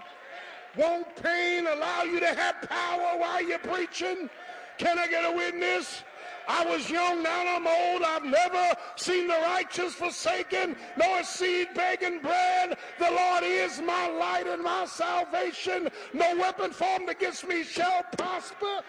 Won't 0.77 1.15
pain 1.15 1.67
allow 1.67 2.03
you 2.03 2.19
to 2.19 2.33
have 2.33 2.61
power 2.69 3.17
while 3.17 3.41
you're 3.41 3.59
preaching? 3.59 4.29
Can 4.77 4.99
I 4.99 5.07
get 5.07 5.23
a 5.23 5.31
witness? 5.35 6.03
I 6.47 6.65
was 6.65 6.89
young, 6.89 7.23
now 7.23 7.55
I'm 7.55 7.65
old. 7.65 8.03
I've 8.03 8.25
never 8.25 8.73
seen 8.97 9.27
the 9.27 9.39
righteous 9.41 9.93
forsaken, 9.93 10.75
nor 10.97 11.23
seed 11.23 11.69
begging 11.73 12.19
bread. 12.19 12.77
The 12.99 13.09
Lord 13.09 13.43
is 13.43 13.81
my 13.81 14.09
light 14.09 14.47
and 14.47 14.61
my 14.61 14.85
salvation. 14.85 15.89
No 16.13 16.35
weapon 16.35 16.71
formed 16.71 17.09
against 17.09 17.47
me 17.47 17.63
shall 17.63 18.03
prosper. 18.17 18.81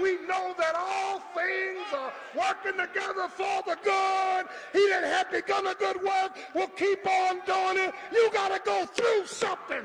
We 0.00 0.18
know 0.26 0.54
that 0.58 0.74
all 0.76 1.20
things 1.34 1.86
are 1.92 2.12
working 2.34 2.80
together 2.80 3.28
for 3.28 3.62
the 3.66 3.76
good. 3.84 4.46
He 4.72 4.88
that 4.88 5.04
hath 5.04 5.30
begun 5.30 5.66
a 5.66 5.74
good 5.74 6.02
work 6.02 6.36
will 6.54 6.68
keep 6.68 7.06
on 7.06 7.40
doing 7.46 7.88
it. 7.88 7.94
You 8.12 8.30
got 8.32 8.48
to 8.48 8.60
go 8.64 8.86
through 8.86 9.26
something. 9.26 9.84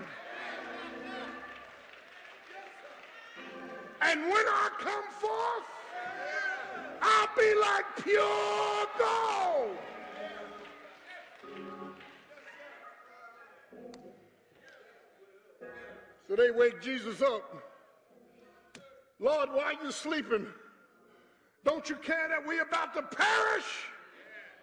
And 4.02 4.22
when 4.22 4.46
I 4.48 4.70
come 4.80 5.04
forth, 5.20 5.64
I'll 7.02 7.28
be 7.38 7.54
like 7.60 7.86
pure 8.04 8.88
gold. 8.98 9.78
So 16.28 16.36
they 16.36 16.52
wake 16.52 16.82
Jesus 16.82 17.22
up. 17.22 17.69
Lord, 19.20 19.50
why 19.52 19.74
are 19.74 19.84
you 19.84 19.92
sleeping? 19.92 20.48
Don't 21.66 21.90
you 21.90 21.96
care 21.96 22.30
that 22.30 22.46
we're 22.48 22.64
about 22.64 22.94
to 22.96 23.02
perish? 23.02 23.86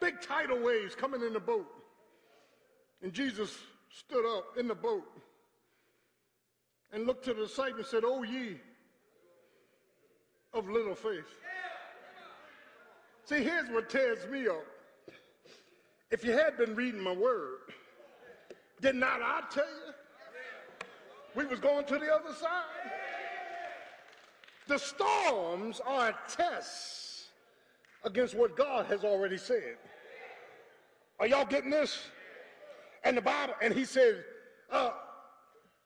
Big 0.01 0.21
tidal 0.21 0.61
waves 0.61 0.95
coming 0.95 1.23
in 1.23 1.33
the 1.33 1.41
boat. 1.41 1.67
And 3.03 3.13
Jesus 3.13 3.57
stood 3.91 4.25
up 4.27 4.57
in 4.59 4.67
the 4.67 4.75
boat 4.75 5.05
and 6.93 7.07
looked 7.07 7.25
to 7.27 7.35
the 7.35 7.43
disciples 7.43 7.79
and 7.79 7.87
said, 7.87 8.03
Oh, 8.05 8.23
ye 8.23 8.57
of 10.55 10.69
little 10.69 10.95
faith. 10.95 11.25
See, 13.25 13.43
here's 13.43 13.69
what 13.71 13.91
tears 13.91 14.27
me 14.31 14.49
up. 14.49 14.65
If 16.11 16.25
you 16.25 16.33
had 16.33 16.57
been 16.57 16.75
reading 16.75 17.01
my 17.01 17.13
word, 17.13 17.59
did 18.81 18.95
not 18.95 19.21
I 19.21 19.43
tell 19.51 19.65
you 19.65 19.93
we 21.35 21.45
was 21.45 21.59
going 21.59 21.85
to 21.87 21.99
the 21.99 22.13
other 22.13 22.33
side? 22.33 22.63
The 24.67 24.79
storms 24.79 25.81
are 25.87 26.09
a 26.09 26.17
test 26.29 27.29
against 28.05 28.35
what 28.35 28.57
God 28.57 28.87
has 28.87 29.05
already 29.05 29.39
said. 29.39 29.77
Are 31.19 31.27
y'all 31.27 31.45
getting 31.47 31.71
this? 31.71 31.99
And 33.05 33.17
the 33.17 33.23
Bible, 33.23 33.55
and 33.63 33.73
he 33.73 33.85
said, 33.85 34.25
uh, 34.71 34.91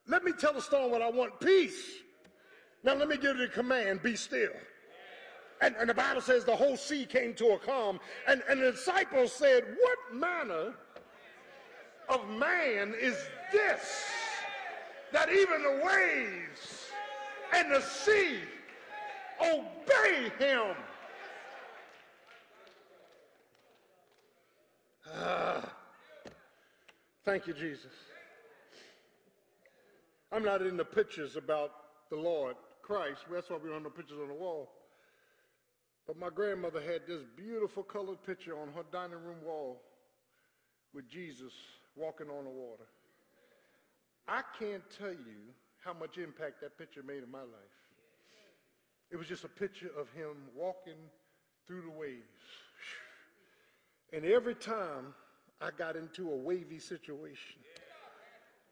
let 0.06 0.24
me 0.24 0.32
tell 0.32 0.54
the 0.54 0.62
storm 0.62 0.90
what 0.90 1.02
I 1.02 1.10
want 1.10 1.38
peace. 1.40 1.84
Now 2.82 2.94
let 2.94 3.08
me 3.08 3.16
give 3.16 3.36
you 3.36 3.46
the 3.46 3.52
command 3.52 4.02
be 4.02 4.16
still. 4.16 4.52
And, 5.60 5.74
and 5.78 5.90
the 5.90 5.94
Bible 5.94 6.22
says 6.22 6.44
the 6.44 6.56
whole 6.56 6.76
sea 6.76 7.04
came 7.04 7.34
to 7.34 7.48
a 7.48 7.58
calm. 7.58 8.00
And, 8.26 8.42
and 8.48 8.62
the 8.62 8.72
disciples 8.72 9.32
said, 9.32 9.64
What 9.78 10.18
manner 10.18 10.72
of 12.08 12.28
man 12.30 12.94
is 12.98 13.14
this 13.52 14.04
that 15.12 15.28
even 15.30 15.62
the 15.62 15.82
waves 15.84 16.86
and 17.54 17.70
the 17.70 17.80
sea 17.80 18.36
obey 19.40 20.30
him? 20.38 20.74
Ah, 25.12 25.72
thank 27.24 27.46
you, 27.46 27.54
Jesus. 27.54 27.92
I'm 30.32 30.44
not 30.44 30.62
in 30.62 30.76
the 30.76 30.84
pictures 30.84 31.36
about 31.36 31.70
the 32.10 32.16
Lord 32.16 32.54
Christ. 32.82 33.20
That's 33.30 33.50
why 33.50 33.56
we 33.56 33.70
don't 33.70 33.82
have 33.82 33.96
pictures 33.96 34.18
on 34.22 34.28
the 34.28 34.34
wall. 34.34 34.70
But 36.06 36.16
my 36.18 36.28
grandmother 36.28 36.80
had 36.80 37.02
this 37.06 37.22
beautiful 37.36 37.82
colored 37.82 38.22
picture 38.24 38.58
on 38.60 38.68
her 38.74 38.84
dining 38.92 39.22
room 39.24 39.42
wall 39.44 39.82
with 40.94 41.08
Jesus 41.08 41.52
walking 41.96 42.28
on 42.28 42.44
the 42.44 42.50
water. 42.50 42.86
I 44.28 44.42
can't 44.58 44.82
tell 44.98 45.12
you 45.12 45.54
how 45.84 45.92
much 45.92 46.18
impact 46.18 46.60
that 46.62 46.78
picture 46.78 47.02
made 47.02 47.22
in 47.22 47.30
my 47.30 47.40
life. 47.40 47.79
It 49.10 49.16
was 49.16 49.26
just 49.26 49.44
a 49.44 49.48
picture 49.48 49.90
of 49.98 50.10
him 50.12 50.36
walking 50.54 50.94
through 51.66 51.82
the 51.82 51.90
waves. 51.90 52.22
And 54.12 54.24
every 54.24 54.54
time 54.54 55.14
I 55.60 55.70
got 55.76 55.96
into 55.96 56.30
a 56.30 56.36
wavy 56.36 56.78
situation, 56.78 57.60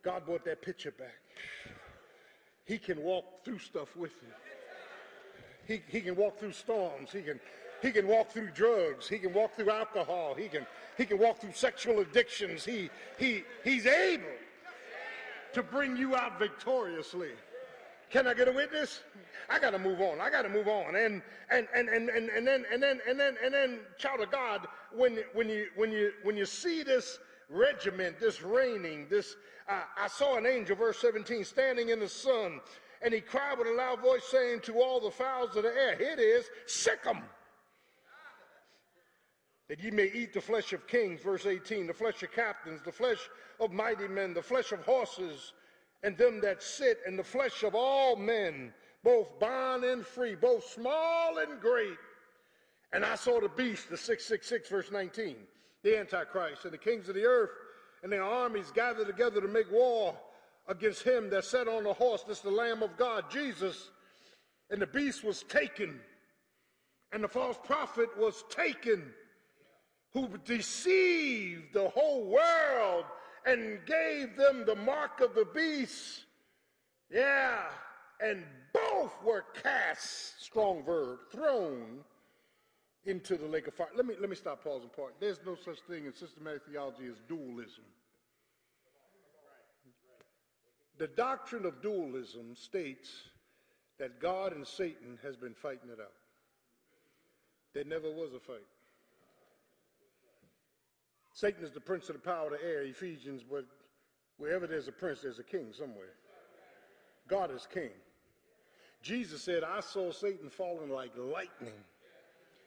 God 0.03 0.25
brought 0.27 0.45
that 0.45 0.63
picture 0.63 0.93
back. 0.93 1.21
He 2.65 2.79
can 2.79 3.03
walk 3.03 3.45
through 3.45 3.59
stuff 3.59 3.97
with 3.97 4.13
you. 4.23 4.33
He, 5.67 5.83
he 5.89 6.01
can 6.01 6.17
walk 6.17 6.39
through 6.39 6.53
storms. 6.53 7.11
He 7.13 7.23
can, 7.23 7.41
he 7.83 7.91
can 7.91 8.07
walk 8.07 8.31
through 8.31 8.51
drugs. 8.51 9.09
He 9.09 9.19
can 9.19 9.33
walk 9.33 9.55
through 9.57 9.71
alcohol. 9.71 10.35
He 10.35 10.49
can, 10.49 10.67
he 10.97 11.05
can 11.05 11.19
walk 11.19 11.41
through 11.41 11.53
sexual 11.53 12.01
addictions. 12.01 12.65
He, 12.65 12.91
he, 13.19 13.45
he's 13.65 13.87
able 13.87 14.25
to 15.53 15.63
bring 15.63 15.97
you 15.97 16.17
out 16.17 16.39
victoriously. 16.39 17.31
Can 18.11 18.27
I 18.27 18.35
get 18.35 18.49
a 18.49 18.53
witness? 18.53 19.01
I 19.51 19.59
got 19.59 19.71
to 19.71 19.79
move 19.79 20.01
on. 20.01 20.21
I 20.21 20.31
got 20.31 20.43
to 20.43 20.49
move 20.49 20.69
on. 20.69 20.97
And 20.97 21.23
and 21.51 21.69
and 21.75 21.89
and 21.89 22.09
and 22.09 22.29
and 22.31 22.47
then 22.47 22.65
and 22.73 22.83
then 22.83 23.01
and 23.09 23.19
then 23.21 23.37
and 23.45 23.55
then, 23.55 23.81
child 23.99 24.21
of 24.21 24.31
God, 24.31 24.67
when 24.95 25.19
when 25.35 25.49
you 25.49 25.67
when 25.77 25.93
you 25.93 26.13
when 26.23 26.37
you 26.37 26.47
see 26.47 26.83
this 26.83 27.19
regiment, 27.51 28.19
this 28.19 28.43
reigning, 28.43 29.07
this 29.09 29.37
uh, 29.69 29.83
I 29.99 30.09
saw 30.09 30.37
an 30.37 30.47
angel, 30.47 30.77
verse 30.77 30.99
17, 30.99 31.45
standing 31.45 31.91
in 31.91 32.01
the 32.01 32.09
sun, 32.09 32.61
and 33.03 33.13
he 33.13 33.21
cried 33.21 33.59
with 33.59 33.69
a 33.69 33.73
loud 33.73 34.01
voice, 34.01 34.25
saying 34.31 34.61
to 34.61 34.81
all 34.81 35.01
the 35.01 35.11
fowls 35.11 35.57
of 35.57 35.65
the 35.65 35.69
air, 35.69 35.97
Here 35.97 36.13
it 36.13 36.21
is, 36.21 36.47
sic 36.67 37.05
them. 37.05 37.23
That 39.69 39.83
ye 39.83 39.91
may 39.91 40.11
eat 40.15 40.33
the 40.33 40.41
flesh 40.41 40.73
of 40.73 40.87
kings, 40.87 41.21
verse 41.21 41.45
18, 41.45 41.87
the 41.87 41.93
flesh 41.93 42.23
of 42.23 42.33
captains, 42.33 42.81
the 42.83 42.93
flesh 42.93 43.19
of 43.61 43.71
mighty 43.71 44.09
men, 44.09 44.33
the 44.33 44.43
flesh 44.43 44.73
of 44.73 44.81
horses, 44.81 45.53
and 46.03 46.17
them 46.17 46.41
that 46.41 46.63
sit, 46.63 47.01
in 47.07 47.17
the 47.17 47.25
flesh 47.25 47.63
of 47.63 47.75
all 47.75 48.17
men, 48.17 48.73
both 49.03 49.39
bond 49.39 49.85
and 49.85 50.07
free, 50.07 50.35
both 50.35 50.65
small 50.71 51.39
and 51.39 51.61
great. 51.61 51.97
And 52.93 53.05
I 53.05 53.17
saw 53.17 53.41
the 53.41 53.49
beast, 53.49 53.91
the 53.91 53.97
666, 53.97 54.69
verse 54.69 54.91
19, 54.91 55.37
the 55.83 55.99
Antichrist, 55.99 56.65
and 56.65 56.73
the 56.73 56.79
kings 56.79 57.09
of 57.09 57.15
the 57.15 57.25
earth, 57.25 57.51
and 58.03 58.13
their 58.13 58.23
armies 58.23 58.71
gathered 58.73 59.07
together 59.07 59.41
to 59.41 59.49
make 59.49 59.71
war 59.71 60.17
against 60.69 61.03
him 61.03 61.31
that 61.31 61.45
sat 61.45 61.69
on 61.69 61.85
the 61.85 61.93
horse. 61.93 62.23
This 62.23 62.41
the 62.41 62.51
Lamb 62.51 62.83
of 62.83 62.97
God, 62.97 63.25
Jesus. 63.31 63.91
And 64.71 64.81
the 64.81 64.87
beast 64.87 65.25
was 65.25 65.43
taken, 65.45 65.99
and 67.13 67.25
the 67.25 67.29
false 67.29 67.59
prophet 67.65 68.11
was 68.19 68.45
taken, 68.51 69.13
who 70.13 70.29
deceived 70.45 71.73
the 71.73 71.89
whole 71.89 72.25
world 72.25 73.05
and 73.49 73.79
gave 73.87 74.37
them 74.37 74.65
the 74.67 74.77
mark 74.77 75.21
of 75.21 75.35
the 75.35 75.47
beast. 75.55 76.25
Yeah, 77.11 77.61
and 78.21 78.45
both 78.75 79.13
were 79.25 79.47
cast, 79.63 80.43
strong 80.43 80.85
verb, 80.85 81.21
thrown 81.33 82.05
into 83.07 83.39
the 83.39 83.47
lake 83.47 83.67
of 83.67 83.75
fire. 83.75 83.89
Let 83.97 84.05
me, 84.05 84.15
let 84.21 84.29
me 84.29 84.37
stop 84.37 84.63
pausing 84.63 84.91
part. 84.91 85.15
There's 85.19 85.41
no 85.47 85.55
such 85.55 85.79
thing 85.89 86.05
in 86.05 86.13
systematic 86.13 86.63
theology 86.71 87.07
as 87.07 87.17
dualism. 87.27 87.85
The 90.99 91.07
doctrine 91.07 91.65
of 91.65 91.81
dualism 91.81 92.55
states 92.55 93.09
that 93.99 94.21
God 94.21 94.53
and 94.53 94.67
Satan 94.67 95.19
has 95.23 95.37
been 95.37 95.55
fighting 95.55 95.89
it 95.91 96.01
out. 96.01 96.13
There 97.73 97.85
never 97.85 98.11
was 98.11 98.35
a 98.35 98.41
fight. 98.41 98.67
Satan 101.39 101.63
is 101.63 101.71
the 101.71 101.79
prince 101.79 102.09
of 102.09 102.17
the 102.17 102.21
power 102.21 102.47
of 102.47 102.51
the 102.51 102.67
air, 102.67 102.83
Ephesians, 102.83 103.45
but 103.49 103.65
wherever 104.39 104.67
there's 104.67 104.89
a 104.89 104.93
prince, 104.93 105.21
there's 105.21 105.39
a 105.39 105.45
king 105.45 105.69
somewhere. 105.73 106.17
God 107.29 107.55
is 107.55 107.69
king. 107.73 107.93
Jesus 109.03 109.41
said, 109.41 109.63
I 109.63 109.79
saw 109.79 110.11
Satan 110.11 110.51
falling 110.51 110.91
like 110.91 111.13
lightning. 111.17 111.79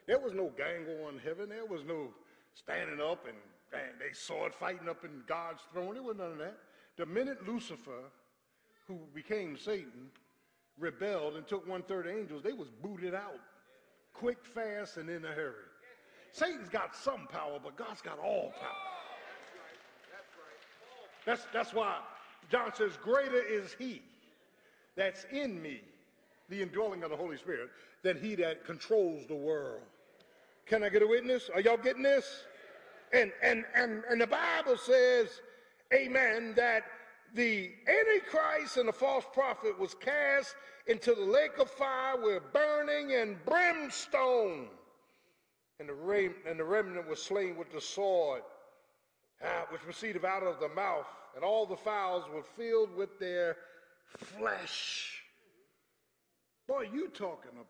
There 0.08 0.22
was 0.22 0.32
no 0.32 0.54
gang 0.58 0.88
war 0.88 1.10
in 1.10 1.20
heaven. 1.20 1.50
There 1.50 1.66
was 1.66 1.84
no 1.84 2.14
standing 2.54 3.02
up 3.02 3.28
and 3.28 3.36
bang, 3.74 3.92
they 4.00 4.14
saw 4.14 4.46
it 4.46 4.56
fighting 4.56 4.88
up 4.88 5.04
in 5.04 5.22
God's 5.28 5.64
throne. 5.74 5.96
There 5.96 6.04
was 6.04 6.16
none 6.16 6.32
of 6.32 6.38
that. 6.38 6.58
The 6.96 7.06
minute 7.06 7.46
Lucifer, 7.46 8.04
who 8.88 9.00
became 9.14 9.58
Satan, 9.58 10.12
rebelled 10.80 11.36
and 11.36 11.46
took 11.46 11.68
one 11.68 11.82
third 11.82 12.08
angels, 12.08 12.42
they 12.42 12.54
was 12.54 12.70
booted 12.82 13.16
out 13.16 13.42
quick, 14.14 14.46
fast, 14.46 14.96
and 14.96 15.10
in 15.10 15.26
a 15.26 15.32
hurry. 15.34 15.71
Satan's 16.32 16.70
got 16.70 16.96
some 16.96 17.28
power, 17.28 17.60
but 17.62 17.76
God's 17.76 18.02
got 18.02 18.20
all 18.20 18.54
power. 18.60 18.92
That's, 21.26 21.46
that's 21.54 21.74
why 21.74 22.00
John 22.50 22.74
says, 22.74 22.98
Greater 23.02 23.42
is 23.42 23.76
he 23.78 24.02
that's 24.96 25.26
in 25.32 25.62
me, 25.62 25.82
the 26.50 26.62
indwelling 26.62 27.04
of 27.04 27.10
the 27.10 27.16
Holy 27.16 27.38
Spirit, 27.38 27.70
than 28.04 28.18
he 28.20 28.36
that 28.36 28.66
controls 28.66 29.26
the 29.28 29.36
world. 29.36 29.82
Can 30.66 30.84
I 30.84 30.90
get 30.90 31.02
a 31.02 31.08
witness? 31.08 31.50
Are 31.54 31.62
y'all 31.62 31.78
getting 31.78 32.04
this? 32.04 32.26
And, 33.14 33.32
and, 33.44 33.66
and, 33.76 34.04
and 34.10 34.22
the 34.22 34.28
Bible 34.28 34.78
says, 34.78 35.42
amen, 35.94 36.54
that 36.56 36.84
the 37.34 37.72
Antichrist 37.88 38.78
and 38.78 38.88
the 38.88 38.94
false 38.94 39.26
prophet 39.34 39.78
was 39.78 39.94
cast 39.94 40.56
into 40.88 41.14
the 41.14 41.24
lake 41.24 41.58
of 41.60 41.70
fire 41.70 42.22
with 42.22 42.42
burning 42.54 43.14
and 43.14 43.38
brimstone 43.46 44.68
and 45.82 45.90
the, 45.90 45.94
rem- 45.96 46.36
and 46.48 46.60
the 46.60 46.64
remnant 46.64 47.10
was 47.10 47.20
slain 47.20 47.58
with 47.58 47.74
the 47.74 47.82
sword, 47.82 48.44
uh, 49.44 49.64
which 49.72 49.82
proceeded 49.82 50.24
out 50.24 50.44
of 50.44 50.60
the 50.60 50.70
mouth, 50.70 51.08
and 51.36 51.44
all 51.44 51.66
the 51.66 51.76
fowls 51.76 52.24
were 52.32 52.44
filled 52.56 52.96
with 52.96 53.20
their 53.20 53.58
flesh. 54.16 55.24
Boy, 56.68 56.84
you 56.94 57.08
talking 57.08 57.54
about. 57.54 57.66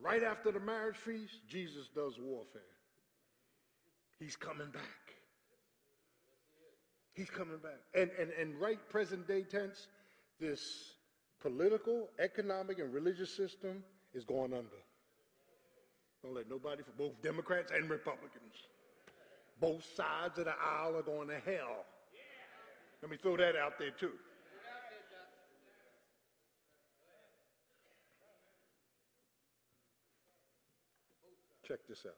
Right 0.00 0.22
after 0.22 0.52
the 0.52 0.60
marriage 0.60 0.96
feast, 0.96 1.40
Jesus 1.48 1.88
does 1.92 2.14
warfare. 2.20 2.62
He's 4.20 4.36
coming 4.36 4.70
back. 4.70 4.82
He's 7.14 7.30
coming 7.30 7.58
back. 7.58 7.80
And, 7.96 8.10
and, 8.16 8.30
and 8.40 8.60
right 8.60 8.78
present 8.90 9.26
day 9.26 9.42
tense, 9.42 9.88
this 10.38 10.92
political, 11.40 12.10
economic, 12.20 12.78
and 12.78 12.94
religious 12.94 13.36
system 13.36 13.82
is 14.14 14.24
going 14.24 14.52
under. 14.52 14.82
Don't 16.22 16.34
let 16.34 16.48
nobody, 16.48 16.82
for 16.82 16.92
both 16.92 17.20
Democrats 17.22 17.72
and 17.74 17.90
Republicans, 17.90 18.54
both 19.60 19.84
sides 19.96 20.38
of 20.38 20.44
the 20.44 20.54
aisle 20.60 20.96
are 20.96 21.02
going 21.02 21.28
to 21.28 21.38
hell. 21.44 21.84
Let 23.02 23.10
me 23.10 23.16
throw 23.16 23.36
that 23.36 23.56
out 23.56 23.78
there 23.78 23.90
too. 23.90 24.12
Check 31.66 31.78
this 31.88 32.06
out. 32.06 32.14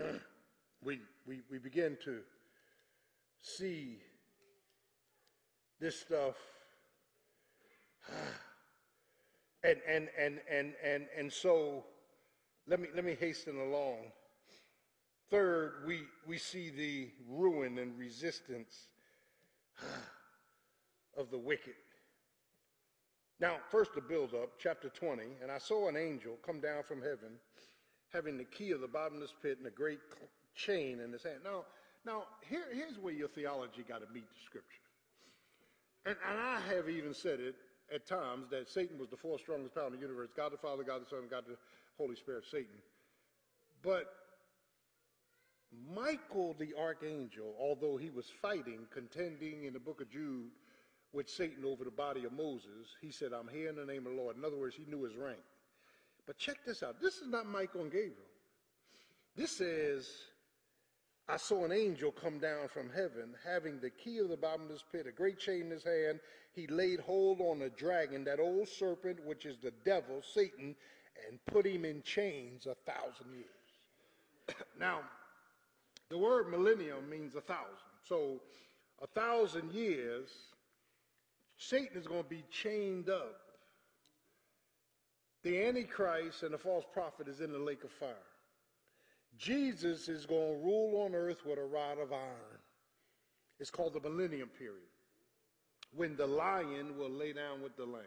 we, 0.84 1.00
we, 1.26 1.40
we 1.50 1.58
begin 1.58 1.96
to 2.04 2.20
see 3.40 3.98
this 5.80 5.98
stuff 5.98 6.34
and 9.64 9.78
and 9.88 10.08
and 10.18 10.40
and 10.50 10.74
and 10.84 11.06
and 11.16 11.32
so 11.32 11.84
let 12.68 12.80
me, 12.80 12.88
let 12.94 13.04
me 13.04 13.16
hasten 13.18 13.58
along. 13.58 13.96
Third, 15.30 15.84
we, 15.86 16.02
we 16.26 16.38
see 16.38 16.70
the 16.70 17.08
ruin 17.28 17.78
and 17.78 17.98
resistance 17.98 18.88
of 21.16 21.30
the 21.30 21.38
wicked. 21.38 21.74
Now, 23.40 23.56
first 23.70 23.94
the 23.94 24.00
build 24.00 24.34
up, 24.34 24.52
chapter 24.58 24.88
20, 24.88 25.22
and 25.42 25.50
I 25.50 25.58
saw 25.58 25.88
an 25.88 25.96
angel 25.96 26.36
come 26.44 26.60
down 26.60 26.82
from 26.82 27.00
heaven 27.00 27.38
having 28.12 28.36
the 28.36 28.44
key 28.44 28.70
of 28.72 28.80
the 28.80 28.88
bottomless 28.88 29.32
pit 29.42 29.58
and 29.58 29.66
a 29.66 29.70
great 29.70 30.00
chain 30.54 31.00
in 31.00 31.12
his 31.12 31.22
hand. 31.22 31.40
Now, 31.44 31.64
now 32.04 32.24
here, 32.48 32.64
here's 32.72 32.98
where 32.98 33.12
your 33.12 33.28
theology 33.28 33.84
got 33.86 34.00
to 34.00 34.12
meet 34.12 34.28
the 34.28 34.40
scripture. 34.44 34.82
And, 36.06 36.16
and 36.28 36.40
I 36.40 36.60
have 36.74 36.88
even 36.88 37.12
said 37.12 37.38
it 37.38 37.54
at 37.94 38.06
times 38.06 38.48
that 38.50 38.68
Satan 38.68 38.98
was 38.98 39.08
the 39.08 39.16
fourth 39.16 39.40
strongest 39.40 39.74
power 39.74 39.86
in 39.86 39.92
the 39.92 39.98
universe 39.98 40.30
God 40.36 40.52
the 40.52 40.58
Father, 40.58 40.82
God 40.82 41.02
the 41.02 41.08
Son, 41.08 41.28
God 41.30 41.44
the 41.46 41.56
Holy 41.98 42.16
Spirit, 42.16 42.44
Satan. 42.50 42.78
But 43.82 44.06
Michael 45.94 46.54
the 46.58 46.74
archangel, 46.78 47.54
although 47.60 47.96
he 47.96 48.10
was 48.10 48.26
fighting, 48.40 48.86
contending 48.92 49.64
in 49.64 49.72
the 49.72 49.80
book 49.80 50.00
of 50.00 50.10
Jude 50.10 50.50
with 51.12 51.28
Satan 51.28 51.64
over 51.64 51.84
the 51.84 51.90
body 51.90 52.24
of 52.24 52.32
Moses, 52.32 52.96
he 53.00 53.10
said, 53.10 53.32
I'm 53.32 53.48
here 53.48 53.68
in 53.68 53.76
the 53.76 53.84
name 53.84 54.06
of 54.06 54.12
the 54.12 54.18
Lord. 54.18 54.36
In 54.36 54.44
other 54.44 54.56
words, 54.56 54.76
he 54.76 54.84
knew 54.90 55.02
his 55.04 55.16
rank. 55.16 55.38
But 56.26 56.38
check 56.38 56.58
this 56.66 56.82
out. 56.82 57.00
This 57.00 57.16
is 57.16 57.28
not 57.28 57.46
Michael 57.46 57.82
and 57.82 57.92
Gabriel. 57.92 58.16
This 59.36 59.52
says, 59.52 60.08
I 61.28 61.36
saw 61.36 61.64
an 61.64 61.72
angel 61.72 62.10
come 62.10 62.38
down 62.38 62.68
from 62.68 62.90
heaven, 62.90 63.34
having 63.46 63.80
the 63.80 63.90
key 63.90 64.18
of 64.18 64.28
the 64.28 64.36
bottomless 64.36 64.84
pit, 64.90 65.06
a 65.06 65.12
great 65.12 65.38
chain 65.38 65.62
in 65.62 65.70
his 65.70 65.84
hand. 65.84 66.20
He 66.54 66.66
laid 66.66 67.00
hold 67.00 67.40
on 67.40 67.62
a 67.62 67.68
dragon, 67.68 68.24
that 68.24 68.40
old 68.40 68.68
serpent, 68.68 69.24
which 69.24 69.46
is 69.46 69.58
the 69.58 69.72
devil, 69.84 70.22
Satan, 70.34 70.74
and 71.26 71.38
put 71.46 71.66
him 71.66 71.84
in 71.84 72.02
chains 72.02 72.66
a 72.66 72.74
thousand 72.90 73.32
years. 73.32 74.56
now, 74.80 75.00
the 76.08 76.18
word 76.18 76.50
millennium 76.50 77.08
means 77.08 77.34
a 77.34 77.40
thousand. 77.40 77.64
So, 78.04 78.40
a 79.02 79.06
thousand 79.06 79.72
years, 79.72 80.28
Satan 81.56 81.96
is 81.96 82.06
going 82.06 82.22
to 82.22 82.28
be 82.28 82.44
chained 82.50 83.08
up. 83.08 83.40
The 85.44 85.66
Antichrist 85.66 86.42
and 86.42 86.52
the 86.52 86.58
false 86.58 86.84
prophet 86.92 87.28
is 87.28 87.40
in 87.40 87.52
the 87.52 87.58
lake 87.58 87.84
of 87.84 87.90
fire. 87.90 88.14
Jesus 89.38 90.08
is 90.08 90.26
going 90.26 90.58
to 90.58 90.64
rule 90.64 91.02
on 91.04 91.14
earth 91.14 91.44
with 91.46 91.58
a 91.58 91.64
rod 91.64 91.98
of 91.98 92.12
iron. 92.12 92.58
It's 93.60 93.70
called 93.70 93.94
the 93.94 94.00
millennium 94.00 94.48
period, 94.48 94.90
when 95.94 96.16
the 96.16 96.26
lion 96.26 96.96
will 96.96 97.10
lay 97.10 97.32
down 97.32 97.62
with 97.62 97.76
the 97.76 97.84
lamb. 97.84 98.04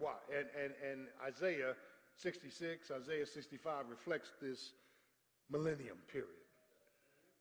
Why? 0.00 0.14
And, 0.36 0.48
and, 0.60 0.72
and 0.90 1.06
Isaiah 1.24 1.74
66, 2.16 2.90
Isaiah 2.90 3.26
65 3.26 3.84
reflects 3.88 4.32
this 4.42 4.72
millennium 5.50 5.98
period 6.10 6.28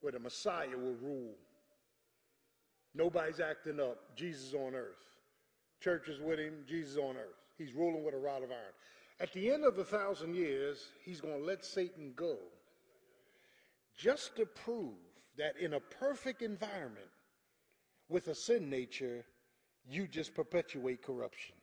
where 0.02 0.12
the 0.12 0.20
Messiah 0.20 0.78
will 0.78 0.96
rule. 1.02 1.34
Nobody's 2.94 3.40
acting 3.40 3.80
up. 3.80 4.16
Jesus 4.16 4.54
on 4.54 4.76
earth. 4.76 4.96
Church 5.82 6.10
is 6.10 6.20
with 6.20 6.40
him. 6.40 6.66
Jesus 6.68 6.98
on 6.98 7.16
earth. 7.16 7.40
He's 7.58 7.74
ruling 7.74 8.04
with 8.04 8.14
a 8.14 8.18
rod 8.18 8.44
of 8.44 8.52
iron. 8.52 8.74
At 9.22 9.34
the 9.34 9.52
end 9.52 9.66
of 9.66 9.76
the 9.76 9.84
thousand 9.84 10.36
years, 10.36 10.88
he's 11.04 11.22
going 11.22 11.40
to 11.40 11.46
let 11.46 11.66
Satan 11.66 12.14
go 12.16 12.38
just 13.98 14.36
to 14.38 14.46
prove 14.46 14.94
that 15.38 15.58
in 15.60 15.74
a 15.74 15.80
perfect 15.80 16.42
environment 16.42 17.10
with 18.08 18.28
a 18.30 18.36
sin 18.36 18.70
nature, 18.70 19.26
you 19.88 20.08
just 20.08 20.34
perpetuate 20.34 21.02
corruption. 21.02 21.56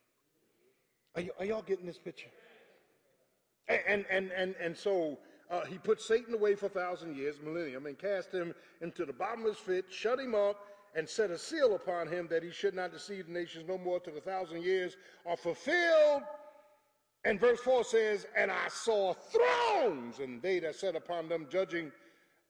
Are, 1.17 1.21
you, 1.21 1.31
are 1.39 1.45
y'all 1.45 1.63
getting 1.63 1.87
this 1.87 1.97
picture? 1.97 2.29
And, 3.67 4.05
and, 4.11 4.29
and, 4.31 4.53
and 4.61 4.77
so 4.77 5.17
uh, 5.49 5.65
he 5.65 5.79
put 5.79 5.99
Satan 5.99 6.35
away 6.35 6.53
for 6.53 6.67
a 6.67 6.69
thousand 6.69 7.17
years, 7.17 7.37
millennium, 7.43 7.87
and 7.87 7.97
cast 7.97 8.31
him 8.31 8.53
into 8.81 9.03
the 9.03 9.13
bottomless 9.13 9.57
pit, 9.65 9.85
shut 9.89 10.19
him 10.19 10.35
up, 10.35 10.67
and 10.95 11.09
set 11.09 11.31
a 11.31 11.37
seal 11.37 11.73
upon 11.73 12.07
him 12.07 12.27
that 12.29 12.43
he 12.43 12.51
should 12.51 12.75
not 12.75 12.93
deceive 12.93 13.25
the 13.25 13.33
nations 13.33 13.65
no 13.67 13.79
more 13.79 13.99
till 13.99 14.13
the 14.13 14.21
thousand 14.21 14.61
years 14.61 14.95
are 15.25 15.35
fulfilled. 15.35 16.21
And 17.25 17.39
verse 17.39 17.59
4 17.61 17.83
says, 17.83 18.27
And 18.37 18.51
I 18.51 18.67
saw 18.69 19.15
thrones, 19.15 20.19
and 20.19 20.39
they 20.39 20.59
that 20.59 20.75
sat 20.75 20.95
upon 20.95 21.29
them 21.29 21.47
judging 21.49 21.91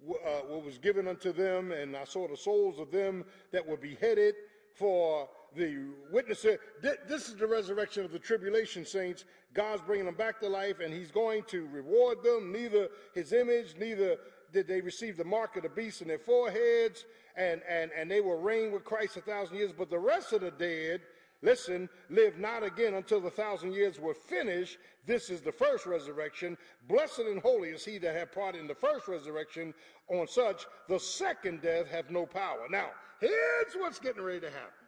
uh, 0.10 0.42
what 0.46 0.66
was 0.66 0.78
given 0.78 1.08
unto 1.08 1.32
them, 1.32 1.72
and 1.72 1.96
I 1.96 2.04
saw 2.04 2.28
the 2.28 2.36
souls 2.36 2.80
of 2.80 2.92
them 2.92 3.24
that 3.54 3.66
were 3.66 3.78
beheaded 3.78 4.36
for 4.76 5.30
the 5.56 5.86
witnesses. 6.12 6.58
This 6.82 7.28
is 7.30 7.36
the 7.36 7.48
resurrection 7.48 8.06
of 8.06 8.12
the 8.12 8.20
tribulation 8.20 8.86
saints. 8.86 9.26
God's 9.54 9.82
bringing 9.82 10.06
them 10.06 10.16
back 10.16 10.40
to 10.42 10.50
life, 10.50 10.80
and 10.80 10.94
He's 10.94 11.12
going 11.12 11.44
to 11.48 11.68
reward 11.68 12.24
them. 12.24 12.52
Neither 12.52 12.90
His 13.14 13.34
image, 13.34 13.76
neither 13.80 14.18
did 14.54 14.68
they 14.68 14.82
receive 14.82 15.18
the 15.18 15.26
mark 15.26 15.56
of 15.58 15.64
the 15.64 15.70
beast 15.70 16.02
in 16.02 16.08
their 16.08 16.20
foreheads, 16.20 17.06
and, 17.36 17.62
and, 17.70 17.92
and 17.96 18.10
they 18.10 18.22
will 18.22 18.40
reign 18.40 18.72
with 18.72 18.84
Christ 18.84 19.18
a 19.18 19.22
thousand 19.22 19.58
years. 19.58 19.72
But 19.72 19.90
the 19.90 20.00
rest 20.00 20.34
of 20.34 20.42
the 20.42 20.52
dead, 20.52 21.02
listen, 21.42 21.90
live 22.10 22.38
not 22.38 22.64
again 22.64 22.96
until 22.96 23.20
the 23.20 23.30
thousand 23.30 23.74
years 23.74 24.00
were 24.00 24.14
finished. 24.14 24.78
This 25.06 25.30
is 25.30 25.42
the 25.42 25.52
first 25.52 25.86
resurrection. 25.86 26.58
Blessed 26.88 27.20
and 27.20 27.42
holy 27.42 27.70
is 27.70 27.86
he 27.86 27.98
that 28.00 28.16
hath 28.16 28.32
part 28.34 28.56
in 28.56 28.68
the 28.68 28.76
first 28.76 29.08
resurrection. 29.08 29.74
On 30.10 30.28
such, 30.28 30.66
the 30.88 31.00
second 31.00 31.62
death 31.62 31.88
hath 31.88 32.10
no 32.10 32.26
power. 32.26 32.68
Now, 32.70 32.88
here's 33.20 33.74
what's 33.78 34.00
getting 34.00 34.24
ready 34.24 34.40
to 34.42 34.50
happen. 34.50 34.87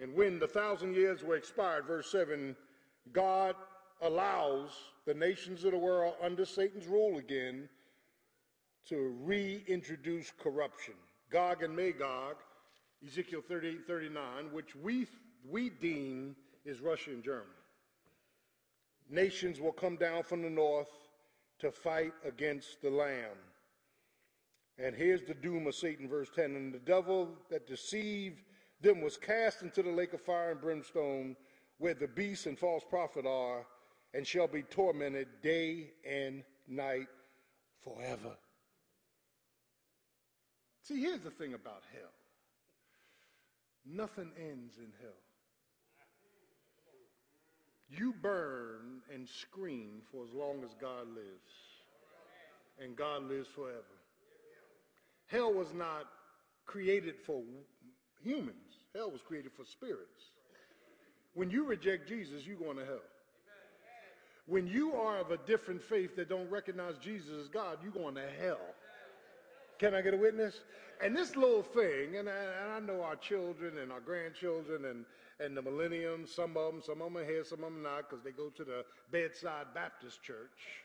And 0.00 0.14
when 0.14 0.38
the 0.38 0.48
thousand 0.48 0.94
years 0.94 1.22
were 1.22 1.36
expired, 1.36 1.86
verse 1.86 2.10
7, 2.10 2.56
God 3.12 3.54
allows 4.00 4.70
the 5.06 5.14
nations 5.14 5.64
of 5.64 5.72
the 5.72 5.78
world 5.78 6.14
under 6.22 6.44
Satan's 6.44 6.86
rule 6.86 7.18
again 7.18 7.68
to 8.88 9.16
reintroduce 9.22 10.32
corruption. 10.42 10.94
Gog 11.30 11.62
and 11.62 11.74
Magog, 11.74 12.36
Ezekiel 13.06 13.42
38 13.46 13.86
39, 13.86 14.52
which 14.52 14.74
we, 14.76 15.06
we 15.48 15.70
deem 15.70 16.36
is 16.64 16.80
Russia 16.80 17.10
and 17.10 17.22
Germany. 17.22 17.48
Nations 19.08 19.60
will 19.60 19.72
come 19.72 19.96
down 19.96 20.22
from 20.22 20.42
the 20.42 20.50
north 20.50 20.90
to 21.58 21.70
fight 21.70 22.12
against 22.24 22.80
the 22.82 22.90
Lamb. 22.90 23.38
And 24.78 24.94
here's 24.94 25.22
the 25.22 25.34
doom 25.34 25.66
of 25.66 25.74
Satan, 25.74 26.08
verse 26.08 26.28
10. 26.34 26.56
And 26.56 26.72
the 26.72 26.78
devil 26.78 27.28
that 27.50 27.66
deceived 27.66 28.42
them 28.82 29.00
was 29.00 29.16
cast 29.16 29.62
into 29.62 29.82
the 29.82 29.90
lake 29.90 30.12
of 30.12 30.20
fire 30.20 30.50
and 30.50 30.60
brimstone, 30.60 31.36
where 31.78 31.94
the 31.94 32.08
beast 32.08 32.46
and 32.46 32.58
false 32.58 32.84
prophet 32.88 33.26
are, 33.26 33.64
and 34.14 34.26
shall 34.26 34.48
be 34.48 34.62
tormented 34.62 35.28
day 35.42 35.92
and 36.08 36.42
night 36.68 37.08
forever. 37.82 38.36
See, 40.82 41.00
here's 41.00 41.20
the 41.20 41.30
thing 41.30 41.54
about 41.54 41.82
hell 41.92 42.10
nothing 43.84 44.30
ends 44.38 44.78
in 44.78 44.92
hell. 45.00 45.10
You 47.88 48.14
burn 48.22 49.02
and 49.12 49.28
scream 49.28 50.02
for 50.10 50.24
as 50.24 50.32
long 50.32 50.62
as 50.64 50.70
God 50.80 51.08
lives, 51.08 51.52
and 52.80 52.96
God 52.96 53.24
lives 53.24 53.48
forever. 53.48 53.82
Hell 55.26 55.52
was 55.52 55.74
not 55.74 56.06
created 56.64 57.16
for 57.26 57.42
humans. 58.22 58.56
Hell 58.94 59.10
was 59.10 59.20
created 59.22 59.52
for 59.52 59.64
spirits. 59.64 60.30
When 61.34 61.50
you 61.50 61.64
reject 61.64 62.08
Jesus, 62.08 62.46
you're 62.46 62.56
going 62.56 62.76
to 62.76 62.84
hell. 62.84 63.00
When 64.46 64.66
you 64.66 64.94
are 64.94 65.18
of 65.18 65.30
a 65.30 65.38
different 65.38 65.82
faith 65.82 66.16
that 66.16 66.28
don't 66.28 66.50
recognize 66.50 66.98
Jesus 66.98 67.30
as 67.40 67.48
God, 67.48 67.78
you're 67.82 67.92
going 67.92 68.16
to 68.16 68.28
hell. 68.40 68.60
Can 69.78 69.94
I 69.94 70.02
get 70.02 70.14
a 70.14 70.16
witness? 70.16 70.60
And 71.02 71.16
this 71.16 71.36
little 71.36 71.62
thing, 71.62 72.16
and 72.16 72.28
I, 72.28 72.32
and 72.32 72.72
I 72.72 72.80
know 72.80 73.02
our 73.02 73.16
children 73.16 73.78
and 73.78 73.90
our 73.90 74.00
grandchildren 74.00 74.84
and, 74.84 75.04
and 75.40 75.56
the 75.56 75.62
millennium, 75.62 76.26
some 76.26 76.56
of 76.56 76.72
them, 76.72 76.82
some 76.84 77.00
of 77.00 77.12
them 77.12 77.22
are 77.22 77.24
here, 77.24 77.44
some 77.44 77.64
of 77.64 77.72
them 77.72 77.82
not, 77.82 78.08
because 78.08 78.22
they 78.22 78.30
go 78.30 78.50
to 78.50 78.64
the 78.64 78.84
bedside 79.10 79.66
Baptist 79.74 80.22
church 80.22 80.82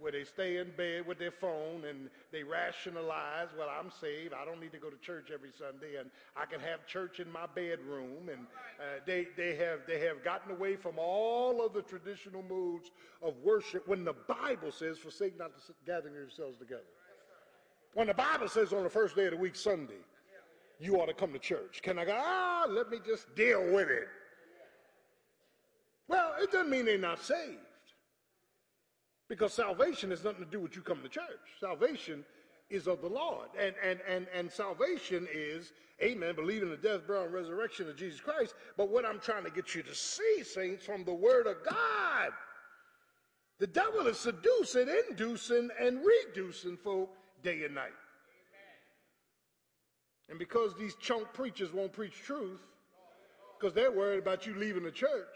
where 0.00 0.12
they 0.12 0.24
stay 0.24 0.58
in 0.58 0.70
bed 0.76 1.06
with 1.06 1.18
their 1.18 1.30
phone 1.30 1.84
and 1.88 2.08
they 2.30 2.42
rationalize, 2.42 3.48
well, 3.58 3.68
I'm 3.68 3.90
saved. 3.90 4.32
I 4.32 4.44
don't 4.44 4.60
need 4.60 4.72
to 4.72 4.78
go 4.78 4.90
to 4.90 4.96
church 4.98 5.30
every 5.32 5.50
Sunday 5.58 5.96
and 5.98 6.10
I 6.36 6.46
can 6.46 6.60
have 6.60 6.86
church 6.86 7.20
in 7.20 7.30
my 7.30 7.46
bedroom. 7.54 8.28
And 8.30 8.46
uh, 8.78 9.00
they, 9.06 9.26
they, 9.36 9.56
have, 9.56 9.80
they 9.86 9.98
have 10.00 10.22
gotten 10.22 10.52
away 10.52 10.76
from 10.76 10.94
all 10.98 11.64
of 11.64 11.72
the 11.72 11.82
traditional 11.82 12.42
modes 12.42 12.90
of 13.22 13.34
worship 13.42 13.86
when 13.88 14.04
the 14.04 14.14
Bible 14.26 14.70
says, 14.70 14.98
forsake 14.98 15.38
not 15.38 15.50
to 15.56 15.72
gather 15.84 16.10
yourselves 16.10 16.58
together. 16.58 16.82
When 17.94 18.06
the 18.06 18.14
Bible 18.14 18.48
says 18.48 18.72
on 18.72 18.84
the 18.84 18.90
first 18.90 19.16
day 19.16 19.24
of 19.24 19.32
the 19.32 19.36
week, 19.36 19.56
Sunday, 19.56 19.94
you 20.78 21.00
ought 21.00 21.06
to 21.06 21.14
come 21.14 21.32
to 21.32 21.38
church. 21.38 21.80
Can 21.82 21.98
I 21.98 22.04
go, 22.04 22.16
ah, 22.16 22.66
let 22.68 22.90
me 22.90 22.98
just 23.04 23.34
deal 23.34 23.72
with 23.72 23.88
it? 23.88 24.06
Well, 26.06 26.34
it 26.40 26.52
doesn't 26.52 26.70
mean 26.70 26.84
they're 26.84 26.98
not 26.98 27.22
saved. 27.22 27.58
Because 29.28 29.52
salvation 29.52 30.10
has 30.10 30.24
nothing 30.24 30.44
to 30.44 30.50
do 30.50 30.60
with 30.60 30.74
you 30.74 30.82
coming 30.82 31.02
to 31.02 31.08
church. 31.08 31.24
Salvation 31.60 32.24
is 32.70 32.86
of 32.86 33.00
the 33.00 33.08
Lord. 33.08 33.48
And, 33.58 33.74
and, 33.84 34.00
and, 34.08 34.26
and 34.34 34.50
salvation 34.50 35.26
is, 35.32 35.72
amen, 36.02 36.34
believing 36.34 36.64
in 36.64 36.70
the 36.70 36.76
death, 36.76 37.06
burial, 37.06 37.26
and 37.26 37.34
resurrection 37.34 37.88
of 37.88 37.96
Jesus 37.96 38.20
Christ. 38.20 38.54
But 38.76 38.88
what 38.88 39.04
I'm 39.04 39.20
trying 39.20 39.44
to 39.44 39.50
get 39.50 39.74
you 39.74 39.82
to 39.82 39.94
see, 39.94 40.42
saints, 40.42 40.84
from 40.84 41.04
the 41.04 41.14
Word 41.14 41.46
of 41.46 41.56
God, 41.64 42.32
the 43.58 43.66
devil 43.66 44.06
is 44.06 44.18
seducing, 44.18 44.88
inducing, 45.08 45.68
and 45.80 46.00
reducing 46.04 46.76
folk 46.76 47.10
day 47.42 47.64
and 47.64 47.74
night. 47.74 47.92
And 50.30 50.38
because 50.38 50.74
these 50.76 50.94
chunk 50.96 51.32
preachers 51.32 51.72
won't 51.72 51.92
preach 51.92 52.14
truth, 52.24 52.60
because 53.58 53.74
they're 53.74 53.90
worried 53.90 54.20
about 54.20 54.46
you 54.46 54.54
leaving 54.54 54.84
the 54.84 54.90
church, 54.90 55.26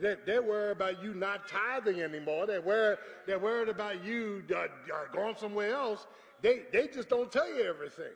they're, 0.00 0.18
they're, 0.26 0.42
worried 0.42 0.72
about 0.72 1.02
you 1.02 1.14
not 1.14 1.48
tithing 1.48 2.00
anymore. 2.00 2.46
They're 2.46 2.60
worried, 2.60 2.98
they're 3.26 3.38
worried 3.38 3.68
about 3.68 4.04
you 4.04 4.42
uh, 4.50 4.58
uh, 4.58 4.66
going 5.12 5.36
somewhere 5.36 5.74
else. 5.74 6.06
They, 6.42 6.62
they 6.72 6.88
just 6.88 7.08
don't 7.08 7.30
tell 7.30 7.48
you 7.48 7.64
everything. 7.64 8.12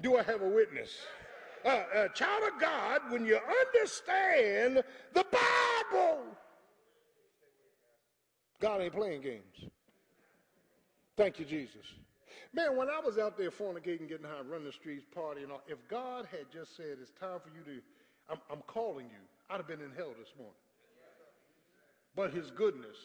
Do 0.00 0.16
I 0.16 0.22
have 0.22 0.42
a 0.42 0.48
witness? 0.48 0.90
Uh, 1.64 1.82
uh, 1.94 2.08
child 2.08 2.42
of 2.52 2.60
God, 2.60 3.00
when 3.10 3.26
you 3.26 3.38
understand 3.66 4.82
the 5.12 5.26
Bible, 5.92 6.22
God 8.60 8.80
ain't 8.80 8.94
playing 8.94 9.22
games. 9.22 9.70
Thank 11.16 11.38
you, 11.38 11.44
Jesus. 11.44 11.84
Man, 12.52 12.76
when 12.76 12.88
I 12.88 12.98
was 12.98 13.18
out 13.18 13.36
there 13.36 13.50
fornicating, 13.50 14.08
getting 14.08 14.24
high, 14.24 14.40
running 14.48 14.66
the 14.66 14.72
streets, 14.72 15.04
partying, 15.14 15.50
all, 15.50 15.62
if 15.68 15.86
God 15.88 16.26
had 16.30 16.50
just 16.52 16.76
said, 16.76 16.96
it's 17.00 17.12
time 17.12 17.38
for 17.40 17.50
you 17.50 17.62
to, 17.64 17.82
I'm, 18.30 18.38
I'm 18.50 18.62
calling 18.66 19.06
you, 19.06 19.20
I'd 19.50 19.58
have 19.58 19.68
been 19.68 19.80
in 19.80 19.92
hell 19.96 20.14
this 20.18 20.32
morning 20.38 20.54
but 22.16 22.32
his 22.32 22.50
goodness, 22.50 22.96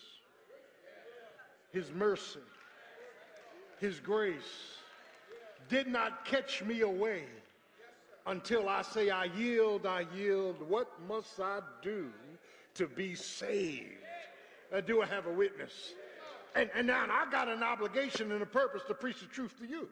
his 1.72 1.91
mercy, 1.91 2.39
his 3.80 3.99
grace 3.99 4.78
did 5.70 5.88
not 5.88 6.26
catch 6.26 6.64
me 6.64 6.82
away 6.82 7.24
until 8.28 8.70
I 8.70 8.82
say, 8.82 9.10
I 9.10 9.26
yield, 9.26 9.86
I 9.86 10.06
yield. 10.16 10.68
What 10.68 10.89
must 11.08 11.39
I 11.39 11.60
do 11.82 12.10
to 12.76 12.88
be 12.88 13.16
saved? 13.16 13.91
Uh, 14.74 14.82
do 14.82 15.01
I 15.01 15.06
have 15.06 15.28
a 15.28 15.32
witness? 15.32 15.93
And, 16.56 16.70
and 16.74 16.88
now 16.88 17.06
I 17.10 17.30
got 17.30 17.49
an 17.49 17.62
obligation 17.62 18.32
and 18.32 18.41
a 18.41 18.45
purpose 18.45 18.82
to 18.88 18.93
preach 18.93 19.20
the 19.20 19.28
truth 19.28 19.58
to 19.60 19.68
you. 19.68 19.88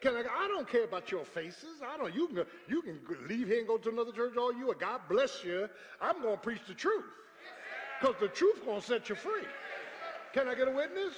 Can 0.00 0.16
I, 0.16 0.20
I 0.20 0.48
don't 0.48 0.68
care 0.68 0.84
about 0.84 1.10
your 1.10 1.24
faces. 1.24 1.82
I 1.86 1.96
don't. 1.98 2.14
You 2.14 2.26
can 2.28 2.44
you 2.68 2.80
can 2.80 2.98
leave 3.28 3.48
here 3.48 3.58
and 3.58 3.68
go 3.68 3.76
to 3.76 3.90
another 3.90 4.12
church 4.12 4.34
all 4.36 4.52
you. 4.52 4.74
God 4.78 5.02
bless 5.10 5.44
you. 5.44 5.68
I'm 6.00 6.22
going 6.22 6.36
to 6.36 6.40
preach 6.40 6.62
the 6.66 6.74
truth 6.74 7.04
because 8.00 8.16
the 8.20 8.28
truth 8.28 8.64
going 8.64 8.80
to 8.80 8.86
set 8.86 9.08
you 9.08 9.14
free. 9.14 9.44
Can 10.32 10.48
I 10.48 10.54
get 10.54 10.68
a 10.68 10.70
witness? 10.70 11.14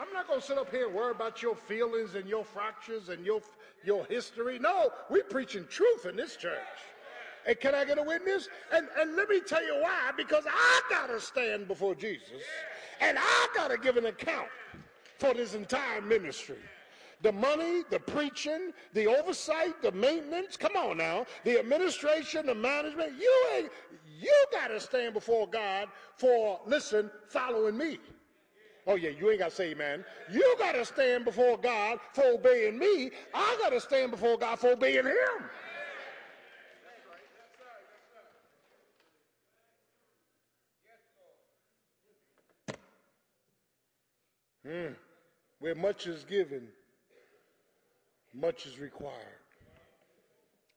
I'm 0.00 0.12
not 0.12 0.26
going 0.26 0.40
to 0.40 0.46
sit 0.46 0.58
up 0.58 0.70
here 0.70 0.86
and 0.86 0.94
worry 0.94 1.12
about 1.12 1.42
your 1.42 1.54
feelings 1.54 2.14
and 2.14 2.28
your 2.28 2.44
fractures 2.44 3.08
and 3.08 3.24
your, 3.24 3.40
your 3.84 4.04
history. 4.06 4.58
No, 4.58 4.90
we're 5.08 5.24
preaching 5.24 5.66
truth 5.70 6.06
in 6.06 6.16
this 6.16 6.36
church. 6.36 6.58
And 7.46 7.58
can 7.60 7.74
I 7.74 7.84
get 7.84 7.98
a 7.98 8.02
witness? 8.02 8.48
And, 8.72 8.88
and 8.98 9.14
let 9.14 9.28
me 9.28 9.40
tell 9.40 9.64
you 9.64 9.78
why. 9.80 10.10
Because 10.16 10.44
I 10.46 10.82
got 10.90 11.06
to 11.06 11.20
stand 11.20 11.68
before 11.68 11.94
Jesus 11.94 12.42
and 13.00 13.16
I 13.18 13.48
got 13.54 13.70
to 13.70 13.78
give 13.78 13.96
an 13.96 14.06
account 14.06 14.48
for 15.18 15.32
this 15.32 15.54
entire 15.54 16.02
ministry. 16.02 16.58
The 17.22 17.32
money, 17.32 17.82
the 17.90 17.98
preaching, 17.98 18.72
the 18.92 19.06
oversight, 19.06 19.80
the 19.82 19.90
maintenance, 19.92 20.56
come 20.56 20.76
on 20.76 20.98
now, 20.98 21.24
the 21.44 21.58
administration, 21.58 22.46
the 22.46 22.54
management, 22.54 23.12
you 23.18 23.46
ain't, 23.56 23.70
you 24.20 24.46
got 24.52 24.68
to 24.68 24.78
stand 24.78 25.14
before 25.14 25.46
God 25.46 25.88
for, 26.16 26.60
listen, 26.66 27.10
following 27.28 27.76
me. 27.76 27.98
Oh, 28.86 28.94
yeah, 28.94 29.10
you 29.10 29.30
ain't 29.30 29.40
got 29.40 29.50
to 29.50 29.56
say 29.56 29.74
man. 29.74 30.04
You 30.30 30.54
got 30.58 30.72
to 30.72 30.84
stand 30.84 31.24
before 31.24 31.58
God 31.58 31.98
for 32.12 32.24
obeying 32.34 32.78
me. 32.78 33.10
I 33.34 33.56
got 33.60 33.70
to 33.70 33.80
stand 33.80 34.12
before 34.12 34.38
God 34.38 34.58
for 34.58 34.72
obeying 34.72 35.06
him. 35.06 35.14
Mm. 44.66 44.94
Where 45.60 45.74
much 45.74 46.06
is 46.06 46.24
given, 46.24 46.68
much 48.38 48.66
is 48.66 48.78
required. 48.78 49.14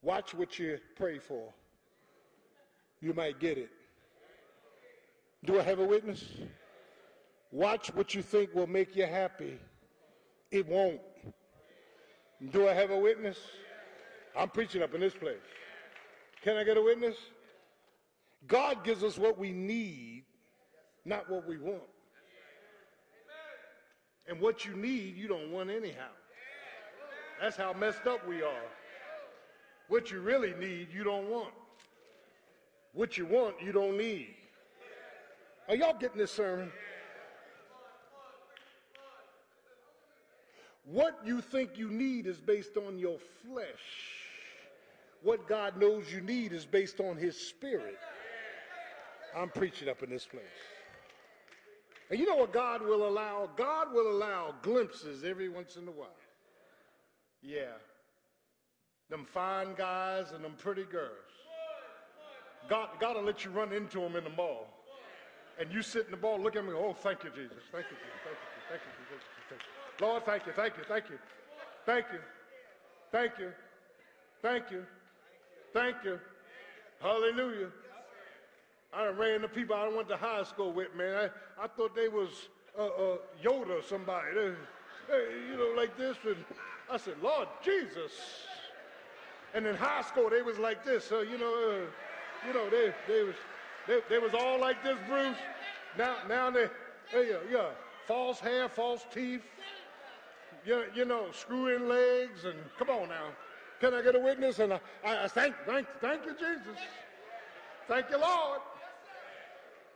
Watch 0.02 0.34
what 0.34 0.58
you 0.58 0.80
pray 0.96 1.20
for. 1.20 1.54
You 3.02 3.14
might 3.14 3.40
get 3.40 3.58
it. 3.58 3.70
Do 5.46 5.60
I 5.60 5.64
have 5.64 5.80
a 5.80 5.86
witness? 5.86 6.24
Watch 7.52 7.94
what 7.94 8.14
you 8.14 8.22
think 8.22 8.54
will 8.54 8.68
make 8.68 8.96
you 8.96 9.06
happy. 9.06 9.58
It 10.52 10.68
won't. 10.68 11.02
Do 12.52 12.68
I 12.68 12.74
have 12.74 12.92
a 12.92 12.98
witness? 12.98 13.38
I'm 14.38 14.50
preaching 14.50 14.82
up 14.82 14.94
in 14.94 15.02
this 15.02 15.14
place. 15.14 15.38
Can 16.44 16.56
I 16.56 16.64
get 16.64 16.78
a 16.78 16.82
witness? 16.82 17.16
God 18.48 18.84
gives 18.84 19.04
us 19.04 19.18
what 19.18 19.38
we 19.38 19.52
need, 19.52 20.24
not 21.04 21.30
what 21.30 21.48
we 21.48 21.58
want. 21.58 21.82
And 24.28 24.40
what 24.40 24.64
you 24.64 24.76
need, 24.76 25.18
you 25.18 25.28
don't 25.28 25.52
want 25.52 25.70
anyhow. 25.70 26.10
That's 27.42 27.56
how 27.56 27.74
messed 27.74 28.06
up 28.06 28.28
we 28.28 28.42
are. 28.42 28.68
What 29.88 30.12
you 30.12 30.20
really 30.20 30.54
need, 30.60 30.90
you 30.94 31.04
don't 31.04 31.30
want. 31.30 31.54
What 32.94 33.18
you 33.18 33.26
want, 33.26 33.56
you 33.62 33.72
don't 33.72 33.98
need. 33.98 34.36
Are 35.68 35.76
y'all 35.76 35.98
getting 35.98 36.18
this 36.18 36.32
sermon? 36.32 36.72
What 40.86 41.20
you 41.24 41.42
think 41.42 41.78
you 41.78 41.90
need 41.90 42.26
is 42.26 42.38
based 42.38 42.76
on 42.76 42.98
your 42.98 43.18
flesh. 43.46 43.66
What 45.22 45.48
God 45.48 45.78
knows 45.78 46.12
you 46.12 46.22
need 46.22 46.52
is 46.52 46.66
based 46.66 47.00
on 47.00 47.18
his 47.18 47.38
spirit. 47.38 47.98
I'm 49.36 49.50
preaching 49.50 49.88
up 49.88 50.02
in 50.02 50.10
this 50.10 50.26
place. 50.26 50.44
And 52.10 52.20
you 52.20 52.26
know 52.26 52.38
what 52.38 52.52
God 52.52 52.82
will 52.82 53.08
allow? 53.08 53.50
God 53.56 53.94
will 53.94 54.10
allow 54.12 54.56
glimpses 54.64 55.24
every 55.24 55.48
once 55.48 55.76
in 55.76 55.88
a 55.88 55.92
while. 55.92 56.08
Yeah. 57.42 57.74
Them 59.10 59.26
fine 59.26 59.74
guys 59.76 60.32
and 60.34 60.44
them 60.44 60.54
pretty 60.58 60.84
girls. 60.84 61.12
God, 62.70 62.90
God 63.00 63.16
will 63.16 63.24
let 63.24 63.44
you 63.44 63.52
run 63.52 63.74
into 63.74 64.00
them 64.00 64.16
in 64.16 64.24
the 64.24 64.30
mall. 64.30 64.68
And 65.60 65.72
you 65.74 65.82
sit 65.82 66.06
in 66.06 66.12
the 66.12 66.18
mall, 66.18 66.40
look 66.40 66.56
at 66.56 66.64
me, 66.64 66.72
oh, 66.74 66.94
thank 66.94 67.24
you, 67.24 67.32
Jesus. 67.32 67.64
Thank 67.72 67.86
you, 67.90 67.98
Jesus. 67.98 68.20
Thank 68.24 68.36
you, 68.38 68.70
thank 68.70 68.82
you, 68.82 69.16
you, 69.16 69.20
thank 69.50 69.62
you. 69.62 70.06
Lord, 70.06 70.26
thank 70.26 70.46
you, 70.46 70.54
thank 70.54 70.78
you, 70.78 70.84
thank 70.88 71.10
you. 71.10 71.20
Thank 71.86 72.06
you. 72.14 72.20
Thank 73.12 73.40
you. 73.40 73.52
Thank 74.42 74.72
you. 74.72 74.86
Thank 75.74 75.96
you. 76.06 76.20
Hallelujah. 77.02 77.70
I 78.94 79.08
ran 79.08 79.42
the 79.42 79.48
people 79.48 79.76
I 79.76 79.88
went 79.88 80.08
to 80.10 80.18
high 80.18 80.44
school 80.44 80.72
with, 80.72 80.96
man. 80.96 81.30
I, 81.60 81.64
I 81.64 81.68
thought 81.68 81.96
they 81.96 82.08
was 82.08 82.30
uh, 82.78 82.86
uh, 82.86 83.18
Yoda 83.44 83.80
or 83.80 83.84
somebody. 83.84 84.28
They, 84.34 84.52
they, 85.10 85.52
you 85.52 85.58
know, 85.58 85.74
like 85.76 85.98
this. 85.98 86.18
And 86.26 86.38
I 86.92 86.98
said, 86.98 87.16
Lord 87.22 87.48
Jesus. 87.64 88.12
And 89.54 89.66
in 89.66 89.76
high 89.76 90.02
school, 90.04 90.30
they 90.30 90.42
was 90.42 90.60
like 90.60 90.84
this. 90.84 91.06
So, 91.06 91.22
you 91.22 91.38
know, 91.38 91.54
uh, 91.54 92.48
you 92.48 92.54
know, 92.54 92.70
they, 92.70 92.94
they 93.08 93.24
was 93.24 93.36
they, 93.88 94.00
they 94.08 94.18
was 94.20 94.34
all 94.34 94.60
like 94.60 94.84
this, 94.84 94.98
Bruce. 95.08 95.38
Now, 95.98 96.18
now 96.28 96.52
they, 96.52 96.68
they 97.12 97.30
yeah, 97.30 97.38
yeah, 97.52 97.66
false 98.06 98.40
hair, 98.40 98.70
false 98.70 99.06
teeth. 99.12 99.42
You, 100.66 100.84
you 100.94 101.06
know, 101.06 101.28
screw 101.32 101.76
in 101.76 101.90
legs, 101.90 102.46
and 102.46 102.56
come 102.78 102.90
on 102.90 103.10
now. 103.10 103.30
Can 103.80 103.94
I 103.94 104.02
get 104.02 104.16
a 104.16 104.20
witness? 104.20 104.60
And 104.60 104.74
I, 104.74 104.80
I, 105.04 105.24
I 105.24 105.28
thank, 105.28 105.56
thank, 105.66 105.88
thank 106.02 106.26
you, 106.26 106.34
Jesus. 106.34 106.78
Thank 107.88 108.12
you, 108.12 108.20
Lord. 108.20 108.60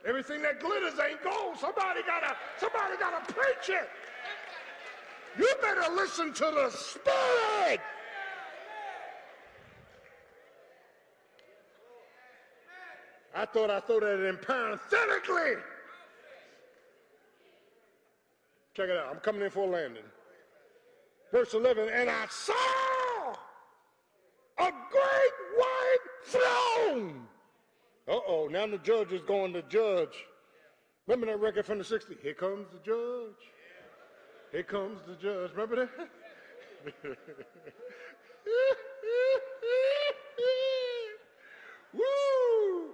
Everything 0.06 0.42
that 0.42 0.58
glitters 0.58 0.94
ain't 0.98 1.22
gold. 1.22 1.56
Somebody 1.58 2.00
gotta, 2.06 2.34
somebody 2.58 2.96
gotta 2.98 3.32
preach 3.32 3.68
it. 3.68 3.88
You 5.38 5.52
better 5.60 5.92
listen 5.94 6.32
to 6.32 6.44
the 6.44 6.70
Spirit. 6.70 7.80
I 13.36 13.44
thought 13.46 13.70
I 13.70 13.80
thought 13.80 14.02
that 14.02 14.28
in 14.28 14.36
parenthetically. 14.36 15.60
Check 18.74 18.88
it 18.88 18.96
out. 18.96 19.08
I'm 19.10 19.20
coming 19.20 19.42
in 19.42 19.50
for 19.50 19.66
a 19.66 19.70
landing. 19.70 20.04
Verse 21.32 21.52
11, 21.52 21.88
and 21.88 22.08
I 22.08 22.26
saw 22.28 23.34
a 24.58 24.70
great 24.70 25.34
white 25.56 25.98
throne 26.26 27.26
uh-oh, 28.06 28.48
now 28.50 28.66
the 28.66 28.78
judge 28.78 29.12
is 29.12 29.22
going 29.22 29.52
to 29.54 29.62
judge. 29.62 30.26
Remember 31.06 31.26
that 31.26 31.40
record 31.40 31.64
from 31.64 31.78
the 31.78 31.84
60s? 31.84 32.20
Here 32.22 32.34
comes 32.34 32.66
the 32.70 32.78
judge. 32.84 33.50
Here 34.54 34.62
comes 34.62 35.00
the 35.04 35.16
judge. 35.16 35.50
Remember 35.50 35.74
that? 35.74 35.90
Woo! 41.92 42.90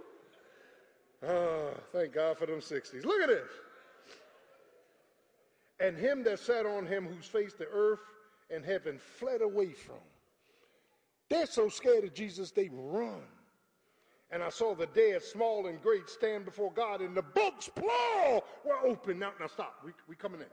Oh, 1.22 1.74
thank 1.92 2.14
God 2.14 2.38
for 2.38 2.46
them 2.46 2.60
60s. 2.60 3.04
Look 3.04 3.20
at 3.20 3.28
this. 3.28 3.50
And 5.80 5.98
him 5.98 6.24
that 6.24 6.38
sat 6.38 6.64
on 6.64 6.86
him 6.86 7.06
whose 7.06 7.26
face 7.26 7.52
the 7.52 7.68
earth 7.70 8.00
and 8.50 8.64
heaven 8.64 8.98
fled 9.18 9.42
away 9.42 9.72
from. 9.72 9.96
They're 11.28 11.44
so 11.44 11.68
scared 11.68 12.04
of 12.04 12.14
Jesus, 12.14 12.52
they 12.52 12.70
run. 12.72 13.20
And 14.30 14.42
I 14.42 14.48
saw 14.48 14.74
the 14.74 14.86
dead, 14.86 15.22
small 15.22 15.66
and 15.66 15.78
great, 15.82 16.08
stand 16.08 16.46
before 16.46 16.72
God, 16.72 17.02
and 17.02 17.14
the 17.14 17.20
books, 17.20 17.68
plural, 17.68 18.44
were 18.64 18.78
open. 18.82 19.18
Now, 19.18 19.32
now 19.38 19.46
stop. 19.46 19.82
We, 19.84 19.92
we 20.08 20.16
coming 20.16 20.40
in. 20.40 20.46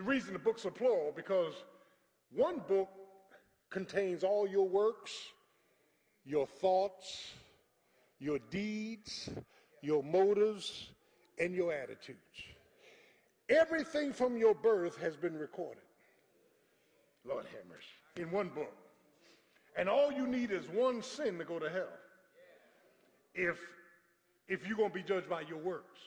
The 0.00 0.06
reason 0.06 0.32
the 0.32 0.38
books 0.38 0.64
are 0.64 0.70
plural, 0.70 1.12
because 1.14 1.52
one 2.34 2.62
book 2.66 2.88
contains 3.68 4.24
all 4.24 4.48
your 4.48 4.66
works, 4.66 5.12
your 6.24 6.46
thoughts, 6.46 7.34
your 8.18 8.38
deeds, 8.50 9.28
your 9.82 10.02
motives, 10.02 10.88
and 11.38 11.54
your 11.54 11.74
attitudes. 11.74 12.16
Everything 13.50 14.14
from 14.14 14.38
your 14.38 14.54
birth 14.54 14.96
has 15.02 15.18
been 15.18 15.36
recorded. 15.36 15.82
Lord 17.26 17.44
have 17.44 17.68
mercy. 17.68 17.84
In 18.16 18.30
one 18.30 18.48
book. 18.48 18.72
And 19.76 19.86
all 19.86 20.10
you 20.10 20.26
need 20.26 20.50
is 20.50 20.64
one 20.72 21.02
sin 21.02 21.36
to 21.36 21.44
go 21.44 21.58
to 21.58 21.68
hell 21.68 21.92
if 23.34 23.58
if 24.48 24.66
you're 24.66 24.78
going 24.78 24.92
to 24.92 24.94
be 24.94 25.02
judged 25.02 25.28
by 25.28 25.42
your 25.42 25.58
works. 25.58 25.98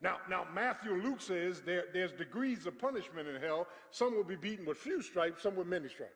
Now, 0.00 0.18
now 0.28 0.46
Matthew 0.54 0.92
and 0.94 1.04
Luke 1.04 1.20
says 1.20 1.62
there, 1.62 1.84
there's 1.92 2.12
degrees 2.12 2.66
of 2.66 2.78
punishment 2.78 3.28
in 3.28 3.40
hell. 3.40 3.66
Some 3.90 4.14
will 4.14 4.24
be 4.24 4.36
beaten 4.36 4.66
with 4.66 4.78
few 4.78 5.00
stripes, 5.02 5.42
some 5.42 5.56
with 5.56 5.66
many 5.66 5.88
stripes. 5.88 6.12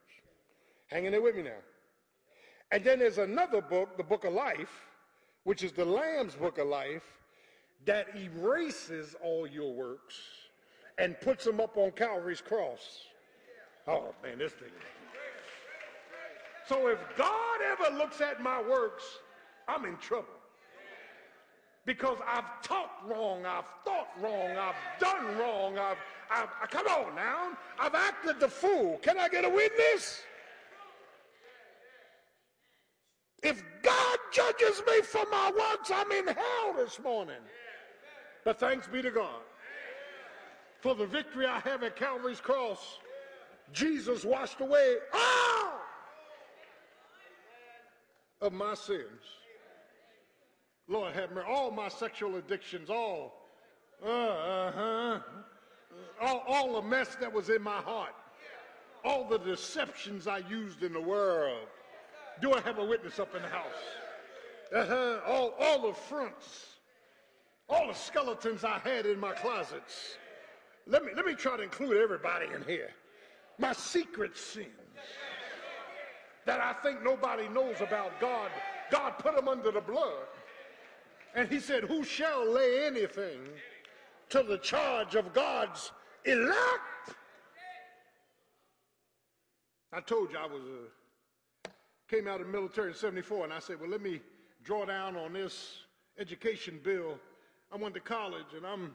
Hanging 0.89 1.13
there 1.13 1.23
with 1.23 1.37
me 1.37 1.43
now. 1.43 1.63
And 2.73 2.85
then 2.85 2.99
there's 2.99 3.19
another 3.19 3.61
book, 3.61 3.97
the 3.97 4.03
book 4.03 4.25
of 4.25 4.33
life, 4.33 4.87
which 5.45 5.63
is 5.63 5.73
the 5.73 5.85
Lamb's 5.85 6.35
book 6.35 6.59
of 6.59 6.69
life, 6.69 7.03
that 7.87 8.09
erases 8.15 9.17
all 9.23 9.47
your 9.47 9.73
works 9.73 10.15
and 10.99 11.19
puts 11.21 11.45
them 11.45 11.61
up 11.61 11.77
on 11.79 11.91
Calvary's 11.93 12.43
cross. 12.43 13.07
Oh 13.89 14.15
man, 14.23 14.39
this 14.39 14.53
thing. 14.53 14.69
So 16.69 16.89
if 16.89 16.99
God 17.17 17.59
ever 17.65 17.97
looks 17.97 18.21
at 18.21 18.43
my 18.43 18.63
works 18.63 19.05
I'm 19.71 19.85
in 19.85 19.97
trouble. 19.99 20.40
Because 21.87 22.19
I've 22.27 22.63
talked 22.63 23.09
wrong, 23.09 23.47
I've 23.47 23.65
thought 23.85 24.09
wrong, 24.21 24.57
I've 24.57 24.75
done 25.01 25.39
wrong, 25.39 25.79
I've, 25.79 25.97
I've, 26.31 26.49
uh, 26.63 26.67
come 26.71 26.87
on 26.87 27.15
now, 27.15 27.53
I've 27.79 27.95
acted 27.95 28.39
the 28.39 28.49
fool. 28.49 28.99
Can 29.03 29.19
I 29.19 29.29
get 29.29 29.45
a 29.45 29.49
witness? 29.49 30.23
If 33.43 33.65
God 33.83 34.19
judges 34.33 34.83
me 34.87 35.01
for 35.01 35.25
my 35.31 35.51
works, 35.59 35.91
I'm 35.93 36.13
in 36.13 36.27
hell 36.27 36.75
this 36.77 37.01
morning. 37.01 37.41
But 38.45 38.61
thanks 38.61 38.87
be 38.87 39.01
to 39.03 39.11
God. 39.11 39.41
for 40.81 40.95
the 40.95 41.07
victory 41.07 41.47
I 41.47 41.61
have 41.61 41.83
at 41.83 41.97
Calvary's 41.97 42.41
cross. 42.41 42.99
Jesus 43.73 44.25
washed 44.25 44.61
away 44.61 44.97
all 45.13 45.73
of 48.41 48.53
my 48.53 48.75
sins. 48.75 49.40
Lord 50.91 51.15
have 51.15 51.31
mercy, 51.31 51.47
all 51.49 51.71
my 51.71 51.89
sexual 51.89 52.35
addictions, 52.37 52.91
all, 52.91 53.47
uh, 54.05 54.09
uh-huh, 54.09 55.21
all, 56.21 56.43
all 56.49 56.81
the 56.81 56.89
mess 56.89 57.17
that 57.21 57.33
was 57.33 57.49
in 57.49 57.63
my 57.63 57.77
heart, 57.77 58.15
all 59.05 59.29
the 59.29 59.39
deceptions 59.39 60.27
I 60.27 60.39
used 60.39 60.83
in 60.83 60.93
the 60.93 61.01
world. 61.01 61.69
Do 62.43 62.53
I 62.55 62.61
have 62.63 62.79
a 62.79 62.85
witness 62.85 63.21
up 63.21 63.35
in 63.37 63.43
the 63.43 63.49
house? 63.49 63.67
Uh-huh, 64.75 65.21
all, 65.27 65.55
all 65.61 65.89
the 65.89 65.95
fronts, 65.95 66.67
all 67.69 67.87
the 67.87 67.95
skeletons 67.95 68.65
I 68.65 68.81
had 68.81 69.07
in 69.07 69.21
my 69.21 69.33
closets. 69.33 70.17
Let 70.89 71.05
me, 71.05 71.13
let 71.15 71.25
me 71.25 71.35
try 71.35 71.57
to 71.57 71.63
include 71.63 71.99
everybody 71.99 72.47
in 72.53 72.65
here. 72.65 72.91
My 73.59 73.75
secret 73.75 74.37
sins 74.37 74.67
that 76.47 76.61
I 76.61 76.73
think 76.83 77.05
nobody 77.05 77.47
knows 77.49 77.81
about 77.81 78.19
God, 78.21 78.51
God 78.91 79.13
put 79.19 79.37
them 79.37 79.47
under 79.47 79.71
the 79.71 79.81
blood. 79.81 80.27
And 81.35 81.49
he 81.49 81.61
said, 81.61 81.85
Who 81.85 82.05
shall 82.05 82.51
lay 82.51 82.87
anything 82.87 83.41
to 84.31 84.43
the 84.43 84.59
charge 84.59 85.15
of 85.15 85.33
God's 85.33 85.93
elect? 86.25 87.17
I 89.93 90.01
told 90.01 90.31
you 90.33 90.39
I 90.39 90.47
was 90.47 90.63
a, 90.63 91.69
came 92.09 92.29
out 92.29 92.41
of 92.41 92.47
the 92.47 92.53
military 92.53 92.91
in 92.91 92.95
74, 92.95 93.45
and 93.45 93.53
I 93.53 93.59
said, 93.59 93.81
Well, 93.81 93.91
let 93.91 94.03
me 94.03 94.21
draw 94.63 94.85
down 94.85 95.17
on 95.17 95.33
this 95.33 95.85
education 96.19 96.81
bill. 96.83 97.19
I 97.73 97.77
went 97.77 97.95
to 97.95 98.01
college, 98.01 98.55
and 98.57 98.67
I'm, 98.67 98.95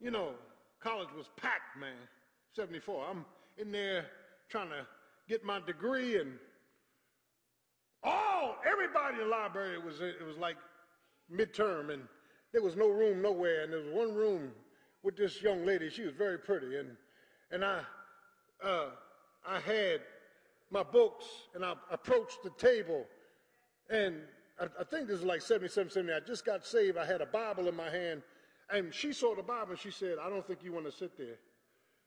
you 0.00 0.10
know, 0.10 0.30
college 0.80 1.08
was 1.16 1.26
packed, 1.36 1.78
man, 1.78 1.96
74. 2.54 3.06
I'm 3.10 3.24
in 3.58 3.70
there 3.70 4.06
trying 4.48 4.70
to 4.70 4.86
get 5.28 5.44
my 5.44 5.60
degree, 5.60 6.18
and 6.18 6.32
all, 8.02 8.56
everybody 8.66 9.16
in 9.16 9.24
the 9.24 9.26
library, 9.26 9.78
was, 9.78 10.00
it 10.00 10.24
was 10.26 10.38
like 10.38 10.56
midterm, 11.32 11.92
and 11.92 12.02
there 12.52 12.62
was 12.62 12.76
no 12.76 12.88
room 12.88 13.22
nowhere, 13.22 13.62
and 13.62 13.72
there 13.72 13.80
was 13.80 13.92
one 13.92 14.14
room 14.14 14.50
with 15.02 15.16
this 15.16 15.40
young 15.42 15.64
lady. 15.64 15.90
She 15.90 16.02
was 16.02 16.14
very 16.14 16.38
pretty, 16.38 16.76
and, 16.76 16.90
and 17.50 17.64
I, 17.64 17.80
uh, 18.62 18.86
I 19.46 19.60
had 19.60 20.00
my 20.70 20.82
books, 20.82 21.24
and 21.54 21.64
I 21.64 21.74
approached 21.90 22.38
the 22.44 22.50
table, 22.50 23.06
and 23.88 24.16
I, 24.60 24.66
I 24.80 24.84
think 24.84 25.08
this 25.08 25.18
is 25.18 25.24
like 25.24 25.42
77, 25.42 25.90
70. 25.90 26.12
I 26.12 26.20
just 26.20 26.44
got 26.44 26.64
saved. 26.66 26.96
I 26.96 27.06
had 27.06 27.20
a 27.20 27.26
Bible 27.26 27.68
in 27.68 27.76
my 27.76 27.90
hand, 27.90 28.22
and 28.72 28.92
she 28.92 29.12
saw 29.12 29.34
the 29.34 29.42
Bible, 29.42 29.70
and 29.70 29.78
she 29.78 29.90
said, 29.90 30.16
I 30.22 30.28
don't 30.28 30.46
think 30.46 30.62
you 30.62 30.72
want 30.72 30.86
to 30.86 30.92
sit 30.92 31.16
there. 31.16 31.38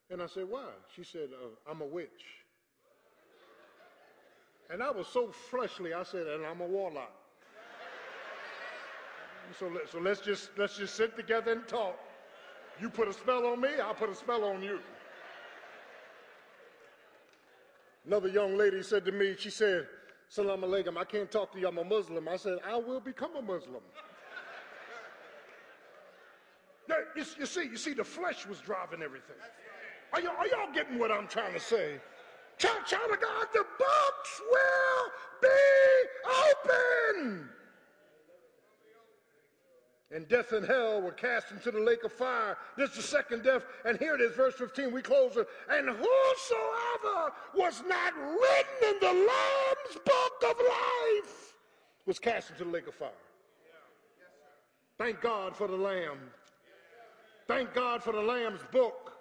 And 0.10 0.22
I 0.22 0.28
said, 0.28 0.46
why? 0.50 0.68
She 0.96 1.04
said, 1.04 1.30
uh, 1.34 1.72
I'm 1.72 1.82
a 1.82 1.86
witch. 1.86 2.10
And 4.70 4.82
I 4.82 4.92
was 4.92 5.08
so 5.08 5.32
fleshly, 5.50 5.94
I 5.94 6.04
said, 6.04 6.28
and 6.28 6.46
I'm 6.46 6.62
a 6.62 6.68
warlock. 6.68 7.12
So, 9.60 9.68
let, 9.68 9.90
so 9.90 10.00
let's 10.00 10.22
just 10.22 10.50
let's 10.58 10.78
just 10.78 10.96
sit 10.96 11.16
together 11.16 11.52
and 11.52 11.68
talk. 11.68 11.98
You 12.82 12.90
put 12.90 13.08
a 13.08 13.14
spell 13.14 13.46
on 13.46 13.62
me, 13.62 13.70
I'll 13.84 13.94
put 13.94 14.10
a 14.10 14.16
spell 14.16 14.44
on 14.44 14.64
you. 14.64 14.80
Another 18.06 18.28
young 18.28 18.58
lady 18.58 18.82
said 18.84 19.06
to 19.06 19.12
me, 19.12 19.36
she 19.38 19.50
said, 19.50 19.88
Salam 20.28 20.62
alaikum, 20.62 20.98
I 20.98 21.04
can't 21.06 21.32
talk 21.32 21.54
to 21.54 21.60
you, 21.60 21.68
I'm 21.68 21.78
a 21.78 21.84
Muslim. 21.84 22.28
I 22.28 22.38
said, 22.38 22.58
I 22.68 22.76
will 22.76 23.00
become 23.00 23.36
a 23.36 23.42
Muslim. 23.42 23.82
now, 26.90 26.96
you, 27.16 27.24
you, 27.40 27.46
see, 27.46 27.64
you 27.64 27.78
see, 27.78 27.94
the 27.94 28.04
flesh 28.04 28.46
was 28.48 28.60
driving 28.60 29.02
everything. 29.02 29.36
Are, 30.12 30.22
y- 30.22 30.36
are 30.38 30.48
y'all 30.48 30.74
getting 30.74 31.00
what 31.00 31.12
I'm 31.12 31.28
trying 31.28 31.54
to 31.54 31.60
say? 31.60 32.02
Child, 32.58 32.86
child 32.86 33.12
of 33.12 33.22
God, 33.22 33.48
the 33.54 33.66
books 33.78 34.42
will 34.52 35.12
be 35.42 37.20
open. 37.22 37.50
And 40.14 40.28
death 40.28 40.52
and 40.52 40.64
hell 40.64 41.02
were 41.02 41.12
cast 41.12 41.52
into 41.52 41.72
the 41.72 41.80
lake 41.80 42.04
of 42.04 42.14
fire. 42.14 42.56
This 42.78 42.92
is 42.92 42.98
the 42.98 43.02
second 43.02 43.44
death. 43.44 43.64
And 43.84 43.98
here 43.98 44.14
it 44.14 44.22
is, 44.22 44.36
verse 44.36 44.54
15. 44.54 44.92
We 44.92 45.02
close 45.02 45.38
it. 45.38 45.48
And 45.72 45.88
whosoever 45.88 47.34
was 47.56 47.82
not 47.88 48.14
written 48.16 48.94
in 48.94 49.00
the 49.00 49.08
Lamb's 49.08 50.00
book 50.06 50.52
of 50.52 50.56
life 50.58 51.54
was 52.06 52.20
cast 52.20 52.52
into 52.52 52.64
the 52.64 52.70
lake 52.70 52.88
of 52.88 52.94
fire. 52.94 53.10
Thank 55.00 55.20
God 55.20 55.56
for 55.56 55.68
the 55.68 55.76
Lamb. 55.76 56.20
Thank 57.48 57.74
God 57.74 58.04
for 58.04 58.14
the 58.14 58.22
Lamb's 58.22 58.62
book. 58.72 59.14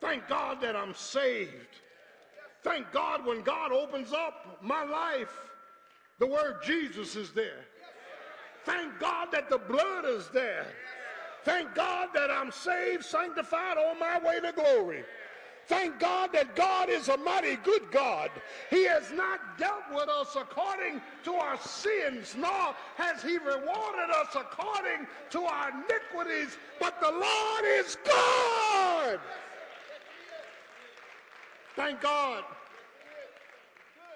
Thank 0.00 0.28
God 0.28 0.60
that 0.60 0.76
I'm 0.76 0.92
saved. 0.92 1.80
Thank 2.62 2.92
God 2.92 3.24
when 3.24 3.40
God 3.42 3.72
opens 3.72 4.12
up 4.12 4.58
my 4.62 4.84
life, 4.84 5.50
the 6.18 6.26
word 6.26 6.56
Jesus 6.62 7.16
is 7.16 7.30
there. 7.32 7.64
Thank 8.64 8.98
God 8.98 9.28
that 9.32 9.50
the 9.50 9.58
blood 9.58 10.04
is 10.06 10.28
there. 10.28 10.66
Thank 11.44 11.74
God 11.74 12.08
that 12.14 12.30
I'm 12.30 12.50
saved, 12.50 13.04
sanctified 13.04 13.76
on 13.76 13.98
my 13.98 14.18
way 14.18 14.40
to 14.40 14.52
glory. 14.52 15.04
Thank 15.66 15.98
God 15.98 16.30
that 16.32 16.54
God 16.56 16.90
is 16.90 17.08
a 17.08 17.16
mighty 17.16 17.56
good 17.56 17.90
God. 17.90 18.30
He 18.68 18.84
has 18.84 19.12
not 19.12 19.58
dealt 19.58 19.84
with 19.94 20.08
us 20.08 20.36
according 20.36 21.00
to 21.24 21.34
our 21.34 21.58
sins, 21.58 22.34
nor 22.38 22.74
has 22.96 23.22
He 23.22 23.38
rewarded 23.38 24.10
us 24.20 24.34
according 24.34 25.06
to 25.30 25.42
our 25.42 25.70
iniquities, 25.70 26.58
but 26.78 27.00
the 27.00 27.10
Lord 27.10 27.64
is 27.78 27.96
good. 28.04 29.20
Thank 31.76 32.00
God. 32.00 32.44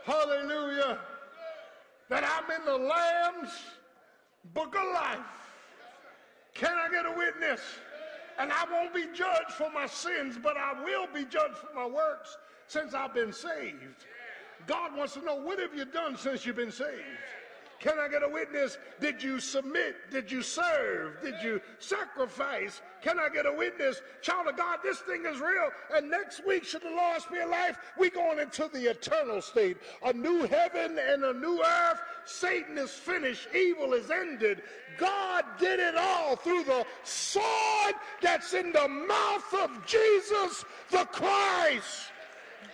Hallelujah. 0.05 0.99
That 2.09 2.25
I'm 2.25 2.51
in 2.51 2.65
the 2.65 2.77
Lamb's 2.77 3.51
book 4.55 4.75
of 4.75 4.85
life. 4.95 5.19
Can 6.55 6.77
I 6.77 6.91
get 6.91 7.07
a 7.07 7.17
witness? 7.17 7.61
And 8.39 8.53
I 8.53 8.65
won't 8.71 8.95
be 8.95 9.07
judged 9.15 9.53
for 9.53 9.71
my 9.71 9.87
sins, 9.87 10.39
but 10.41 10.57
I 10.57 10.83
will 10.83 11.07
be 11.13 11.25
judged 11.25 11.57
for 11.57 11.75
my 11.75 11.87
works 11.87 12.37
since 12.67 12.95
I've 12.95 13.15
been 13.15 13.33
saved. 13.33 14.07
God 14.67 14.97
wants 14.97 15.15
to 15.15 15.25
know 15.25 15.37
what 15.37 15.59
have 15.59 15.75
you 15.75 15.85
done 15.85 16.17
since 16.17 16.45
you've 16.45 16.57
been 16.57 16.73
saved? 16.73 17.03
Can 17.81 17.99
I 18.01 18.09
get 18.09 18.25
a 18.25 18.29
witness? 18.29 18.77
Did 19.01 19.23
you 19.23 19.39
submit? 19.39 19.97
Did 20.11 20.33
you 20.33 20.43
serve? 20.43 21.21
Did 21.23 21.37
you 21.43 21.61
sacrifice? 21.79 22.83
Can 23.03 23.21
I 23.21 23.29
get 23.29 23.47
a 23.47 23.53
witness? 23.53 24.03
Child 24.21 24.49
of 24.49 24.57
God, 24.57 24.81
this 24.83 24.99
thing 24.99 25.25
is 25.27 25.39
real. 25.39 25.71
And 25.95 26.11
next 26.11 26.45
week, 26.45 26.65
should 26.65 26.83
the 26.83 26.91
Lord 26.91 27.23
spare 27.23 27.47
life, 27.47 27.79
we 27.97 28.11
going 28.11 28.41
into 28.41 28.69
the 28.73 28.91
eternal 28.91 29.41
state. 29.41 29.77
A 30.05 30.13
new 30.13 30.45
heaven 30.47 30.99
and 30.99 31.25
a 31.25 31.33
new 31.33 31.63
earth. 31.63 32.01
Satan 32.25 32.77
is 32.79 32.91
finished. 32.91 33.47
Evil 33.55 33.93
is 33.93 34.11
ended. 34.11 34.63
God 34.99 35.45
did 35.61 35.79
it 35.79 35.95
all 35.97 36.35
through 36.35 36.65
the 36.65 36.85
sword 37.05 37.95
that's 38.21 38.55
in 38.55 38.73
the 38.73 38.89
mouth 38.89 39.55
of 39.55 39.87
Jesus 39.87 40.65
the 40.91 41.05
Christ. 41.13 42.11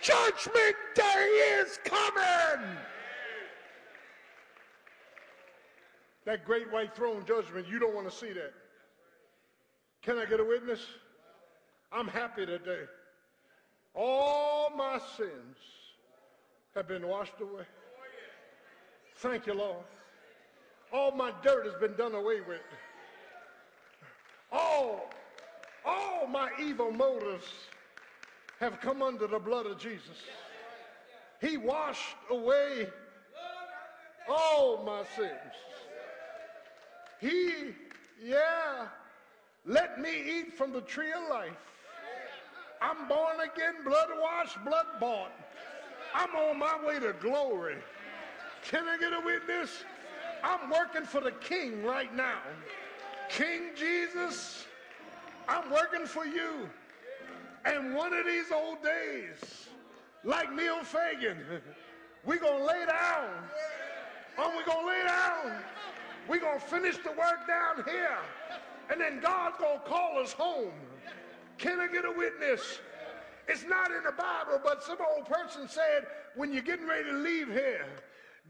Judgment 0.01 0.75
day 0.95 1.61
is 1.61 1.79
coming. 1.83 2.65
That 6.25 6.43
great 6.43 6.71
white 6.71 6.95
throne 6.95 7.23
judgment, 7.25 7.67
you 7.67 7.79
don't 7.79 7.93
want 7.93 8.09
to 8.09 8.15
see 8.15 8.33
that. 8.33 8.53
Can 10.01 10.17
I 10.17 10.25
get 10.25 10.39
a 10.39 10.43
witness? 10.43 10.85
I'm 11.91 12.07
happy 12.07 12.45
today. 12.45 12.83
All 13.93 14.71
my 14.75 14.99
sins 15.17 15.57
have 16.75 16.87
been 16.87 17.07
washed 17.07 17.39
away. 17.39 17.63
Thank 19.17 19.47
you, 19.47 19.53
Lord. 19.53 19.83
All 20.91 21.11
my 21.11 21.31
dirt 21.43 21.65
has 21.65 21.75
been 21.75 21.95
done 21.95 22.13
away 22.13 22.41
with. 22.41 22.61
All, 24.51 25.09
all 25.85 26.27
my 26.27 26.49
evil 26.61 26.91
motives 26.91 27.45
have 28.59 28.79
come 28.81 29.01
under 29.01 29.27
the 29.27 29.39
blood 29.39 29.65
of 29.65 29.77
Jesus. 29.77 30.17
He 31.41 31.57
washed 31.57 32.15
away 32.29 32.87
all 34.27 34.83
my 34.83 35.03
sins. 35.15 35.31
He, 37.19 37.73
yeah, 38.23 38.87
let 39.65 39.99
me 39.99 40.11
eat 40.11 40.53
from 40.53 40.71
the 40.71 40.81
tree 40.81 41.11
of 41.11 41.29
life. 41.29 41.51
I'm 42.81 43.07
born 43.07 43.37
again, 43.41 43.83
blood 43.83 44.09
washed, 44.19 44.63
blood 44.63 44.85
bought. 44.99 45.31
I'm 46.13 46.35
on 46.35 46.59
my 46.59 46.77
way 46.85 46.99
to 46.99 47.13
glory. 47.13 47.77
Can 48.63 48.87
I 48.87 48.97
get 48.97 49.13
a 49.13 49.21
witness? 49.25 49.83
I'm 50.43 50.69
working 50.69 51.03
for 51.03 51.21
the 51.21 51.31
king 51.31 51.83
right 51.83 52.13
now. 52.15 52.39
King 53.29 53.71
Jesus, 53.75 54.65
I'm 55.47 55.71
working 55.71 56.05
for 56.05 56.25
you. 56.25 56.69
And 57.65 57.95
one 57.95 58.13
of 58.13 58.25
these 58.25 58.51
old 58.51 58.83
days, 58.83 59.67
like 60.23 60.53
Neil 60.53 60.83
Fagan, 60.83 61.39
we're 62.23 62.37
going 62.37 62.59
to 62.59 62.65
lay 62.65 62.85
down. 62.85 63.29
And 64.37 64.55
we're 64.55 64.65
going 64.65 64.85
to 64.85 64.87
lay 64.87 65.03
down. 65.03 65.63
We're 66.27 66.39
going 66.39 66.59
to 66.59 66.65
finish 66.65 66.97
the 66.97 67.11
work 67.11 67.47
down 67.47 67.83
here. 67.85 68.17
And 68.89 68.99
then 68.99 69.19
God's 69.19 69.57
going 69.57 69.79
to 69.79 69.85
call 69.85 70.19
us 70.19 70.31
home. 70.31 70.73
Can 71.57 71.79
I 71.79 71.87
get 71.87 72.05
a 72.05 72.11
witness? 72.11 72.79
It's 73.47 73.63
not 73.63 73.91
in 73.91 74.03
the 74.03 74.11
Bible, 74.11 74.59
but 74.63 74.83
some 74.83 74.97
old 75.15 75.25
person 75.25 75.67
said 75.67 76.07
when 76.35 76.51
you're 76.51 76.63
getting 76.63 76.87
ready 76.87 77.09
to 77.09 77.17
leave 77.17 77.51
here, 77.51 77.85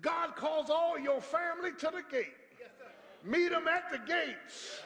God 0.02 0.36
calls 0.36 0.70
all 0.70 0.98
your 0.98 1.22
family 1.22 1.72
to 1.80 1.92
the 1.94 2.04
gate. 2.10 2.34
Meet 3.24 3.50
them 3.50 3.68
at 3.68 3.92
the 3.92 3.98
gates. 3.98 4.82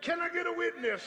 Can 0.00 0.20
I 0.20 0.28
get 0.28 0.46
a 0.46 0.52
witness? 0.52 1.02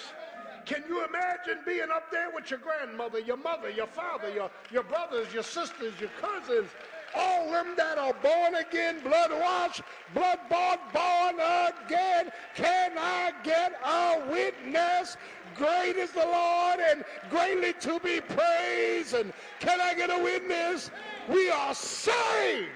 Can 0.66 0.84
you 0.88 1.06
imagine 1.06 1.60
being 1.66 1.90
up 1.94 2.12
there 2.12 2.32
with 2.34 2.50
your 2.50 2.60
grandmother, 2.60 3.20
your 3.20 3.38
mother, 3.38 3.70
your 3.70 3.88
father, 3.88 4.30
your, 4.30 4.50
your 4.72 4.84
brothers, 4.84 5.34
your 5.34 5.44
sisters, 5.44 5.94
your 6.00 6.10
cousins, 6.22 6.70
all 7.16 7.52
them 7.52 7.74
that 7.78 7.98
are 7.98 8.14
born 8.14 8.56
again, 8.56 9.02
blood 9.04 9.32
washed, 9.32 9.82
blood 10.14 10.40
bought, 10.50 10.94
born 10.94 11.36
again? 11.36 12.32
Can 12.56 12.98
I 12.98 13.32
get 13.44 13.74
a 13.86 14.30
witness? 14.30 15.18
Great 15.56 15.96
is 15.96 16.12
the 16.12 16.26
Lord 16.26 16.80
and 16.80 17.04
greatly 17.30 17.74
to 17.74 18.00
be 18.00 18.22
praised. 18.22 19.14
And 19.14 19.34
can 19.60 19.80
I 19.80 19.94
get 19.94 20.10
a 20.10 20.24
witness? 20.24 20.90
We 21.30 21.50
are 21.50 21.74
saved 21.74 22.70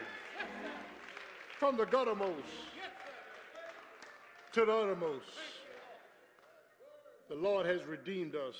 from 1.60 1.78
the 1.78 1.86
guttermost 1.86 2.44
to 4.54 4.66
the 4.66 4.72
uttermost. 4.72 5.26
The 7.30 7.36
Lord 7.36 7.66
has 7.66 7.84
redeemed 7.86 8.36
us 8.36 8.56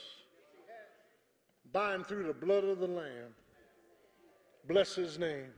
by 1.72 1.94
and 1.94 2.06
through 2.06 2.28
the 2.28 2.34
blood 2.34 2.64
of 2.64 2.80
the 2.80 2.88
Lamb. 2.88 3.34
Bless 4.68 4.96
his 4.96 5.18
name. 5.18 5.52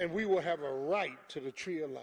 And 0.00 0.10
we 0.10 0.24
will 0.24 0.40
have 0.40 0.62
a 0.62 0.72
right 0.72 1.18
to 1.28 1.40
the 1.40 1.52
tree 1.52 1.82
of 1.82 1.90
life. 1.90 2.02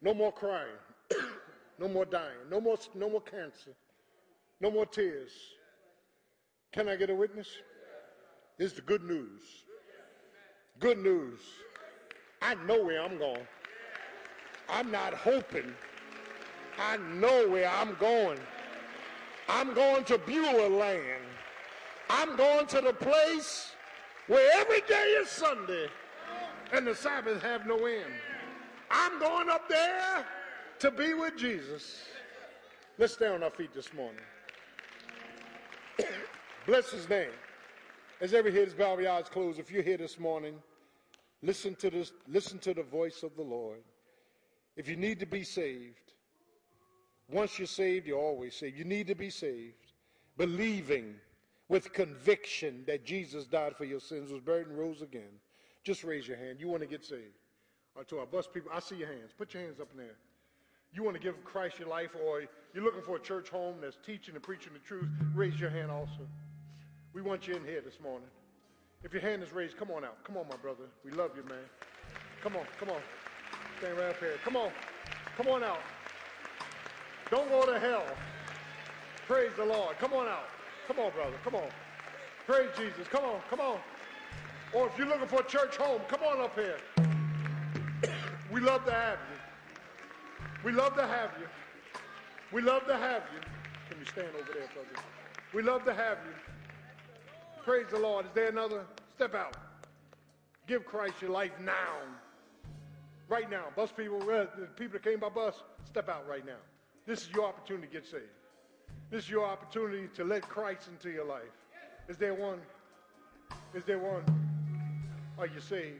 No 0.00 0.14
more 0.14 0.30
crying. 0.30 0.78
no 1.80 1.88
more 1.88 2.04
dying. 2.04 2.38
No 2.48 2.60
more, 2.60 2.78
no 2.94 3.10
more 3.10 3.20
cancer. 3.20 3.72
No 4.60 4.70
more 4.70 4.86
tears. 4.86 5.32
Can 6.72 6.88
I 6.88 6.94
get 6.94 7.10
a 7.10 7.14
witness? 7.14 7.48
This 8.58 8.70
is 8.70 8.76
the 8.76 8.82
good 8.82 9.02
news. 9.02 9.40
Good 10.78 10.98
news. 10.98 11.40
I 12.40 12.54
know 12.54 12.84
where 12.84 13.02
I'm 13.02 13.18
going. 13.18 13.46
I'm 14.68 14.92
not 14.92 15.14
hoping. 15.14 15.74
I 16.78 16.96
know 16.96 17.48
where 17.48 17.68
I'm 17.68 17.96
going. 17.98 18.38
I'm 19.48 19.74
going 19.74 20.04
to 20.04 20.18
Beulah 20.18 20.68
land. 20.68 21.24
I'm 22.08 22.36
going 22.36 22.66
to 22.68 22.80
the 22.80 22.92
place 22.92 23.72
where 24.28 24.48
every 24.60 24.80
day 24.82 25.16
is 25.20 25.28
Sunday 25.28 25.88
and 26.74 26.86
the 26.86 26.94
Sabbath 26.94 27.40
have 27.40 27.66
no 27.66 27.86
end. 27.86 28.12
I'm 28.90 29.20
going 29.20 29.48
up 29.48 29.68
there 29.68 30.26
to 30.80 30.90
be 30.90 31.14
with 31.14 31.36
Jesus. 31.36 32.02
Let's 32.98 33.14
stay 33.14 33.28
on 33.28 33.44
our 33.44 33.50
feet 33.50 33.72
this 33.72 33.92
morning. 33.94 34.20
Bless 36.66 36.90
his 36.90 37.08
name. 37.08 37.30
As 38.20 38.34
every 38.34 38.52
head 38.52 38.66
is 38.66 38.74
bowed, 38.74 39.04
eyes 39.04 39.28
closed, 39.28 39.60
if 39.60 39.70
you're 39.70 39.82
here 39.82 39.96
this 39.96 40.18
morning, 40.18 40.54
listen 41.42 41.76
to 41.76 41.90
this, 41.90 42.12
listen 42.28 42.58
to 42.60 42.74
the 42.74 42.82
voice 42.82 43.22
of 43.22 43.36
the 43.36 43.42
Lord. 43.42 43.80
If 44.76 44.88
you 44.88 44.96
need 44.96 45.20
to 45.20 45.26
be 45.26 45.44
saved, 45.44 46.12
once 47.30 47.58
you're 47.58 47.66
saved, 47.66 48.06
you're 48.06 48.18
always 48.18 48.54
saved. 48.56 48.76
You 48.76 48.84
need 48.84 49.06
to 49.06 49.14
be 49.14 49.30
saved, 49.30 49.92
believing 50.36 51.14
with 51.68 51.92
conviction 51.92 52.82
that 52.86 53.04
Jesus 53.04 53.46
died 53.46 53.76
for 53.76 53.84
your 53.84 54.00
sins, 54.00 54.32
was 54.32 54.40
buried 54.40 54.66
and 54.66 54.78
rose 54.78 55.02
again. 55.02 55.40
Just 55.84 56.02
raise 56.02 56.26
your 56.26 56.36
hand. 56.36 56.56
You 56.58 56.68
want 56.68 56.82
to 56.82 56.88
get 56.88 57.04
saved. 57.04 57.38
Or 57.94 58.02
to 58.04 58.18
our 58.18 58.26
bus 58.26 58.48
people, 58.52 58.70
I 58.74 58.80
see 58.80 58.96
your 58.96 59.08
hands. 59.08 59.30
Put 59.36 59.54
your 59.54 59.62
hands 59.62 59.78
up 59.78 59.88
in 59.92 59.98
there. 59.98 60.16
You 60.92 61.02
want 61.04 61.16
to 61.16 61.22
give 61.22 61.42
Christ 61.44 61.78
your 61.78 61.88
life, 61.88 62.10
or 62.26 62.42
you're 62.72 62.84
looking 62.84 63.02
for 63.02 63.16
a 63.16 63.20
church 63.20 63.50
home 63.50 63.76
that's 63.80 63.98
teaching 64.04 64.34
and 64.34 64.42
preaching 64.42 64.72
the 64.72 64.78
truth, 64.78 65.08
raise 65.34 65.60
your 65.60 65.70
hand 65.70 65.90
also. 65.90 66.26
We 67.12 67.22
want 67.22 67.46
you 67.46 67.54
in 67.54 67.64
here 67.64 67.80
this 67.80 68.00
morning. 68.00 68.28
If 69.02 69.12
your 69.12 69.22
hand 69.22 69.42
is 69.42 69.52
raised, 69.52 69.76
come 69.76 69.90
on 69.90 70.04
out. 70.04 70.22
Come 70.24 70.36
on, 70.36 70.48
my 70.48 70.56
brother. 70.56 70.84
We 71.04 71.10
love 71.10 71.32
you, 71.36 71.42
man. 71.48 71.64
Come 72.42 72.56
on, 72.56 72.64
come 72.78 72.90
on. 72.90 73.00
Stand 73.78 73.98
right 73.98 74.10
up 74.10 74.18
here. 74.18 74.34
Come 74.44 74.56
on. 74.56 74.70
Come 75.36 75.48
on 75.48 75.62
out. 75.62 75.80
Don't 77.30 77.48
go 77.50 77.66
to 77.66 77.78
hell. 77.78 78.04
Praise 79.26 79.50
the 79.56 79.64
Lord. 79.64 79.98
Come 79.98 80.12
on 80.12 80.26
out. 80.26 80.48
Come 80.86 80.98
on, 81.00 81.10
brother. 81.12 81.36
Come 81.42 81.56
on. 81.56 81.68
Praise 82.46 82.70
Jesus. 82.76 83.08
Come 83.08 83.24
on. 83.24 83.40
Come 83.50 83.60
on. 83.60 83.78
Or 84.74 84.88
if 84.88 84.98
you're 84.98 85.06
looking 85.06 85.28
for 85.28 85.40
a 85.40 85.44
church 85.44 85.76
home, 85.76 86.00
come 86.08 86.20
on 86.24 86.40
up 86.40 86.58
here. 86.58 86.78
we 88.52 88.60
love 88.60 88.84
to 88.86 88.92
have 88.92 89.18
you. 89.30 90.62
We 90.64 90.72
love 90.72 90.96
to 90.96 91.06
have 91.06 91.30
you. 91.38 91.46
We 92.50 92.60
love 92.60 92.84
to 92.86 92.96
have 92.96 93.22
you. 93.32 93.40
Can 93.88 93.98
you 94.00 94.04
stand 94.06 94.28
over 94.34 94.52
there, 94.52 94.68
brother? 94.74 95.06
We 95.52 95.62
love 95.62 95.84
to 95.84 95.94
have 95.94 96.18
you. 96.26 96.34
Praise 97.62 97.86
the 97.90 97.98
Lord. 97.98 98.26
Is 98.26 98.32
there 98.34 98.48
another? 98.48 98.84
Step 99.14 99.34
out. 99.34 99.56
Give 100.66 100.84
Christ 100.84 101.14
your 101.20 101.30
life 101.30 101.52
now. 101.60 102.00
Right 103.28 103.48
now. 103.48 103.66
Bus 103.76 103.92
people, 103.92 104.20
uh, 104.22 104.46
the 104.58 104.66
people 104.76 104.94
that 104.94 105.04
came 105.04 105.20
by 105.20 105.28
bus, 105.28 105.62
step 105.86 106.08
out 106.08 106.28
right 106.28 106.44
now. 106.44 106.60
This 107.06 107.22
is 107.22 107.30
your 107.32 107.46
opportunity 107.46 107.86
to 107.86 107.92
get 107.92 108.06
saved. 108.06 108.24
This 109.10 109.24
is 109.24 109.30
your 109.30 109.46
opportunity 109.46 110.08
to 110.14 110.24
let 110.24 110.48
Christ 110.48 110.88
into 110.88 111.10
your 111.10 111.26
life. 111.26 111.42
Is 112.08 112.16
there 112.16 112.34
one? 112.34 112.60
Is 113.74 113.84
there 113.84 113.98
one? 113.98 114.43
Are 115.38 115.46
you 115.46 115.60
saved? 115.60 115.98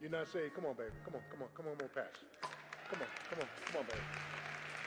You're 0.00 0.10
not 0.10 0.26
saved? 0.26 0.54
Come 0.54 0.66
on, 0.66 0.74
baby. 0.74 0.90
Come 1.04 1.14
on, 1.14 1.22
come 1.30 1.42
on, 1.42 1.48
come 1.54 1.66
on, 1.66 1.78
more 1.78 1.88
pass. 1.94 2.10
Come 2.90 3.00
on, 3.02 3.08
come 3.30 3.38
on, 3.38 3.48
come 3.66 3.76
on, 3.80 3.86
baby. 3.86 4.02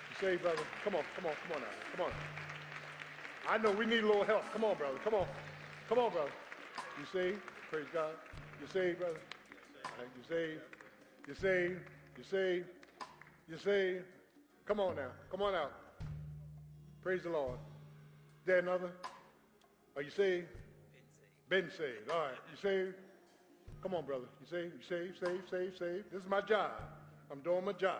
You 0.10 0.16
saved, 0.20 0.42
brother? 0.42 0.64
Come 0.84 0.96
on, 0.96 1.04
come 1.16 1.26
on, 1.28 1.34
come 1.48 1.56
on 1.56 1.62
now. 1.62 1.74
Come 1.96 2.06
on. 2.06 2.12
I 3.48 3.58
know 3.58 3.72
we 3.72 3.86
need 3.86 4.04
a 4.04 4.08
little 4.08 4.26
help. 4.26 4.44
Come 4.52 4.66
on, 4.66 4.76
brother. 4.76 4.98
Come 5.04 5.14
on. 5.14 5.28
Come 5.88 6.00
on, 6.00 6.12
brother. 6.12 6.32
You 7.00 7.06
saved? 7.14 7.40
Praise 7.72 7.86
God. 7.94 8.12
You 8.60 8.68
saved, 8.68 9.00
brother? 9.00 9.20
You 10.18 10.24
saved? 10.28 10.62
You 11.28 11.36
saved? 11.36 11.80
You 12.18 12.24
saved? 12.24 12.66
You 13.48 13.58
saved? 13.58 14.04
Come 14.66 14.80
on 14.80 14.96
now. 14.98 15.12
Come 15.32 15.42
on 15.44 15.56
out. 15.56 15.72
Praise 17.02 17.24
the 17.24 17.30
Lord. 17.30 17.56
Is 17.56 18.48
there 18.48 18.60
another? 18.60 18.92
Are 19.96 20.02
you 20.02 20.10
saved? 20.10 20.48
Been 21.50 21.70
saved. 21.70 21.70
Been 21.70 21.72
saved. 21.78 22.12
All 22.12 22.20
right. 22.20 22.36
You 22.52 22.58
saved? 22.62 22.96
Come 23.84 23.94
on, 23.96 24.06
brother. 24.06 24.24
You 24.40 24.48
saved? 24.50 24.74
You 24.80 24.84
saved? 24.88 25.18
save, 25.20 25.42
save, 25.52 25.74
save. 25.78 26.04
This 26.10 26.24
is 26.24 26.30
my 26.30 26.40
job. 26.40 26.72
I'm 27.30 27.42
doing 27.42 27.66
my 27.66 27.74
job. 27.74 28.00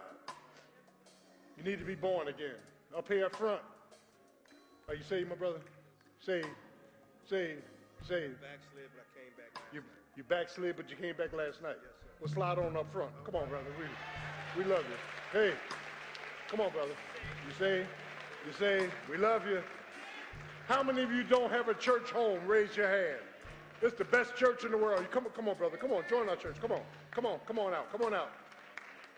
You 1.58 1.64
need 1.66 1.78
to 1.80 1.86
be 1.86 1.94
born 1.94 2.30
again. 2.30 2.56
Up 2.98 3.06
here 3.10 3.26
up 3.26 3.36
front. 3.36 3.60
Are 4.88 4.96
you 4.96 5.04
saved, 5.04 5.28
my 5.30 5.36
brother? 5.36 5.60
Saved. 6.26 6.48
Saved. 7.30 7.64
Saved. 8.08 8.40
Backslid, 8.40 8.88
but 8.96 9.04
I 9.04 9.10
came 9.12 9.34
back. 9.36 9.62
You, 9.74 9.82
you 10.16 10.24
backslid, 10.24 10.78
but 10.78 10.90
you 10.90 10.96
came 10.96 11.18
back 11.18 11.34
last 11.34 11.62
night. 11.62 11.76
Yes, 11.76 11.92
sir. 12.00 12.10
Well, 12.22 12.34
slide 12.34 12.60
on 12.60 12.78
up 12.78 12.92
front. 12.94 13.12
Come 13.26 13.36
on, 13.36 13.50
brother. 13.50 13.68
We, 13.78 14.64
we 14.64 14.70
love 14.70 14.86
you. 14.88 15.38
Hey, 15.38 15.54
come 16.48 16.62
on, 16.62 16.72
brother. 16.72 16.94
You 17.46 17.54
say, 17.60 17.80
you 18.48 18.54
say, 18.58 18.90
we 19.12 19.18
love 19.18 19.46
you. 19.46 19.62
How 20.70 20.82
many 20.82 21.04
of 21.04 21.12
you 21.12 21.24
don't 21.24 21.52
have 21.52 21.68
a 21.68 21.74
church 21.74 22.10
home? 22.10 22.40
Raise 22.48 22.78
your 22.78 22.88
hand. 22.88 23.20
It's 23.84 23.98
the 23.98 24.06
best 24.06 24.38
church 24.38 24.64
in 24.64 24.72
the 24.72 24.78
world. 24.78 25.06
Come 25.12 25.26
on, 25.26 25.34
come 25.34 25.50
on, 25.50 25.58
brother. 25.58 25.76
Come 25.76 25.92
on, 25.92 26.04
join 26.10 26.30
our 26.30 26.38
church. 26.38 26.56
Come 26.62 26.72
on, 26.72 26.80
come 27.12 27.26
on, 27.26 27.40
come 27.46 27.60
on 27.60 27.74
out. 27.74 27.92
Come 27.92 28.02
on 28.04 28.14
out. 28.14 28.32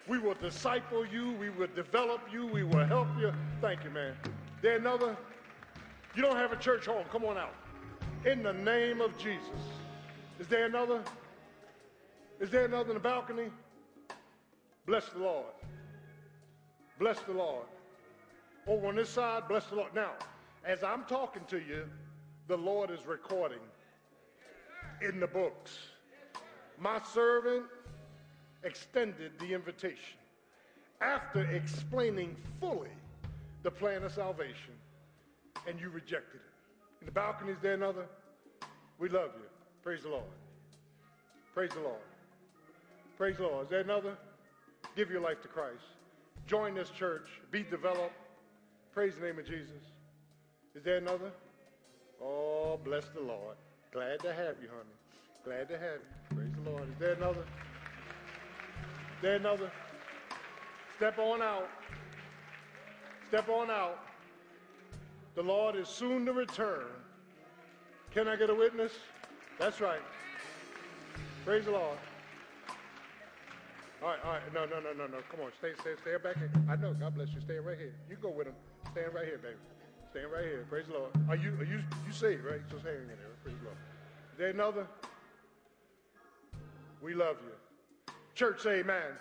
We 0.07 0.18
will 0.18 0.34
disciple 0.34 1.05
you. 1.05 1.34
We 1.34 1.51
will 1.51 1.70
develop 1.76 2.22
you. 2.34 2.47
We 2.47 2.63
will 2.63 2.86
help 2.86 3.07
you. 3.20 3.32
Thank 3.61 3.84
you, 3.84 3.91
man. 3.91 4.16
There 4.63 4.78
another? 4.78 5.16
You 6.16 6.24
don't 6.24 6.36
have 6.36 6.51
a 6.51 6.55
church 6.55 6.88
home. 6.88 7.05
Come 7.11 7.26
on 7.26 7.38
out. 7.38 7.53
In 8.26 8.41
the 8.41 8.53
name 8.53 9.01
of 9.01 9.16
Jesus. 9.20 9.61
Is 10.39 10.47
there 10.47 10.66
another? 10.66 11.03
Is 12.39 12.49
there 12.49 12.66
another 12.66 12.89
in 12.89 12.95
the 12.95 12.99
balcony? 12.99 13.49
Bless 14.88 15.07
the 15.09 15.20
Lord. 15.20 15.45
Bless 16.97 17.20
the 17.20 17.34
Lord. 17.34 17.66
Over 18.66 18.88
on 18.88 18.95
this 18.95 19.09
side, 19.09 19.43
bless 19.47 19.68
the 19.68 19.76
Lord. 19.76 19.93
Now, 19.93 20.13
as 20.66 20.84
I'm 20.84 21.03
talking 21.03 21.43
to 21.49 21.57
you, 21.57 21.86
the 22.47 22.57
Lord 22.57 22.89
is 22.89 23.05
recording 23.05 23.59
in 25.02 25.20
the 25.20 25.28
books. 25.28 25.78
My 26.80 27.02
servant 27.14 27.66
extended 28.64 29.32
the 29.39 29.54
invitation 29.54 30.18
after 31.02 31.41
explaining 31.52 32.36
fully 32.60 32.89
the 33.64 33.72
plan 33.72 34.04
of 34.04 34.14
salvation, 34.14 34.74
and 35.68 35.80
you 35.80 35.89
rejected 35.89 36.36
it. 36.36 37.02
In 37.02 37.06
the 37.06 37.12
balcony, 37.12 37.52
is 37.52 37.58
there 37.62 37.74
another? 37.74 38.06
We 39.00 39.10
love 39.10 39.32
you. 39.36 39.46
Praise 39.84 40.04
the 40.04 40.10
Lord. 40.10 40.24
Praise 41.54 41.72
the 41.72 41.82
Lord. 41.82 42.02
Praise 43.18 43.38
the 43.38 43.43
Lord. 43.43 43.66
Is 43.66 43.70
there 43.70 43.82
another? 43.82 44.18
Give 44.96 45.10
your 45.10 45.22
life 45.22 45.41
to 45.41 45.48
Christ. 45.48 45.84
Join 46.48 46.76
this 46.76 46.89
church. 46.89 47.28
Be 47.52 47.64
developed. 47.64 48.14
Praise 48.93 49.16
the 49.16 49.26
name 49.26 49.39
of 49.39 49.46
Jesus. 49.46 49.84
Is 50.76 50.84
there 50.84 50.98
another? 50.98 51.32
Oh, 52.22 52.80
bless 52.84 53.06
the 53.10 53.22
Lord. 53.22 53.56
Glad 53.92 54.20
to 54.22 54.34
have 54.34 54.56
you, 54.62 54.70
honey. 54.70 54.96
Glad 55.44 55.70
to 55.70 55.78
have 55.78 56.00
you. 56.00 56.36
Praise 56.36 56.52
the 56.64 56.70
Lord. 56.70 56.84
Is 56.84 57.00
there 57.00 57.14
another? 57.14 57.42
Is 57.42 59.22
there 59.22 59.36
another? 59.36 59.72
Step 60.98 61.18
on 61.20 61.42
out. 61.42 61.70
Step 63.30 63.50
on 63.50 63.70
out. 63.70 64.00
The 65.36 65.44
Lord 65.44 65.76
is 65.76 65.88
soon 65.88 66.26
to 66.26 66.34
return. 66.34 66.86
Can 68.14 68.28
I 68.28 68.36
get 68.36 68.50
a 68.50 68.56
witness? 68.56 68.94
That's 69.60 69.82
right. 69.82 70.00
Praise 71.46 71.66
the 71.66 71.72
Lord. 71.72 71.98
All 74.02 74.10
right, 74.10 74.20
all 74.24 74.32
right. 74.34 74.54
No, 74.54 74.66
no, 74.66 74.80
no, 74.80 74.94
no, 74.94 75.08
no. 75.08 75.18
Come 75.32 75.42
on. 75.42 75.52
Stay, 75.60 75.72
stay, 75.82 75.96
stay 76.02 76.16
back 76.22 76.38
here. 76.38 76.52
I 76.70 76.76
know. 76.76 76.94
God 76.94 77.16
bless 77.16 77.30
you. 77.30 77.42
Stay 77.42 77.58
right 77.58 77.78
here. 77.78 77.94
You 78.10 78.18
go 78.22 78.30
with 78.30 78.48
him. 78.48 78.54
Stand 78.92 79.14
right 79.14 79.26
here, 79.26 79.38
baby. 79.38 79.56
Stand 80.16 80.32
right 80.32 80.45
here. 80.45 80.66
Praise 80.70 80.86
the 80.88 80.93
Lord. 80.93 81.11
Are 81.28 81.36
you, 81.36 81.49
are 81.59 81.66
you, 81.66 81.84
you 82.07 82.13
saved, 82.13 82.45
right? 82.45 82.61
Just 82.70 82.86
hang 82.86 82.95
in 82.95 83.07
there. 83.07 83.18
Praise 83.43 83.57
the 83.59 83.66
Lord. 83.66 83.78
Is 84.32 84.38
there 84.38 84.47
another? 84.47 84.88
We 87.01 87.13
love 87.13 87.36
you. 87.43 88.13
Church, 88.34 88.61
say 88.61 88.80
amen. 88.80 89.11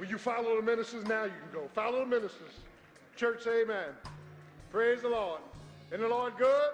Will 0.00 0.08
you 0.08 0.18
follow 0.18 0.56
the 0.56 0.62
ministers 0.62 1.06
now? 1.06 1.26
You 1.26 1.30
can 1.30 1.52
go. 1.52 1.68
Follow 1.74 2.00
the 2.00 2.06
ministers. 2.06 2.54
Church, 3.14 3.44
say 3.44 3.62
amen. 3.62 3.90
Praise 4.72 5.02
the 5.02 5.10
Lord. 5.10 5.42
Isn't 5.92 6.00
the 6.00 6.08
Lord 6.08 6.32
good? 6.36 6.70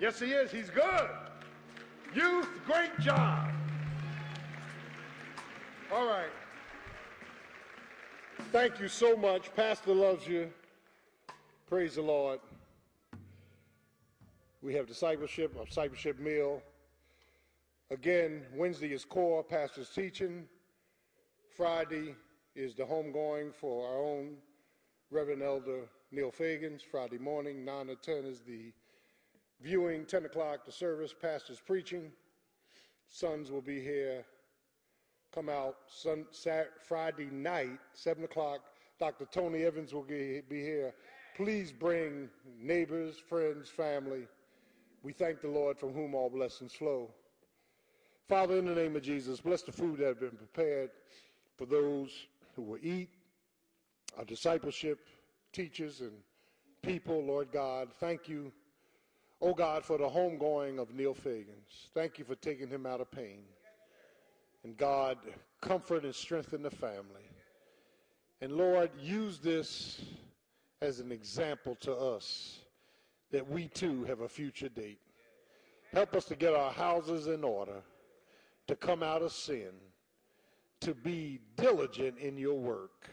Yes, 0.00 0.20
He 0.20 0.26
is. 0.26 0.52
He's 0.52 0.70
good. 0.70 1.08
Youth, 2.14 2.48
great 2.64 2.96
job. 3.00 3.50
All 5.92 6.06
right. 6.06 6.30
Thank 8.52 8.78
you 8.78 8.86
so 8.86 9.16
much. 9.16 9.52
Pastor 9.56 9.92
loves 9.92 10.28
you. 10.28 10.48
Praise 11.68 11.96
the 11.96 12.02
Lord. 12.02 12.38
We 14.62 14.72
have 14.74 14.86
discipleship, 14.86 15.56
a 15.60 15.64
discipleship 15.64 16.20
meal. 16.20 16.62
Again, 17.90 18.42
Wednesday 18.54 18.92
is 18.92 19.04
core, 19.04 19.42
pastor's 19.42 19.88
teaching. 19.88 20.44
Friday 21.56 22.14
is 22.54 22.76
the 22.76 22.84
homegoing 22.84 23.52
for 23.52 23.88
our 23.88 23.98
own 23.98 24.36
Reverend 25.10 25.42
Elder 25.42 25.88
Neil 26.12 26.30
Fagans. 26.30 26.82
Friday 26.82 27.18
morning, 27.18 27.64
9 27.64 27.88
to 27.88 27.96
10 27.96 28.24
is 28.26 28.42
the 28.42 28.72
viewing, 29.60 30.04
10 30.04 30.26
o'clock 30.26 30.64
the 30.64 30.70
service, 30.70 31.12
pastor's 31.20 31.58
preaching. 31.58 32.12
Sons 33.08 33.50
will 33.50 33.60
be 33.60 33.80
here. 33.80 34.24
Come 35.34 35.48
out 35.48 35.78
sun, 35.88 36.26
Saturday, 36.30 36.70
Friday 36.86 37.28
night, 37.32 37.80
7 37.92 38.22
o'clock. 38.22 38.60
Dr. 39.00 39.26
Tony 39.32 39.64
Evans 39.64 39.92
will 39.92 40.04
be 40.04 40.42
here. 40.48 40.94
Please 41.36 41.70
bring 41.70 42.30
neighbors, 42.58 43.18
friends, 43.18 43.68
family. 43.68 44.26
We 45.02 45.12
thank 45.12 45.42
the 45.42 45.48
Lord 45.48 45.78
from 45.78 45.92
whom 45.92 46.14
all 46.14 46.30
blessings 46.30 46.72
flow. 46.72 47.10
Father, 48.26 48.56
in 48.56 48.64
the 48.64 48.74
name 48.74 48.96
of 48.96 49.02
Jesus, 49.02 49.38
bless 49.42 49.60
the 49.60 49.70
food 49.70 49.98
that 49.98 50.06
has 50.06 50.16
been 50.16 50.30
prepared 50.30 50.88
for 51.58 51.66
those 51.66 52.10
who 52.54 52.62
will 52.62 52.78
eat, 52.80 53.10
our 54.16 54.24
discipleship 54.24 54.98
teachers 55.52 56.00
and 56.00 56.12
people, 56.80 57.22
Lord 57.22 57.48
God. 57.52 57.88
Thank 58.00 58.30
you, 58.30 58.50
oh 59.42 59.52
God, 59.52 59.84
for 59.84 59.98
the 59.98 60.08
homegoing 60.08 60.80
of 60.80 60.94
Neil 60.94 61.14
Fagans. 61.14 61.90
Thank 61.92 62.18
you 62.18 62.24
for 62.24 62.36
taking 62.36 62.68
him 62.68 62.86
out 62.86 63.02
of 63.02 63.10
pain. 63.10 63.40
And 64.64 64.74
God, 64.74 65.18
comfort 65.60 66.04
and 66.04 66.14
strengthen 66.14 66.62
the 66.62 66.70
family. 66.70 67.28
And 68.40 68.52
Lord, 68.52 68.90
use 68.98 69.38
this 69.38 70.00
as 70.82 71.00
an 71.00 71.10
example 71.10 71.76
to 71.80 71.94
us 71.94 72.60
that 73.30 73.48
we 73.48 73.68
too 73.68 74.04
have 74.04 74.20
a 74.20 74.28
future 74.28 74.68
date. 74.68 75.00
Help 75.92 76.14
us 76.14 76.24
to 76.26 76.36
get 76.36 76.54
our 76.54 76.72
houses 76.72 77.26
in 77.26 77.44
order, 77.44 77.82
to 78.66 78.76
come 78.76 79.02
out 79.02 79.22
of 79.22 79.32
sin, 79.32 79.70
to 80.80 80.94
be 80.94 81.40
diligent 81.56 82.18
in 82.18 82.36
your 82.36 82.58
work. 82.58 83.08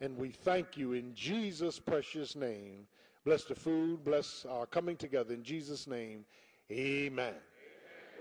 And 0.00 0.16
we 0.16 0.30
thank 0.30 0.76
you 0.76 0.92
in 0.92 1.14
Jesus' 1.14 1.78
precious 1.78 2.36
name. 2.36 2.86
Bless 3.24 3.44
the 3.44 3.54
food, 3.54 4.04
bless 4.04 4.46
our 4.48 4.66
coming 4.66 4.96
together 4.96 5.34
in 5.34 5.42
Jesus' 5.42 5.86
name. 5.86 6.24
Amen. 6.70 7.10
Amen. 7.10 7.34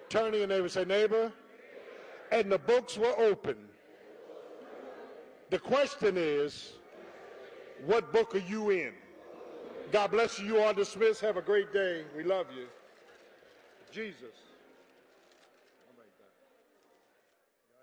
Turn 0.10 0.32
to 0.32 0.38
your 0.38 0.48
neighbor 0.48 0.70
say, 0.70 0.86
neighbor, 0.86 1.32
and 2.32 2.52
the 2.52 2.58
books 2.58 2.98
were 2.98 3.18
open. 3.20 3.58
The 5.52 5.60
question 5.60 6.16
is, 6.18 6.74
what 7.84 8.14
book 8.14 8.36
are 8.36 8.40
you 8.40 8.70
in? 8.70 8.94
God 9.92 10.12
bless 10.12 10.40
you. 10.40 10.48
You 10.48 10.60
are 10.60 10.74
dismissed. 10.74 11.22
Have 11.22 11.38
a 11.38 11.42
great 11.42 11.72
day. 11.74 12.06
We 12.16 12.24
love 12.24 12.48
you. 12.56 12.68
Jesus. 13.92 14.45